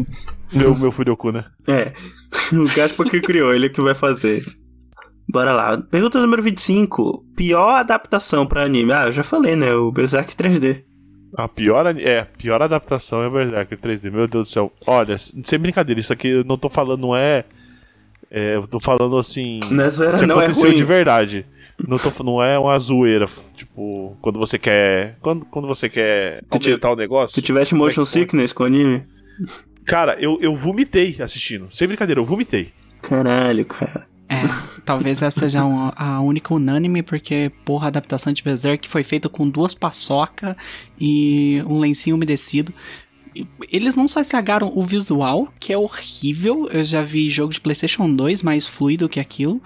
[0.51, 1.45] Meu, meu Furioku, né?
[1.67, 1.93] É,
[2.51, 4.43] o Gaspar que criou, ele que vai fazer.
[5.29, 5.77] Bora lá.
[5.77, 7.25] Pergunta número 25.
[7.35, 8.91] Pior adaptação pra anime?
[8.91, 9.73] Ah, eu já falei, né?
[9.73, 10.83] O Berserk 3D.
[11.35, 14.11] A pior, é, pior adaptação é Berserker 3D.
[14.11, 14.71] Meu Deus do céu.
[14.85, 17.43] Olha, sem brincadeira, isso aqui eu não tô falando, não é.
[18.29, 19.59] é, eu tô falando assim.
[19.71, 20.77] Não é zoeira, não, é aconteceu ruim.
[20.77, 21.45] de verdade.
[21.87, 23.25] Não, tô, não é uma zoeira.
[23.55, 25.17] Tipo, quando você quer.
[25.21, 27.33] Quando, quando você quer Tu aumentar o negócio.
[27.33, 28.09] Se tu tivesse motion é que pode?
[28.09, 29.03] sickness com anime.
[29.85, 31.67] Cara, eu, eu vomitei assistindo.
[31.71, 32.71] Sem brincadeira, eu vomitei.
[33.01, 34.05] Caralho, cara.
[34.29, 34.41] É,
[34.85, 39.29] talvez essa seja um- a única unânime, porque, porra, a adaptação de Berserk foi feita
[39.29, 40.55] com duas paçoca
[40.99, 42.73] e um lencinho umedecido.
[43.71, 48.13] Eles não só estragaram o visual, que é horrível, eu já vi jogo de PlayStation
[48.13, 49.61] 2 mais fluido que aquilo,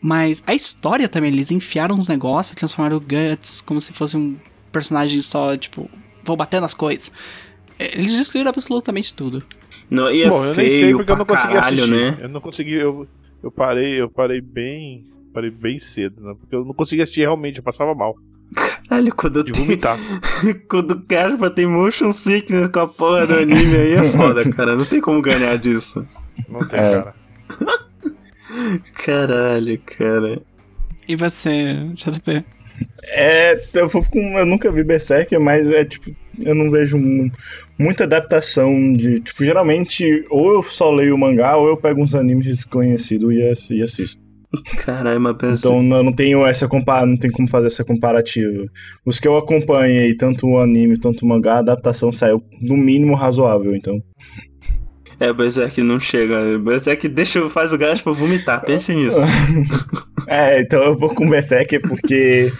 [0.00, 4.36] mas a história também, eles enfiaram uns negócios, transformaram o Guts como se fosse um
[4.70, 5.90] personagem só, tipo,
[6.24, 7.10] vou bater nas coisas.
[7.78, 9.42] Eles destruíram absolutamente tudo.
[9.90, 11.90] Não, e é Bom, eu nem sei feio porque eu não consegui caralho, assistir.
[11.96, 12.16] né?
[12.20, 12.74] Eu não consegui.
[12.74, 13.08] Eu,
[13.42, 15.06] eu parei, eu parei bem.
[15.32, 16.34] Parei bem cedo, né?
[16.40, 18.16] Porque eu não conseguia assistir realmente, eu passava mal.
[18.88, 19.96] Caralho, quando De tem, vomitar.
[20.68, 24.74] quando o Gaspar tem motion sickness com a porra do anime aí é foda, cara.
[24.74, 26.04] Não tem como ganhar disso.
[26.48, 26.90] Não tem, É.
[27.02, 27.14] cara.
[28.94, 30.40] Caralho, cara.
[31.06, 32.44] E você, JP?
[33.04, 37.30] É, eu, com, eu nunca vi Berserk, mas é tipo, eu não vejo mu-
[37.78, 39.20] muita adaptação de.
[39.20, 43.42] Tipo, geralmente, ou eu só leio o mangá, ou eu pego uns animes desconhecidos e,
[43.42, 44.20] ass- e assisto.
[44.84, 45.68] Caralho, mas pensa.
[45.68, 48.64] Então não, não tenho essa compara, não tem como fazer essa comparativa.
[49.04, 53.14] Os que eu acompanhei, tanto o anime quanto o mangá, a adaptação saiu no mínimo
[53.14, 54.00] razoável, então.
[55.20, 56.58] É, Berserk não chega.
[56.60, 58.64] Berserk deixa, faz o Gaspar vomitar.
[58.64, 59.20] Pense nisso.
[60.30, 62.52] É, então eu vou com Berserk porque.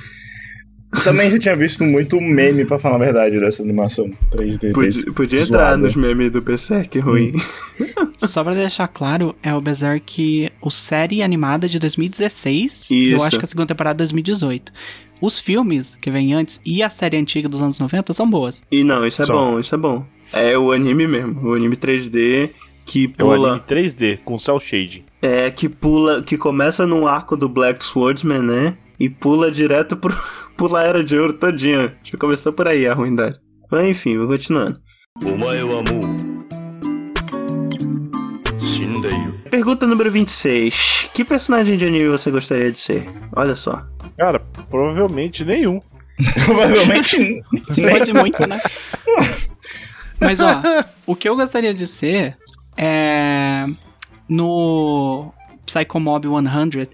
[1.04, 4.72] Também já tinha visto muito meme, pra falar a verdade, dessa animação 3D.
[4.72, 7.32] Podia, podia entrar nos memes do Berserk ruim.
[8.18, 12.90] Só pra deixar claro, é o Berserk, o série animada de 2016.
[12.90, 13.26] e Eu Isso.
[13.26, 14.72] acho que a segunda temporada é 2018.
[15.20, 18.62] Os filmes que vem antes e a série antiga dos anos 90 são boas.
[18.70, 19.32] E não, isso é Só.
[19.34, 20.04] bom, isso é bom.
[20.32, 22.50] É o anime mesmo, o anime 3D
[22.86, 23.48] que É o pula.
[23.50, 25.00] anime 3D, com cel shading.
[25.20, 28.76] É, que pula, que começa num arco do Black Swordsman, né?
[28.98, 30.14] e pula direto pro,
[30.56, 31.96] pula a Era de Ouro todinha.
[32.02, 33.38] Já começou por aí a ruindade.
[33.70, 34.80] Mas enfim, vou continuando.
[39.50, 41.10] Pergunta número 26.
[41.14, 43.06] Que personagem de anime você gostaria de ser?
[43.34, 43.86] Olha só.
[44.16, 45.80] Cara, provavelmente nenhum.
[46.44, 47.98] provavelmente se né?
[47.98, 48.60] fosse muito, né?
[50.20, 50.60] Mas ó,
[51.06, 52.32] o que eu gostaria de ser
[52.76, 53.66] é.
[54.28, 55.32] No
[55.64, 56.88] Psychomob 100,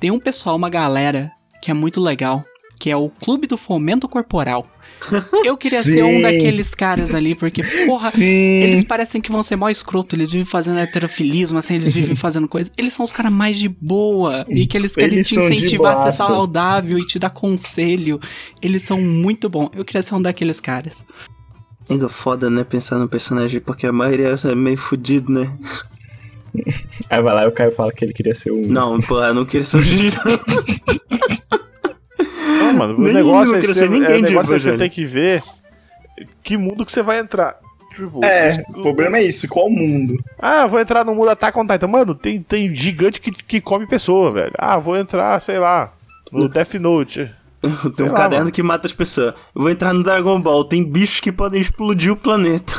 [0.00, 1.30] tem um pessoal, uma galera
[1.62, 2.44] que é muito legal,
[2.78, 4.66] que é o Clube do Fomento Corporal.
[5.44, 8.24] Eu queria ser um daqueles caras ali, porque, porra, Sim.
[8.24, 12.48] eles parecem que vão ser mó escroto, eles vivem fazendo heterofilismo, assim, eles vivem fazendo
[12.48, 12.70] coisa.
[12.76, 16.12] Eles são os caras mais de boa, e que eles querem Eles te incentivar a
[16.12, 18.20] ser saudável e te dar conselho.
[18.60, 19.70] Eles são muito bons.
[19.74, 21.04] Eu queria ser um daqueles caras.
[21.88, 22.64] É foda, né?
[22.64, 25.50] Pensar no personagem, porque a maioria é meio fudido, né?
[27.08, 28.66] Aí vai lá e o Caio fala que ele queria ser um.
[28.66, 29.80] Não, porra, não queria ser um
[32.78, 34.90] mano, o Nem negócio não é, ser ninguém é, o de negócio é você tem
[34.90, 35.42] que ver
[36.42, 37.56] que mundo que você vai entrar.
[37.94, 40.14] Tipo, É, o- o problema é isso, qual mundo?
[40.38, 41.88] Ah, vou entrar no mundo Attack on Titan.
[41.88, 44.52] Mano, tem, tem gigante que, que come pessoa, velho.
[44.56, 45.92] Ah, vou entrar, sei lá,
[46.30, 47.30] no Death Note.
[47.96, 48.52] Tem um lá, caderno mano.
[48.52, 49.34] que mata as pessoas.
[49.52, 50.64] Eu vou entrar no Dragon Ball.
[50.64, 52.72] Tem bichos que podem explodir o planeta.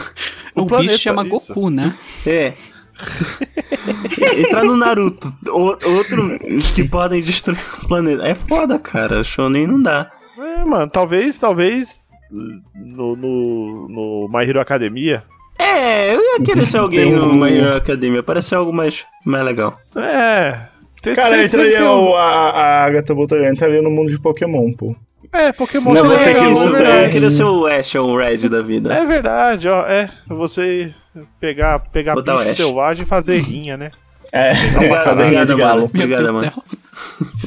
[0.55, 1.53] O O, planeta, bicho chama isso.
[1.53, 1.93] Goku, né?
[2.25, 2.53] É.
[4.37, 5.27] Entrar no Naruto.
[5.49, 8.27] O- outros que podem destruir o planeta.
[8.27, 9.23] É foda, cara.
[9.23, 10.11] Shonen não dá.
[10.37, 11.99] É, mano, talvez, talvez
[12.31, 15.23] no, no, no My Hero Academia.
[15.57, 18.23] É, eu ia querer ser alguém Tem no um- My Hero Academia.
[18.23, 19.77] Parece algo mais, mais legal.
[19.95, 20.59] É.
[21.01, 22.21] Tem, Cara, tem- entraria tem- o, a,
[22.51, 24.95] a Agatha botaria, entraria no mundo de Pokémon, pô.
[25.31, 27.05] É, Pokémon Não, você legal, que é isso, verdade.
[27.05, 28.91] eu queria ser o Ash ou o Red da vida.
[28.93, 29.81] É verdade, ó.
[29.85, 30.91] É, você
[31.39, 33.91] pegar, pegar Botar o bicho selvagem e fazer rinha, né?
[34.31, 35.75] É, Obrigado, fazer rinha de obrigado.
[35.77, 36.53] Meu Obrigado, mano.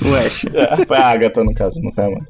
[0.05, 0.47] O Ash.
[0.47, 2.27] É, foi a Agatha, no caso, não foi a mano.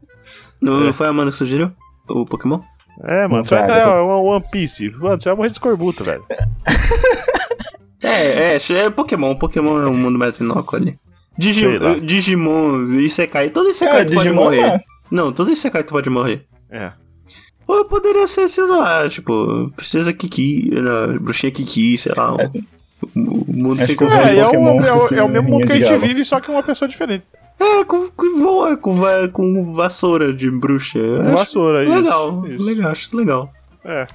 [0.60, 1.70] Não, não foi a mano que sugeriu?
[2.08, 2.60] O Pokémon?
[3.04, 4.90] É, mano, Não você vai vai, entrar eu é, One Piece.
[4.90, 6.24] Mano, você vai morrer de escorbuto, velho.
[8.02, 9.34] É, é, é Pokémon.
[9.36, 10.96] Pokémon é um mundo mais inócuo ali.
[11.38, 11.64] Digi.
[12.02, 14.60] Digimon, Isekai, todo Isekai Cara, tu pode Digimon morrer.
[14.60, 14.80] é.
[15.10, 16.44] Não, todo Isekai tu pode morrer.
[16.68, 16.92] É.
[17.72, 22.34] Ou eu poderia ser, sei lá, tipo, precisa Kiki, não, bruxinha Kiki, sei lá.
[22.34, 22.50] um-
[23.16, 24.20] O mundo Acho sem conflito.
[24.22, 26.50] É, é, Pokémon é, o, é o mesmo mundo que a gente vive, só que
[26.50, 27.24] uma pessoa diferente.
[27.60, 28.96] É, com, com voa, com,
[29.32, 30.98] com vassoura de bruxa.
[31.00, 31.92] Com vassoura, isso.
[31.98, 32.64] Legal, isso.
[32.64, 33.52] legal, acho legal.
[33.84, 34.06] É.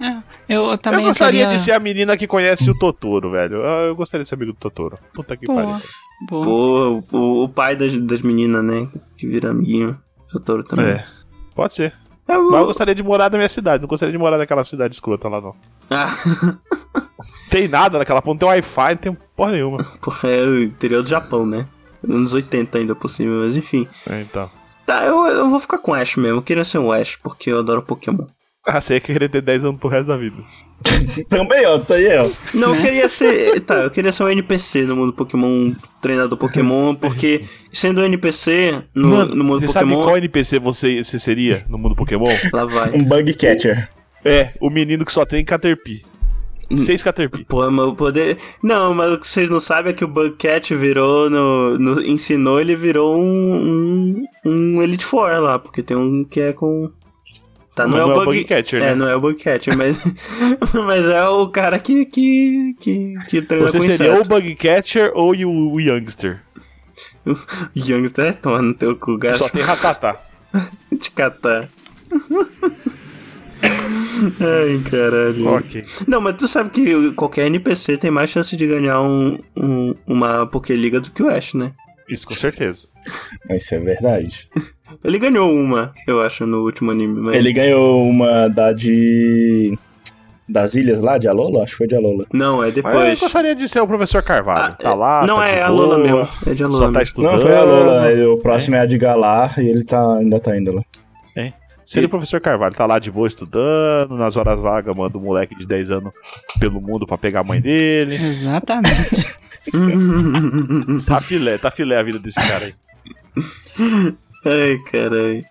[0.47, 3.55] Eu, eu também eu gostaria entraria- de ser a menina que conhece o Totoro, velho.
[3.57, 4.97] Eu, eu gostaria de ser amigo do Totoro.
[5.13, 5.75] Puta que pariu.
[6.29, 8.87] Pô, o, o pai das, das meninas, né?
[9.17, 9.97] Que vira amiguinho.
[10.31, 10.85] Totoro também.
[10.91, 11.05] É.
[11.53, 11.93] Pode ser.
[12.27, 13.81] É, o- Mas eu gostaria de morar na minha cidade.
[13.81, 15.55] Não gostaria de morar naquela cidade escrota lá, não.
[15.89, 16.11] Ah,
[17.49, 19.77] Tem nada naquela ponta, tem Wi-Fi, não tem porra nenhuma.
[20.01, 21.65] porra, é o interior do Japão, né?
[22.07, 23.87] Anos 80 ainda cima, mas enfim.
[24.09, 24.49] É, então.
[24.85, 26.37] Tá, eu, eu vou ficar com Ash mesmo.
[26.37, 28.25] Eu queria ser um Ash, porque eu adoro Pokémon.
[28.69, 30.35] Ah, você ia querer ter 10 anos pro resto da vida.
[31.29, 32.29] Também, ó, tá aí, ó.
[32.53, 32.81] Não, eu Né?
[32.81, 33.61] queria ser.
[33.61, 37.41] Tá, eu queria ser um NPC no mundo Pokémon, um treinador Pokémon, porque
[37.71, 40.03] sendo um NPC no, Mano, no mundo você sabe Pokémon.
[40.03, 42.27] qual NPC você, você seria no mundo Pokémon?
[42.51, 42.91] Lá vai.
[42.91, 43.89] Um bug catcher.
[44.25, 46.03] É, o menino que só tem Caterpie.
[46.75, 47.45] Seis Caterpie.
[47.45, 48.37] Pô, meu poder.
[48.61, 51.79] Não, mas o que vocês não sabem é que o Bugcat virou no.
[51.79, 54.25] no ensinou, ele virou um.
[54.45, 56.91] um, um Elite Four lá, porque tem um que é com.
[57.77, 58.25] Tá, não, é o Bug...
[58.39, 58.95] Bugcatcher, É, né?
[58.95, 60.03] não é o Bugcatcher, mas.
[60.87, 62.05] mas é o cara que.
[62.05, 62.75] que.
[62.79, 64.25] que, que treina Você com seria inseto.
[64.25, 66.41] o Bugcatcher ou o, o Youngster.
[67.77, 69.37] Youngster é toma no teu cu, gato.
[69.37, 70.19] Só tem Ratatá.
[70.99, 71.69] te catar.
[74.39, 75.45] Ai, caralho.
[75.47, 75.83] ok.
[76.07, 80.47] Não, mas tu sabe que qualquer NPC tem mais chance de ganhar um, um- uma
[80.47, 81.73] Pokéliga do que o Ash, né?
[82.09, 82.87] Isso com certeza.
[83.51, 84.49] Isso é verdade.
[85.03, 87.19] Ele ganhou uma, eu acho, no último anime.
[87.19, 87.35] Mas...
[87.35, 89.77] Ele ganhou uma da de.
[90.49, 91.63] Das ilhas lá, de Alola?
[91.63, 92.25] Acho que foi de Alola.
[92.33, 93.19] Não, é Mas eu depois.
[93.19, 94.75] gostaria de ser o professor Carvalho.
[94.75, 96.27] Ah, tá lá, Não, tá é a boa, Lola mesmo.
[96.45, 96.85] É de Alola.
[96.85, 97.33] Só tá estudando.
[97.33, 98.33] Não, foi a Alola.
[98.33, 100.81] O próximo é, a de Galar e ele tá, ainda tá indo lá.
[101.87, 105.55] Seria o professor Carvalho, tá lá de boa estudando, nas horas vagas manda um moleque
[105.55, 106.13] de 10 anos
[106.59, 108.15] pelo mundo pra pegar a mãe dele.
[108.27, 109.25] Exatamente.
[111.05, 114.13] Tá filé, tá filé a vida desse cara aí.
[114.45, 115.43] Ai, caralho.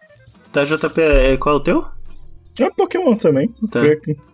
[0.53, 1.85] Tá, JP, é, qual é o teu?
[2.59, 3.49] É Pokémon também.
[3.71, 3.81] Tá.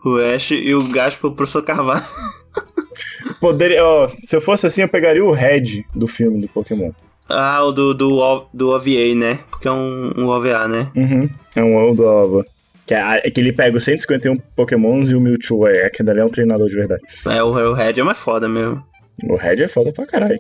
[0.05, 2.03] O Ash e o Gaspo pro professor Carvalho.
[3.41, 6.93] Poderia, ó, se eu fosse assim, eu pegaria o Red do filme do Pokémon.
[7.29, 9.41] Ah, o do, do, do OVA, né?
[9.51, 10.91] Porque é um, um OVA, né?
[10.95, 11.29] Uhum.
[11.57, 12.45] É um ovo do Ova.
[12.87, 16.21] Que é, é que ele pega os 151 Pokémons e o Mewtwo é, que dali
[16.21, 17.03] é um treinador de verdade.
[17.27, 18.85] É, o, o Red é mais foda mesmo.
[19.25, 20.39] O Red é foda pra caralho.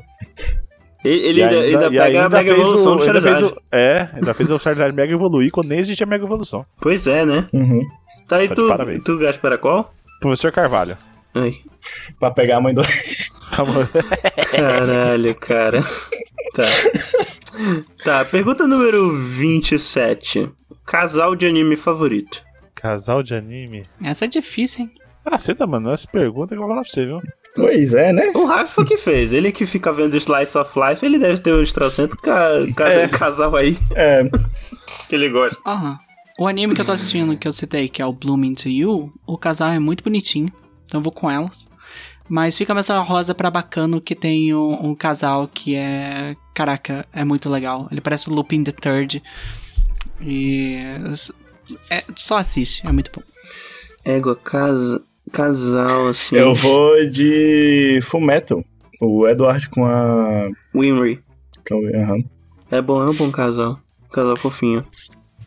[1.05, 3.45] Ele, E ainda, ainda pega a Mega fez Evolução o- do ainda Charizard.
[3.55, 6.65] o- É, ainda fez o Charizard Mega evoluir quando nem existia Mega Evolução.
[6.81, 7.47] Pois é, né?
[7.53, 7.85] Uhum.
[8.29, 9.03] Tá aí Tá tu, parabéns.
[9.05, 9.93] tu Gaspar, qual?
[10.20, 10.97] Professor Carvalho.
[11.35, 11.55] Ai,
[12.20, 12.83] Pra pegar a mãe do.
[14.51, 15.81] caralho, cara.
[16.55, 16.65] Tá.
[18.05, 20.49] Tá, pergunta número 27.
[20.87, 22.43] Casal de anime favorito.
[22.74, 23.85] Casal de anime.
[24.03, 24.91] Essa é difícil, hein?
[25.24, 25.91] Ah, senta, mano.
[25.93, 27.20] Essa pergunta que eu vou falar pra você, viu?
[27.55, 28.31] Pois é, né?
[28.35, 29.33] O Rafa que fez.
[29.33, 33.09] Ele que fica vendo Slice of Life, ele deve ter uns 300 ca ca É.
[33.09, 34.24] casal aí É.
[35.09, 35.59] que ele gosta.
[35.66, 35.99] Aham.
[36.39, 39.12] O anime que eu tô assistindo, que eu citei, que é o Blooming to You,
[39.27, 40.51] o casal é muito bonitinho,
[40.87, 41.69] então eu vou com elas.
[42.29, 46.35] Mas fica menção rosa pra Bacano, que tem um, um casal que é.
[46.55, 47.87] Caraca, é muito legal.
[47.93, 49.23] Ele parece o Lupin the Third.
[50.20, 50.77] E.
[51.91, 53.23] é- só assiste, é muito bom.
[54.05, 55.03] Égua, casa,
[55.33, 56.37] casal, assim.
[56.37, 58.65] Eu vou de Full Metal.
[59.01, 60.49] O Edward com a.
[60.75, 61.21] Winry.
[61.71, 62.23] aham.
[62.71, 63.79] É bom, é um bom casal.
[64.13, 64.85] Casal fofinho.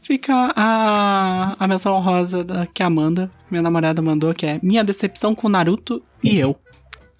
[0.01, 4.83] Fica a, a menção rosa da, que a Amanda, minha namorada, mandou, que é Minha
[4.83, 6.55] decepção com Naruto e eu.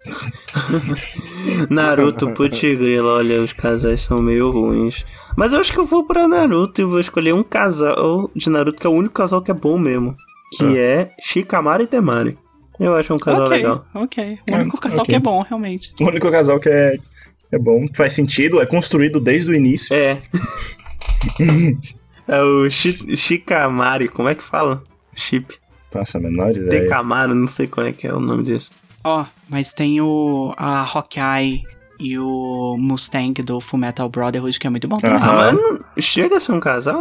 [1.70, 5.04] Naruto, putz grila, olha, os casais são meio ruins.
[5.36, 8.80] Mas eu acho que eu vou pra Naruto e vou escolher um casal de Naruto
[8.80, 10.16] que é o único casal que é bom mesmo.
[10.56, 12.38] Que é Shikamaru e Temari.
[12.80, 13.86] Eu acho um casal ok, legal.
[13.94, 14.40] ok.
[14.52, 15.06] O Ah, único casal ok.
[15.06, 15.94] que é bom, realmente.
[16.00, 16.98] O único casal que é,
[17.52, 19.96] é bom, faz sentido, é construído desde o início.
[19.96, 20.22] É.
[22.28, 24.84] é o Shi- Shikamari, como é que fala?
[25.16, 25.56] Chip.
[25.94, 26.70] Nossa, a menor ideia.
[26.84, 28.70] Tekamaru, não sei qual é que é o nome desse.
[29.04, 31.62] Ó, mas tem o a Hawkeye
[32.00, 35.18] e o Mustang do Fullmetal Brotherhood, que é muito bom também.
[35.22, 37.00] Ah, mas não- chega a ser um casal?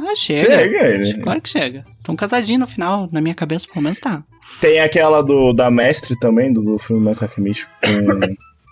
[0.00, 0.40] Ah, chega.
[0.40, 1.18] Chega, ele.
[1.20, 1.84] Claro que chega.
[2.02, 4.24] Tão casadinho no final, na minha cabeça, pelo menos tá.
[4.60, 7.70] Tem aquela do, da mestre também, do, do filme Místico,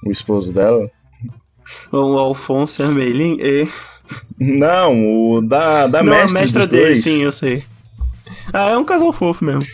[0.03, 0.90] com o esposo dela.
[1.93, 3.39] O Alfonso Armelin?
[3.40, 3.66] É.
[4.39, 7.03] Não, o da, da não, mestre a mestra dele, dois.
[7.03, 7.65] sim, eu sei.
[8.53, 9.65] Ah, é um casal fofo mesmo.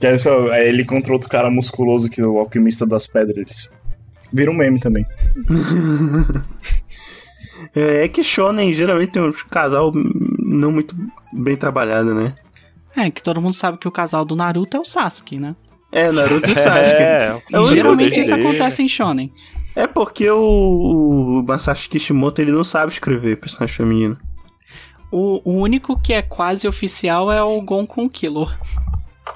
[0.00, 3.70] Que é só, é ele contra outro cara musculoso que é o alquimista das pedras.
[4.32, 5.06] Vira um meme também.
[7.74, 10.96] É, é que Shonen geralmente tem um casal não muito
[11.32, 12.34] bem trabalhado, né?
[12.96, 15.56] É, que todo mundo sabe que o casal do Naruto é o Sasuke, né?
[15.90, 17.02] É, Naruto e Sasuke.
[17.02, 19.32] É, É o geralmente isso acontece em Shonen.
[19.74, 24.18] É porque o, o Masashi Kishimoto ele não sabe escrever personagem feminino.
[25.10, 28.48] O, o único que é quase oficial é o Gon com Killer.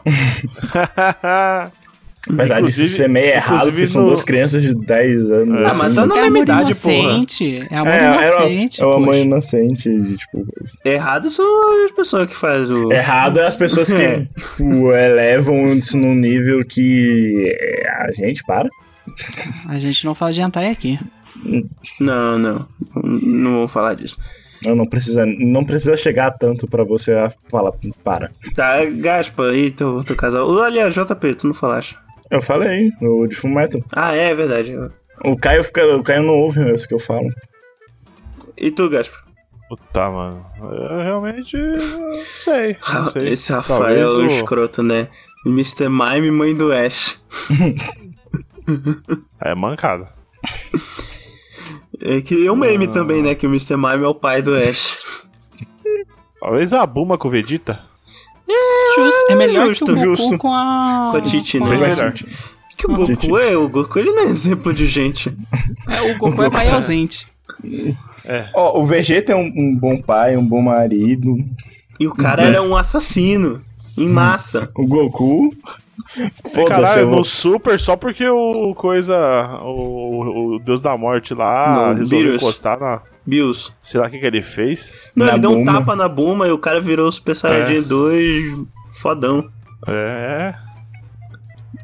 [2.29, 5.55] Apesar disso ser meio errado, porque são no- duas crianças de 10 anos.
[5.61, 5.65] É.
[5.71, 6.95] Ah, mas tá na É mesma idade, porra.
[6.95, 7.67] inocente.
[7.71, 8.83] É amor É, inocente.
[8.83, 9.19] é o amor poxa.
[9.21, 10.47] inocente, de, tipo...
[10.85, 12.93] Errado são as pessoas que fazem o.
[12.93, 14.21] Errado é as pessoas que, É.
[14.37, 18.69] tipo, elevam isso num nível que é, a gente para.
[19.69, 20.99] A gente não faz hentai aqui.
[22.01, 22.67] Não, não.
[23.05, 24.19] Não vou falar disso.
[24.65, 27.13] Não, não precisa, não precisa chegar tanto pra você
[27.49, 27.73] falar,
[28.03, 28.31] para.
[28.55, 30.51] Tá, Gaspa, aí teu, teu casal.
[30.63, 31.97] Aliás, JP, tu não falaste.
[32.31, 33.81] Eu falei, o de Fullmetal.
[33.93, 34.75] Ah, é, é verdade.
[35.25, 37.29] O Caio, fica, o Caio não ouve isso que eu falo.
[38.57, 39.17] E tu, Gaspa?
[39.69, 40.47] Puta, mano.
[40.61, 42.77] Eu realmente não sei.
[42.93, 43.29] Não sei.
[43.33, 45.09] Esse Rafael é o escroto, né?
[45.45, 45.89] Mr.
[45.89, 47.21] Mime, mãe do Ash.
[49.41, 50.13] É mancada.
[52.01, 53.37] É que é um meme também, né?
[53.37, 53.77] Que o Mr.
[53.77, 55.25] Mime é o pai do Ash.
[56.41, 57.85] Talvez a Buma com o Vegeta.
[58.97, 59.27] Justo.
[59.31, 60.39] É melhor justo, que o Goku justo.
[60.39, 61.09] com a...
[61.11, 61.69] Com a Titi, né?
[61.69, 62.13] Bem melhor.
[62.77, 63.57] Que o Goku é?
[63.57, 65.35] O Goku ele não é exemplo de gente.
[65.89, 67.27] É, o Goku é pai ausente.
[68.55, 71.37] Ó, o Vegeta é um, um bom pai, um bom marido.
[71.99, 73.63] E o cara era um assassino.
[73.97, 74.71] Em massa.
[74.75, 75.55] O Goku.
[76.55, 79.17] Foda-se, caralho, no Super, só porque o coisa.
[79.63, 82.43] O, o Deus da Morte lá No resolveu Beerus.
[82.43, 83.03] encostar na.
[83.25, 83.73] Bills.
[83.83, 84.97] Sei lá o que, que ele fez.
[85.15, 87.83] Não, Na ele deu um tapa na Buma e o cara virou o Super Saiyajin
[87.83, 89.51] 2 fodão.
[89.89, 90.55] É.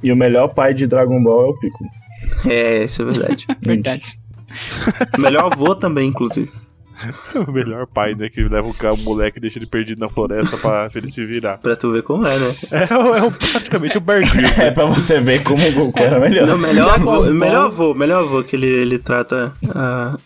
[0.02, 1.90] E o melhor pai de Dragon Ball é o Piccolo.
[2.46, 3.46] É, isso é verdade.
[3.60, 4.20] Verdade.
[5.18, 6.50] Melhor avô também, inclusive.
[7.46, 8.28] O melhor pai, né?
[8.28, 11.10] Que leva o, ca- o moleque e deixa ele perdido na floresta pra, pra ele
[11.10, 11.58] se virar.
[11.58, 12.54] Pra tu ver como é, né?
[12.72, 14.70] É, é o- praticamente o Bear Grylls, É né?
[14.70, 16.46] pra você ver como o Goku era melhor.
[16.46, 20.16] Não, melhor avô, melhor avô, melhor avô que ele, ele trata a,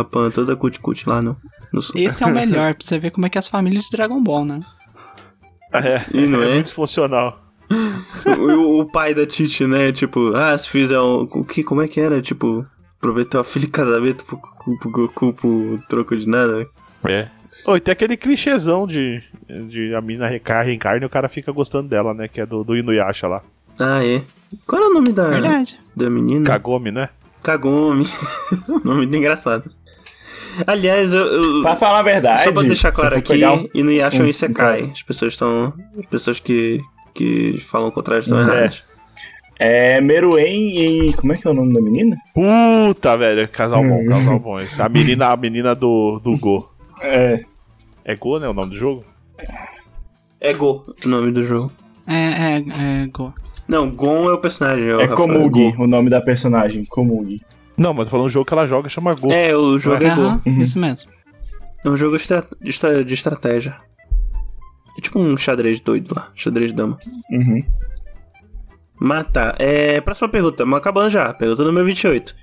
[0.00, 1.36] a Pan toda cut-cut lá no,
[1.72, 2.00] no Super.
[2.00, 4.22] Esse é o melhor, pra você ver como é que é as famílias de Dragon
[4.22, 4.60] Ball, né?
[5.72, 6.52] É, E não é?
[6.54, 7.42] muito disfuncional.
[8.38, 9.90] O, o pai da Titi, né?
[9.92, 11.22] Tipo, ah, se fizer um.
[11.30, 12.20] O que, como é que era?
[12.22, 12.64] Tipo,
[13.00, 14.38] prometeu a filha em casamento pro,
[14.80, 16.66] pro Goku por troco de nada.
[17.08, 17.28] É.
[17.66, 19.22] Oi, tem aquele clichêzão de,
[19.68, 22.28] de a mina reca- reencarna e o cara fica gostando dela, né?
[22.28, 23.42] Que é do, do Inuyasha lá.
[23.78, 24.22] Ah, é.
[24.66, 25.78] Qual era o nome da, Verdade.
[25.94, 26.44] da menina?
[26.46, 27.08] Kagome, né?
[27.42, 28.06] Kagome.
[28.84, 29.70] nome muito engraçado.
[30.66, 32.40] Aliás, eu, eu- Pra falar a verdade.
[32.42, 34.90] só pra deixar claro aqui, um- Inuyasha é um Isekai.
[34.92, 35.72] As pessoas estão.
[36.10, 36.80] Pessoas que,
[37.14, 38.42] que falam o contrário estão É.
[38.42, 38.82] erradas.
[39.58, 40.78] É Meruem
[41.08, 41.12] e.
[41.14, 42.16] Como é que é o nome da menina?
[42.34, 43.48] Puta, velho.
[43.48, 44.06] Casal bom, Hum.
[44.06, 44.60] casal bom.
[44.60, 44.80] Esse.
[44.82, 46.70] A menina, a menina do, do Go.
[47.00, 47.42] É.
[48.04, 48.48] É Go, né?
[48.48, 49.04] O nome do jogo?
[50.40, 51.72] É Go o nome do jogo.
[52.06, 52.56] É, é,
[53.02, 53.32] é, Go.
[53.66, 54.86] Não, Gon é o personagem.
[54.88, 55.84] É, o É Komugi, Go.
[55.84, 56.84] o nome da personagem.
[56.84, 57.40] Komugi.
[57.76, 59.32] Não, mas tô falando um jogo que ela joga chama Go.
[59.32, 60.20] É, o jogo é Go.
[60.22, 60.60] Aham, Uhum.
[60.60, 61.10] isso mesmo.
[61.84, 63.74] É um jogo estra- de, estra- de estratégia.
[64.96, 66.30] É tipo um xadrez doido lá.
[66.34, 66.98] Xadrez dama.
[67.30, 67.62] Uhum.
[68.98, 69.54] Mas tá.
[69.58, 70.64] É, próxima pergunta.
[70.64, 71.32] Mas acabando já.
[71.34, 72.34] Pergunta número 28.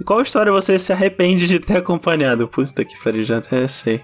[0.00, 2.48] E qual história você se arrepende de ter acompanhado?
[2.48, 4.00] Puta que pariu, já até sei.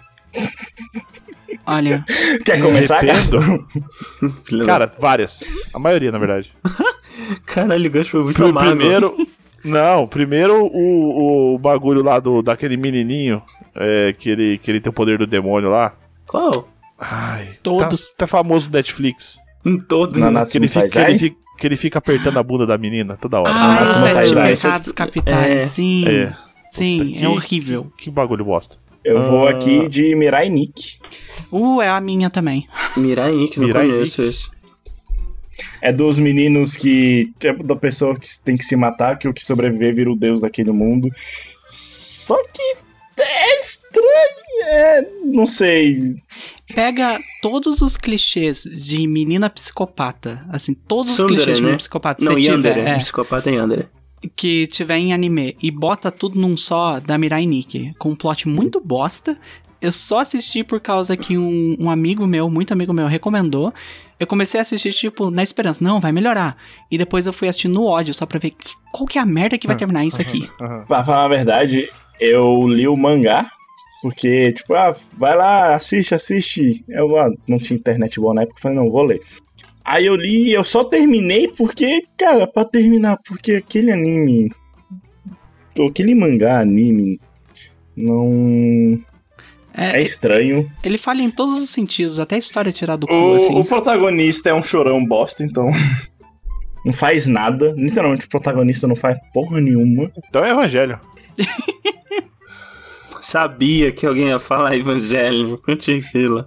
[1.67, 2.05] Olha,
[2.45, 3.05] Quer começar.
[3.05, 3.41] Cássio?
[4.45, 5.45] Filha da- Cara, várias.
[5.73, 6.53] A maioria, na verdade.
[7.47, 8.77] Caralho, o gancho foi muito amargo.
[8.77, 9.17] primeiro.
[9.65, 13.43] Não, primeiro o, o bagulho lá do, daquele menininho
[13.75, 15.95] é, que, ele, que ele tem o poder do demônio lá.
[16.27, 16.69] Qual?
[16.99, 18.09] Ai, Todos.
[18.11, 19.39] Tá, tá famoso no Netflix.
[19.65, 20.19] Em todos.
[20.19, 20.33] Na né?
[20.33, 23.17] Natsu Que ele, fica, que, ele fica, que ele fica apertando a bunda da menina
[23.21, 23.51] toda hora.
[23.53, 25.67] ah, os sete pecados capitais, É.
[25.67, 26.05] sim.
[26.09, 26.33] É.
[26.71, 27.93] Sim, Que- é horrível.
[27.99, 28.77] Que bagulho bosta.
[29.05, 29.51] Eu vou Ah.
[29.53, 30.99] aqui de Mirai Nikki.
[31.51, 32.69] Uh, é a minha também.
[32.97, 34.37] Mirai Nikki, não Mirai conheço Nikki.
[34.37, 34.51] esse.
[35.81, 37.33] É dos meninos que.
[37.39, 40.43] Tipo, da pessoa que tem que se matar, que o que sobreviver vira o deus
[40.43, 41.09] daquele mundo.
[41.67, 42.77] Só que.
[43.21, 44.07] É estranho.
[44.67, 45.07] É.
[45.25, 46.15] Não sei.
[46.74, 51.66] Pega todos os clichês de menina psicopata, assim, todos os clichês de né?
[51.69, 52.81] menina psicopata, Não, tiver, Yandere.
[52.81, 53.86] é, Psicopata é Yandere.
[54.36, 58.47] que tiver em anime e bota tudo num só da Mirai Nikki, com um plot
[58.49, 59.39] muito bosta.
[59.81, 63.73] Eu só assisti por causa que um, um amigo meu, muito amigo meu, recomendou.
[64.19, 66.57] Eu comecei a assistir, tipo, na esperança, não, vai melhorar.
[66.90, 69.27] E depois eu fui assistir no ódio, só pra ver que- qual que é a
[69.27, 70.51] merda que vai terminar isso aqui.
[70.89, 71.89] Pra falar a verdade,
[72.19, 73.49] eu li o mangá.
[74.03, 76.85] Porque, tipo, ah, vai lá, assiste, assiste.
[76.89, 79.21] Eu ah, não tinha internet boa na época, falei, não, vou ler.
[79.85, 84.53] Aí eu li, eu só terminei porque, cara, pra terminar, porque aquele anime.
[85.89, 87.21] Aquele mangá, anime.
[87.97, 89.01] Não.
[89.73, 90.71] É, É estranho.
[90.85, 93.55] Ele falha em todos os sentidos, até a história é tirada do cu, O, assim.
[93.59, 95.71] o protagonista é um chorão bosta, então.
[96.85, 97.73] não faz nada.
[97.77, 100.11] Literalmente, o protagonista não faz porra nenhuma.
[100.29, 101.01] Então é Evangelho.
[103.20, 105.59] Sabia que alguém ia falar Evangelho.
[105.59, 106.47] Puta fila.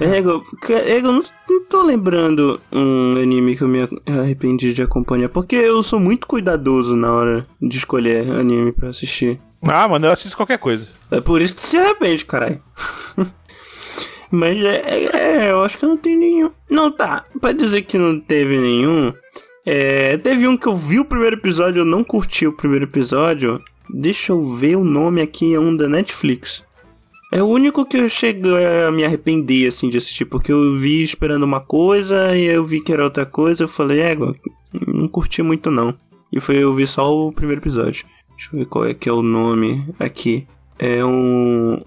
[0.00, 5.28] Ego, Ego, eu não, não tô lembrando um anime que eu me arrependi de acompanhar.
[5.28, 9.38] Porque eu sou muito cuidadoso na hora de escolher anime pra assistir.
[9.68, 10.86] Ah, mano, eu assisto qualquer coisa.
[11.10, 12.62] É por isso que tu se arrepende, caralho.
[14.30, 16.50] Mas é, é- é, eu acho que não tenho nenhum.
[16.70, 17.24] Não, tá.
[17.40, 19.12] Pra dizer que não teve nenhum.
[19.66, 23.60] É, teve um que eu vi o primeiro episódio, eu não curti o primeiro episódio.
[23.94, 26.62] Deixa eu ver o nome aqui, é um da Netflix.
[27.32, 28.52] É o único que eu cheguei
[28.86, 32.80] a me arrepender, assim, de assistir, porque eu vi esperando uma coisa e eu vi
[32.80, 34.16] que era outra coisa, eu falei, é,
[34.86, 35.94] não curti muito não.
[36.32, 38.04] E foi eu vi só o primeiro episódio.
[38.36, 40.46] Deixa eu ver qual é que é o nome aqui.
[40.78, 41.80] É um.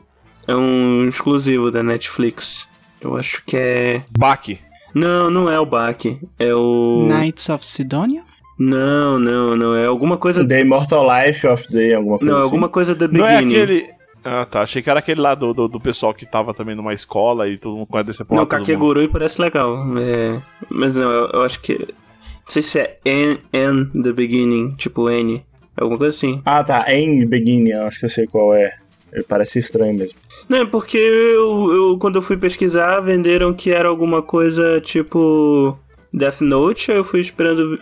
[0.47, 2.67] É um exclusivo da Netflix.
[3.01, 4.03] Eu acho que é.
[4.17, 4.59] Baque.
[4.93, 6.19] Não, não é o Baki.
[6.37, 7.07] É o.
[7.07, 8.23] Knights of Sidonia?
[8.57, 9.75] Não, não, não.
[9.75, 10.45] É alguma coisa.
[10.47, 12.47] The Immortal Life of the alguma coisa Não, é assim.
[12.49, 13.55] alguma coisa da Não é Beginning.
[13.55, 13.89] aquele.
[14.23, 14.61] Ah, tá.
[14.61, 17.57] Achei que era aquele lá do, do, do pessoal que tava também numa escola e
[17.57, 18.25] todo mundo conhece esse.
[18.29, 18.45] Não.
[18.45, 19.85] Kakegurui parece legal.
[19.99, 20.39] É...
[20.69, 21.73] Mas não, eu, eu acho que.
[21.77, 25.43] Não sei se é N, N the Beginning, tipo N.
[25.75, 26.41] Alguma coisa assim.
[26.45, 26.85] Ah, tá.
[26.93, 28.71] Em Beginning, eu acho que eu sei qual é.
[29.11, 30.17] Ele parece estranho mesmo.
[30.49, 35.77] Não, é porque eu, eu- quando eu fui pesquisar, venderam que era alguma coisa tipo
[36.11, 37.77] Death Note, aí eu fui esperando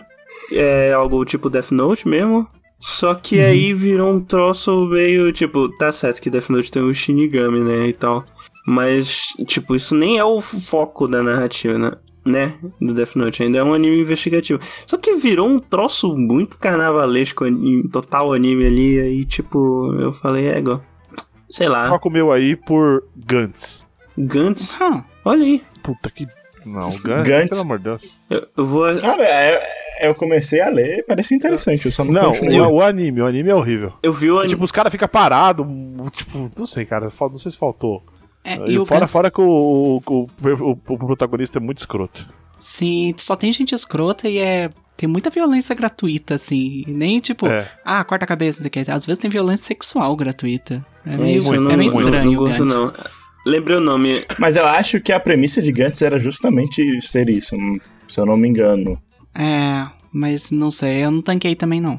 [0.54, 2.48] é, algo tipo Death Note mesmo.
[2.80, 6.92] Só que aí virou um troço meio, tipo, tá certo que Death Note tem o
[6.92, 8.24] Shinigami, né, e tal.
[8.66, 11.92] Mas, tipo, isso nem é o foco da narrativa, né?
[12.24, 12.54] Né?
[12.80, 13.42] Do Death Note.
[13.42, 14.60] Ainda é um anime investigativo.
[14.86, 17.44] Só que virou um troço muito carnavalesco,
[17.90, 19.00] total anime ali.
[19.00, 20.82] Aí, tipo, eu falei, é, igual.
[21.50, 21.86] Sei lá.
[21.86, 23.86] Troca o meu aí por Gantz.
[24.16, 24.76] Gantz?
[24.80, 25.62] Hum, Olha aí.
[25.82, 26.26] Puta que.
[26.64, 27.28] Não, Gantz.
[27.28, 27.48] Gantz.
[27.50, 28.02] Pelo amor de Deus.
[28.32, 28.96] Eu, eu vou.
[28.98, 33.20] Cara, é- eu comecei a ler, parece interessante, eu só não, Não, o, o anime.
[33.20, 33.92] O anime é horrível.
[34.02, 34.50] Eu vi o É, anime.
[34.50, 35.64] tipo, os caras ficam parados.
[36.12, 37.08] Tipo, não sei, cara.
[37.20, 38.02] Não sei se faltou.
[38.44, 42.26] é, E e fora, fora que o, o, o- o protagonista é muito escroto.
[42.58, 44.70] Sim, só tem gente escrota e é.
[44.96, 46.84] Tem muita violência gratuita, assim.
[46.86, 47.68] Nem tipo, É.
[47.84, 48.90] ah, corta a cabeça, não sei o que.
[48.90, 50.84] Às vezes tem violência sexual gratuita.
[51.04, 52.40] É É meio, isso, eu não, é meio estranho.
[52.48, 52.92] Não, não.
[53.44, 54.24] Lembrei o nome.
[54.38, 57.78] Mas eu acho que a premissa de Gantz era justamente ser isso, hum,
[58.12, 59.00] se eu não me engano.
[59.34, 61.98] É, mas não sei, eu não tanquei também não.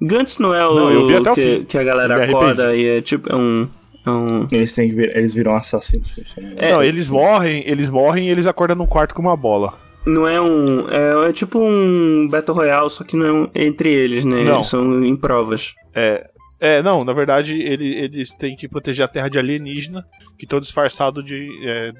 [0.00, 2.86] Gantz não é o Não, eu vi até o que, que a galera acorda e
[2.86, 3.68] é tipo, é um...
[4.04, 4.48] É um...
[4.50, 6.12] Eles têm que vir, eles viram assassinos.
[6.56, 6.72] É.
[6.72, 9.78] Não, eles morrem, eles morrem e eles acordam num quarto com uma bola.
[10.04, 10.88] Não é um.
[10.88, 14.42] É, é tipo um Battle Royale, só que não é um, entre eles, né?
[14.42, 14.54] Não.
[14.56, 15.74] Eles são em provas.
[15.94, 16.28] É.
[16.60, 20.04] É, não, na verdade, ele- eles têm que proteger a terra de alienígena,
[20.36, 21.48] que estão disfarçados de.
[21.64, 21.92] é,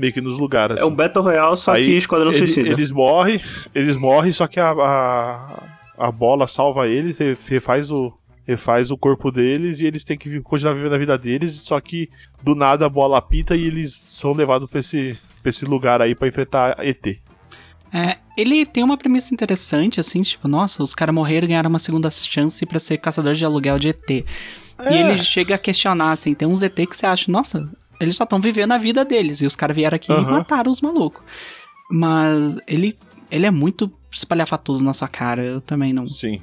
[0.00, 0.78] meio que nos lugares.
[0.78, 2.68] É um Battle Royale, só Aí, que Esquadrão ele- Suicida.
[2.70, 3.40] Eles morrem,
[3.74, 5.62] eles morrem, só que a, a,
[5.98, 8.12] a bola salva eles, re- refaz o,
[8.46, 12.08] refaz o corpo deles e eles têm que continuar vivendo a vida deles, só que
[12.42, 16.14] do nada a bola apita e eles são levados pra esse, pra esse lugar aí
[16.14, 17.06] pra enfrentar ET.
[17.92, 21.78] É, ele tem uma premissa interessante, assim, tipo, nossa, os caras morreram e ganharam uma
[21.80, 24.10] segunda chance pra ser caçador de aluguel de ET.
[24.10, 24.24] E
[24.78, 25.00] É.
[25.00, 27.68] ele chega a questionar, assim, tem uns ET que você acha, nossa,
[28.00, 30.30] eles só estão vivendo a vida deles, e os caras vieram aqui e Aham.
[30.30, 31.22] mataram os malucos.
[31.90, 32.96] Mas ele,
[33.30, 36.40] ele é muito espalhafatoso na sua cara, eu também não, Sim.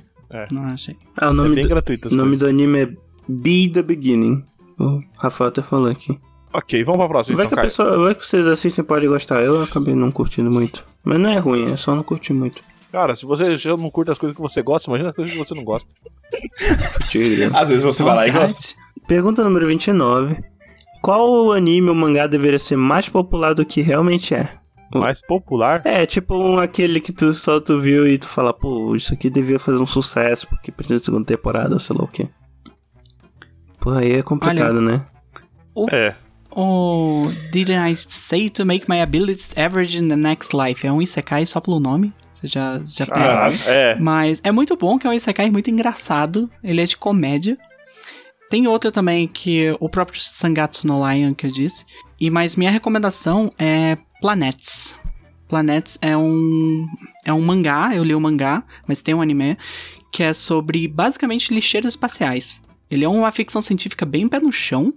[0.52, 0.96] não achei.
[1.18, 2.08] Ah, o É nome, bem do, gratuito.
[2.10, 2.40] o nome coisas.
[2.40, 2.90] do anime é
[3.28, 4.44] Be the Beginning.
[4.80, 6.18] O Rafael até falou aqui.
[6.54, 7.36] Ok, vamos pra próxima.
[7.36, 7.70] vai então, que a Caio.
[7.70, 8.04] pessoa.
[8.06, 9.42] Vai que vocês assistem pode gostar.
[9.44, 10.86] Eu acabei não curtindo muito.
[11.04, 12.62] Mas não é ruim, é só não curti muito.
[12.92, 15.38] Cara, se você já não curte as coisas que você gosta, imagina as coisas que
[15.40, 15.90] você não gosta.
[17.54, 18.76] Às vezes você vai lá e gosta.
[19.08, 20.38] Pergunta número 29.
[21.02, 24.50] Qual anime ou mangá deveria ser mais popular do que realmente é?
[24.94, 25.82] Mais popular.
[25.86, 29.30] É, tipo um, aquele que tu só tu viu e tu fala, pô, isso aqui
[29.30, 32.30] devia fazer um sucesso porque precisa de segunda temporada, ou sei lá o quê.
[33.80, 35.06] Pô, aí é complicado, né?
[35.92, 36.16] É.
[36.52, 40.88] O Didn't I Say to Make My Abilities Average in the Next Life?
[40.88, 42.14] É um Isekai só pelo nome.
[42.32, 43.20] Você já, já pega.
[43.20, 43.60] Caralho.
[43.66, 43.96] É.
[43.96, 46.50] Mas é muito bom, que é um Isekai muito engraçado.
[46.64, 47.58] Ele é de comédia.
[48.50, 51.86] Tem outro também que o próprio Sangatsu no Lion que eu disse.
[52.20, 54.98] E mas minha recomendação é Planets.
[55.48, 56.86] Planets é um
[57.26, 59.58] é um mangá, eu li o mangá, mas tem um anime
[60.12, 62.62] que é sobre basicamente lixeiros espaciais.
[62.90, 64.94] Ele é uma ficção científica bem pé no chão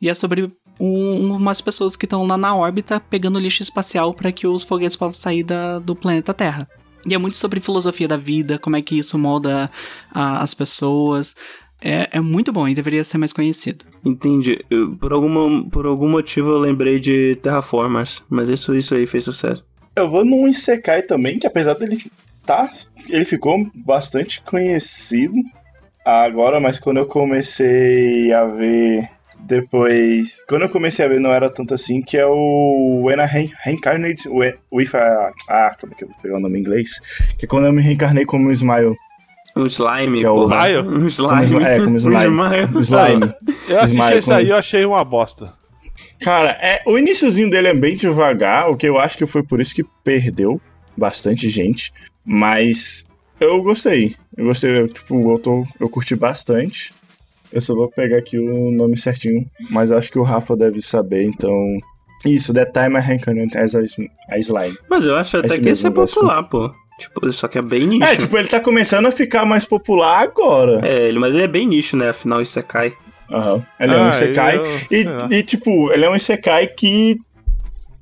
[0.00, 0.46] e é sobre
[0.78, 4.96] um- umas pessoas que estão lá na órbita pegando lixo espacial para que os foguetes
[4.96, 6.68] possam sair da- do planeta Terra.
[7.04, 9.68] E é muito sobre filosofia da vida, como é que isso molda
[10.12, 11.34] a- as pessoas.
[11.84, 13.84] É, é muito bom e deveria ser mais conhecido.
[14.04, 14.64] Entendi.
[14.70, 19.24] Eu- por, alguma, por algum motivo eu lembrei de Terraformers, mas isso, isso aí fez
[19.24, 19.64] sucesso.
[19.96, 21.98] Eu vou num Isekai também, que apesar dele
[22.46, 22.70] tá.
[23.08, 25.34] Ele ficou bastante conhecido
[26.04, 29.08] agora, mas quando eu comecei a ver
[29.40, 30.42] depois.
[30.48, 33.52] Quando eu comecei a ver não era tanto assim, que é o When I Re-
[33.64, 35.32] Reincarnate Wi- with a.
[35.48, 37.00] Ah, como é que eu vou pegar o nome em inglês?
[37.38, 38.96] Que é quando eu me reencarnei como um Smile.
[39.56, 40.56] Um slime, Que é o- porra.
[40.56, 40.88] Maio?
[40.88, 41.62] Um slime.
[41.64, 42.26] é, como Um slime.
[42.26, 42.82] slime.
[42.82, 43.34] Slime.
[43.68, 45.52] Eu assisti Smile esse com- aí e eu achei uma bosta.
[46.20, 49.60] Cara, é, o iníciozinho dele é bem devagar, o que eu acho que foi por
[49.60, 50.60] isso que perdeu
[50.96, 51.92] bastante gente.
[52.24, 53.06] Mas
[53.40, 54.16] eu gostei.
[54.36, 56.94] Eu gostei, eu, tipo, eu, tô, eu curti bastante.
[57.52, 60.80] Eu só vou pegar aqui o nome certinho, mas eu acho que o Rafa deve
[60.80, 61.52] saber, então.
[62.24, 63.80] Isso, The Time I Reincarnate as a,
[64.30, 64.78] a Slime.
[64.88, 66.72] Mas eu acho até Esse que esse é popular, pô.
[66.98, 68.04] Tipo, só que é bem nicho.
[68.04, 70.80] É, tipo, ele tá começando a ficar mais popular agora.
[70.86, 72.10] É, ele, mas ele é bem nicho, né?
[72.10, 72.92] Afinal, isso é Kai.
[73.30, 73.64] Aham.
[73.80, 74.58] Ele é um Ah, Isekai.
[74.58, 74.64] lá.
[75.30, 77.16] E, e, tipo, ele é um Isekai que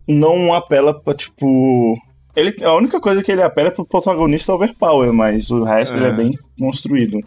[0.07, 1.97] não apela pra, tipo.
[2.37, 5.99] Ele, a única coisa que ele apela é pro protagonista overpower, mas o resto É.
[5.99, 7.19] ele é bem construído.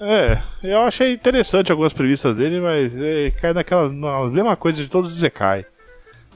[0.00, 4.88] É, eu achei interessante algumas previstas dele, mas é, cai naquela na mesma coisa de
[4.88, 5.64] todos os Zekai.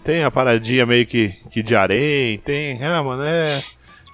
[0.03, 2.83] Tem a paradinha meio que, que de harém, tem.
[2.83, 3.61] Ah, mano, é.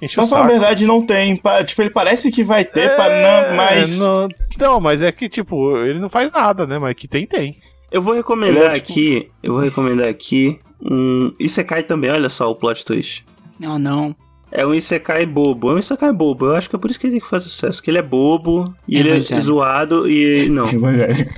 [0.00, 1.40] Enche Mas na verdade não tem.
[1.66, 3.98] Tipo, ele parece que vai ter, É, não, mas.
[4.00, 6.78] Não, não, mas é que, tipo, ele não faz nada, né?
[6.78, 7.56] Mas que tem, tem.
[7.90, 9.30] Eu vou recomendar é, tipo- aqui.
[9.42, 11.32] Eu vou recomendar aqui um.
[11.38, 13.24] Isekai também, olha só o plot twist.
[13.66, 14.14] Oh, não.
[14.52, 15.70] É um Isekai bobo.
[15.70, 16.46] É um Isekai bobo.
[16.46, 17.82] Eu acho que é por isso que ele faz sucesso.
[17.82, 20.48] Que ele é bobo e ele é zoado e.
[20.48, 20.68] Não.
[20.68, 21.28] Evangelho.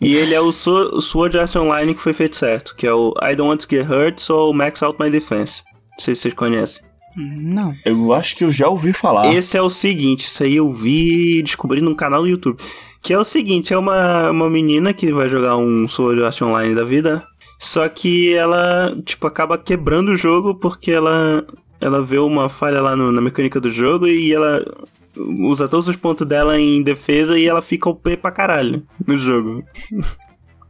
[0.00, 2.74] E ele é o, Swo- o Sword Art Online que foi feito certo.
[2.76, 5.62] Que é o I Don't Want to Get Hurt, so Max Out My Defense.
[5.92, 6.84] Não sei se vocês conhecem.
[7.16, 7.74] Não.
[7.84, 9.32] Eu acho que eu já ouvi falar.
[9.34, 12.58] Esse é o seguinte, isso aí eu vi descobri num canal do YouTube.
[13.02, 16.74] Que é o seguinte, é uma, uma menina que vai jogar um Sword Art Online
[16.74, 17.24] da vida.
[17.58, 21.46] Só que ela, tipo, acaba quebrando o jogo porque ela,
[21.80, 24.62] ela vê uma falha lá no- na mecânica do jogo e ela
[25.16, 29.62] usa todos os pontos dela em defesa e ela fica OP pra caralho no jogo.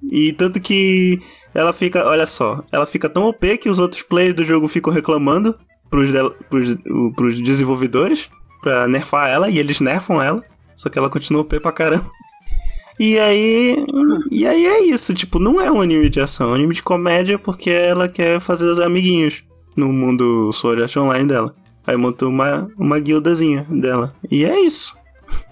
[0.08, 1.20] E tanto que
[1.52, 4.92] ela fica, olha só, ela fica tão OP que os outros players do jogo ficam
[4.92, 5.52] reclamando
[5.90, 6.76] pros, del- pros,
[7.14, 8.28] pros desenvolvedores
[8.62, 10.42] pra nerfar ela e eles nerfam ela.
[10.76, 12.10] Só que ela continua OP pra caramba.
[12.98, 13.76] E aí.
[14.30, 16.82] E aí é isso, tipo, não é um anime de ação, é um anime de
[16.82, 19.42] comédia porque ela quer fazer os amiguinhos
[19.76, 21.54] no mundo Sword Art Online dela.
[21.86, 24.14] Aí montou uma, uma guildazinha dela.
[24.30, 24.96] E é isso.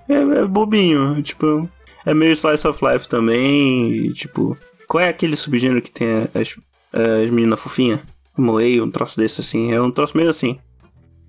[0.09, 1.69] É, é bobinho, tipo.
[2.07, 3.93] É meio slice of life também.
[4.07, 4.57] e, tipo.
[4.89, 6.55] Qual é aquele subgênero que tem as,
[6.93, 8.01] as meninas fofinhas?
[8.37, 9.73] Moei, um troço desse assim.
[9.73, 10.59] É um troço meio assim.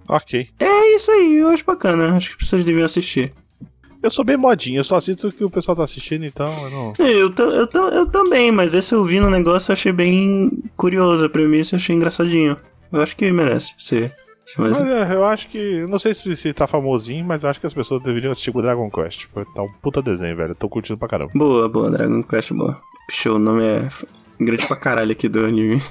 [0.08, 0.48] Ok.
[0.60, 2.16] É isso aí, eu acho bacana.
[2.16, 3.34] Acho que vocês deviam assistir.
[4.04, 6.70] Eu sou bem modinho, eu só assisto o que o pessoal tá assistindo, então eu
[6.70, 6.94] não.
[7.00, 11.26] É, Eu, eu, eu também, mas esse eu vi no negócio eu achei bem curioso.
[11.26, 12.56] A premissa eu achei engraçadinho.
[12.92, 14.14] Eu acho que merece ser.
[14.46, 14.78] ser mais...
[14.80, 15.88] Mas é, eu acho que.
[15.88, 18.92] Não sei se, se tá famosinho, mas acho que as pessoas deveriam assistir o Dragon
[18.92, 19.26] Quest.
[19.56, 20.52] Tá um puta desenho, velho.
[20.52, 21.32] Eu tô curtindo pra caramba.
[21.34, 22.80] Boa, boa, Dragon Quest, boa.
[23.10, 23.90] Show, o nome é
[24.40, 25.82] grande pra caralho aqui do anime.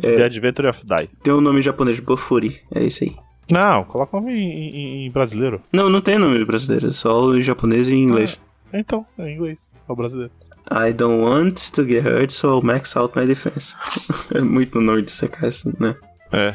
[0.00, 1.08] The Adventure of Die.
[1.22, 3.14] Tem o nome japonês, Bofuri, é isso aí.
[3.50, 5.60] Não, coloca o nome em, em- em brasileiro.
[5.72, 8.40] Não, não tem nome brasileiro, é só o japonês e inglês.
[8.72, 9.72] Então, é em inglês.
[9.88, 10.32] É o brasileiro.
[10.70, 13.76] I don't want to get hurt, so I'll max out my defense.
[14.34, 15.94] é muito no nome de CKS, né?
[16.32, 16.54] É.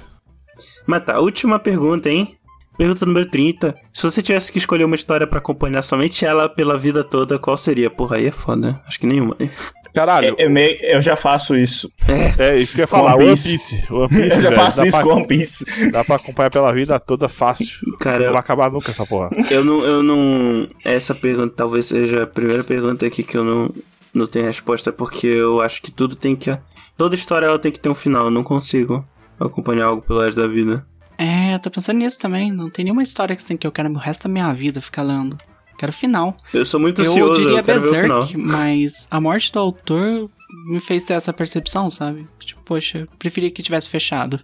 [0.87, 2.35] Mas tá, última pergunta, hein?
[2.77, 3.75] Pergunta número 30.
[3.93, 7.55] Se você tivesse que escolher uma história pra acompanhar somente ela pela vida toda, qual
[7.55, 7.89] seria?
[7.89, 8.81] Porra, aí é foda.
[8.87, 9.35] Acho que nenhuma.
[9.93, 11.91] Caralho, Eu, meio- eu já faço isso.
[12.37, 13.15] é isso que eu ia falar.
[13.15, 13.49] One One Piece.
[13.77, 13.93] Piece.
[13.93, 15.91] One Piece, Eu já velho, faço dá isso pra, com One Piece.
[15.91, 17.79] Dá pra acompanhar pela vida toda fácil.
[17.99, 19.29] Cara, Não eu, vai acabar nunca essa porra.
[19.49, 20.67] eu não, eu não.
[20.85, 23.73] Essa pergunta talvez seja a primeira pergunta aqui que eu não,
[24.13, 26.55] não tenho resposta, porque eu acho que tudo tem que.
[26.97, 28.25] Toda história ela tem que ter um final.
[28.25, 29.05] Eu não consigo
[29.39, 30.85] acompanhar algo pelo resto da vida.
[31.17, 32.51] É, eu tô pensando nisso também.
[32.51, 35.01] Não tem nenhuma história que, assim, que eu quero o resto da minha vida ficar
[35.01, 35.37] lendo.
[35.79, 36.35] Quero final.
[36.53, 38.19] Eu sou muito eu ansioso, diria eu quero ver o final.
[38.23, 40.29] Berserk, mas a morte do autor
[40.67, 42.25] me fez ter essa percepção, sabe?
[42.41, 44.41] Tipo, poxa, eu preferia que tivesse fechado.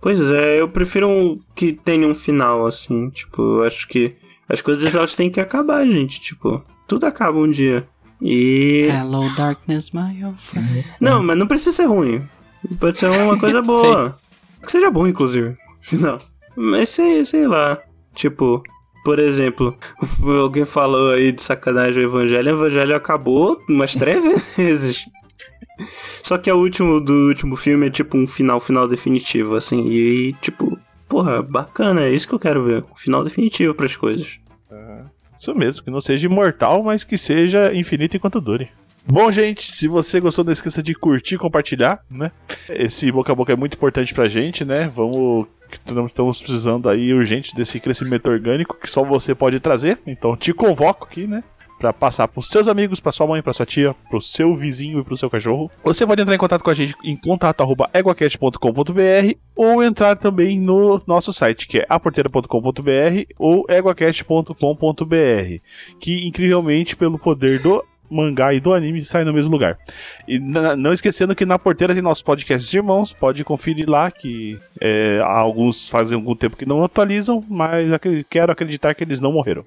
[0.00, 3.10] Pois é, eu prefiro um- que tenha um final, assim.
[3.10, 4.14] Tipo, eu acho que
[4.48, 6.18] as coisas elas têm que acabar, gente.
[6.18, 7.86] Tipo, tudo acaba um dia.
[8.22, 8.88] E.
[8.90, 10.82] Hello, darkness, my old friend.
[10.98, 12.26] Não, mas não precisa ser ruim.
[12.80, 14.18] Pode ser uma coisa boa.
[14.64, 15.56] Que seja bom, inclusive.
[15.82, 16.16] Final.
[16.56, 17.78] Mas sei, sei lá.
[18.14, 18.62] Tipo,
[19.04, 19.76] por exemplo,
[20.40, 22.52] alguém falou aí de sacanagem o Evangelho.
[22.52, 24.24] O Evangelho acabou umas três
[24.56, 25.06] vezes.
[26.22, 29.86] Só que o último do último filme é tipo um final, final definitivo, assim.
[29.88, 30.78] E tipo,
[31.08, 32.82] porra, bacana, é isso que eu quero ver.
[32.82, 34.38] Um final definitivo pras coisas.
[35.36, 38.70] Isso mesmo, que não seja imortal, mas que seja infinito enquanto dure.
[39.06, 42.32] Bom, gente, se você gostou, não esqueça de curtir e compartilhar, né?
[42.70, 44.90] Esse boca a boca é muito importante pra gente, né?
[44.94, 45.46] Vamos.
[46.06, 49.98] Estamos precisando aí urgente desse crescimento orgânico que só você pode trazer.
[50.06, 51.44] Então te convoco aqui, né?
[51.78, 55.04] Pra passar pros seus amigos, pra sua mãe, pra sua tia, pro seu vizinho e
[55.04, 55.68] pro seu cachorro.
[55.82, 61.30] Você pode entrar em contato com a gente em contato.eguacast.com.br ou entrar também no nosso
[61.32, 65.62] site, que é aporteira.com.br ou eguacast.com.br
[66.00, 69.78] que incrivelmente pelo poder do mangá e do anime sai no mesmo lugar.
[70.28, 75.20] E não esquecendo que na porteira tem nossos podcasts irmãos, pode conferir lá que é,
[75.24, 79.64] alguns fazem algum tempo que não atualizam, mas acre- quero acreditar que eles não morreram.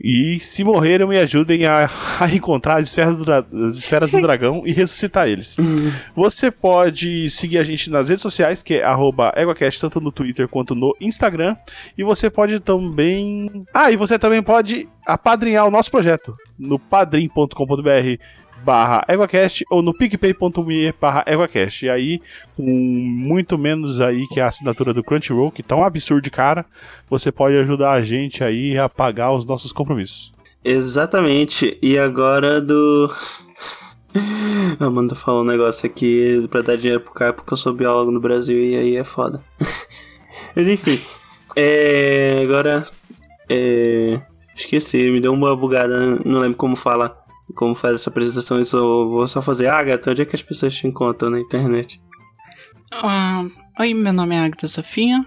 [0.00, 4.62] E se morreram, me ajudem a, a encontrar as esferas, do, as esferas do dragão
[4.64, 5.56] e ressuscitar eles.
[6.14, 10.46] Você pode seguir a gente nas redes sociais, que é arroba EguaCast, tanto no Twitter
[10.46, 11.56] quanto no Instagram.
[11.96, 13.66] E você pode também.
[13.74, 18.22] Ah, e você também pode apadrinhar o nosso projeto no padrim.com.br
[18.64, 21.86] barra EguaCast ou no picpay.me barra EguaCast.
[21.86, 22.20] E aí,
[22.56, 26.64] com muito menos aí que a assinatura do Crunchyroll, que tá um absurdo cara,
[27.08, 30.32] você pode ajudar a gente aí a pagar os nossos compromissos.
[30.64, 31.78] Exatamente.
[31.80, 33.10] E agora do.
[34.80, 38.20] Amanda falou um negócio aqui pra dar dinheiro pro cara porque eu sou biólogo no
[38.20, 39.42] Brasil e aí é foda.
[40.54, 41.00] Mas enfim.
[41.56, 42.40] É.
[42.42, 42.86] Agora.
[43.48, 44.20] É.
[44.54, 47.16] Esqueci, me deu uma bugada, não lembro como fala.
[47.54, 49.68] Como faz essa apresentação, isso eu vou só fazer.
[49.68, 52.00] Agatha, onde é que as pessoas te encontram na internet?
[52.92, 53.44] Ah,
[53.80, 55.24] oi, meu nome é Agatha Sofia.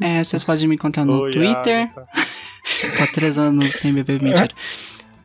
[0.00, 1.90] É, vocês podem me encontrar no Oi, Twitter.
[1.90, 2.08] Agatha.
[2.96, 4.50] Tô há três anos sem beber, mentira.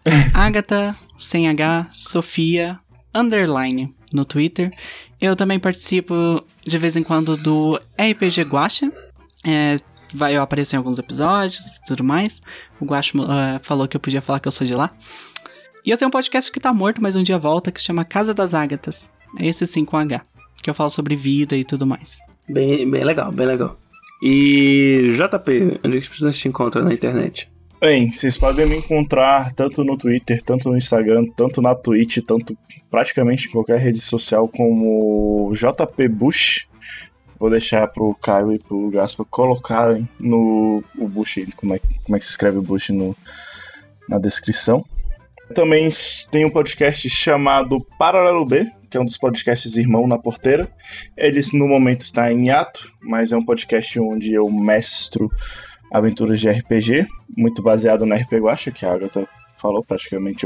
[0.05, 2.79] É, Agatha, sem H, Sofia,
[3.13, 4.71] underline, no Twitter.
[5.19, 8.91] Eu também participo de vez em quando do RPG Guacha.
[9.45, 9.79] É,
[10.13, 12.41] vai eu aparecer em alguns episódios e tudo mais.
[12.79, 14.91] O Guacha eh, falou que eu podia falar que eu sou de lá.
[15.87, 18.03] E eu tenho um podcast que tá morto, mas um dia volta, que se chama
[18.03, 19.09] Casa das Ágatas.
[19.39, 20.21] É esse sim com H.
[20.61, 22.19] Que eu falo sobre vida e tudo mais.
[22.49, 23.79] Bem, bem legal, bem legal.
[24.21, 27.49] E JP, onde é que as pessoas te encontram na internet?
[27.79, 32.57] Bem, vocês podem me encontrar tanto no Twitter, tanto no Instagram, tanto na Twitch, tanto
[32.91, 36.67] praticamente em qualquer rede social como JP Bush.
[37.39, 42.19] Vou deixar pro Caio e pro Gaspa colocarem no o Bush, como é, como é
[42.19, 43.15] que se escreve o Bush no,
[44.09, 44.85] na descrição.
[45.53, 45.89] Também
[46.31, 50.69] tem um podcast chamado Paralelo B, que é um dos podcasts irmão na porteira.
[51.15, 55.31] Eles no momento está em hiato, mas é um podcast onde eu mestro
[55.91, 60.45] aventuras de RPG, muito baseado no RPG Guacha, que a Agatha falou praticamente.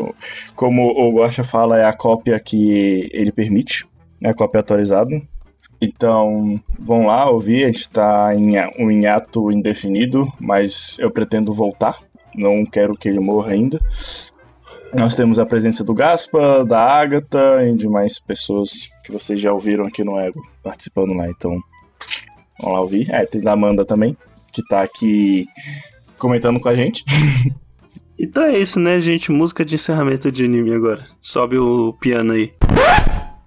[0.56, 3.88] Como o Guacha fala, é a cópia que ele permite,
[4.22, 5.22] é a cópia atualizada.
[5.82, 12.00] Então, vão lá ouvir, a gente tá em um hiato indefinido, mas eu pretendo voltar,
[12.36, 13.80] não quero que ele morra ainda.
[14.94, 19.54] Nós temos a presença do Gaspa, da Agatha e de mais pessoas que vocês já
[19.54, 21.52] ouviram aqui no Ego participando lá, então
[22.60, 23.10] vamos lá ouvir.
[23.12, 24.18] É, tem da Amanda também,
[24.52, 25.48] que tá aqui
[26.18, 27.04] comentando com a gente.
[28.24, 29.32] Então é isso, né, gente?
[29.32, 31.08] Música de encerramento de anime agora.
[31.20, 32.54] Sobe o piano aí.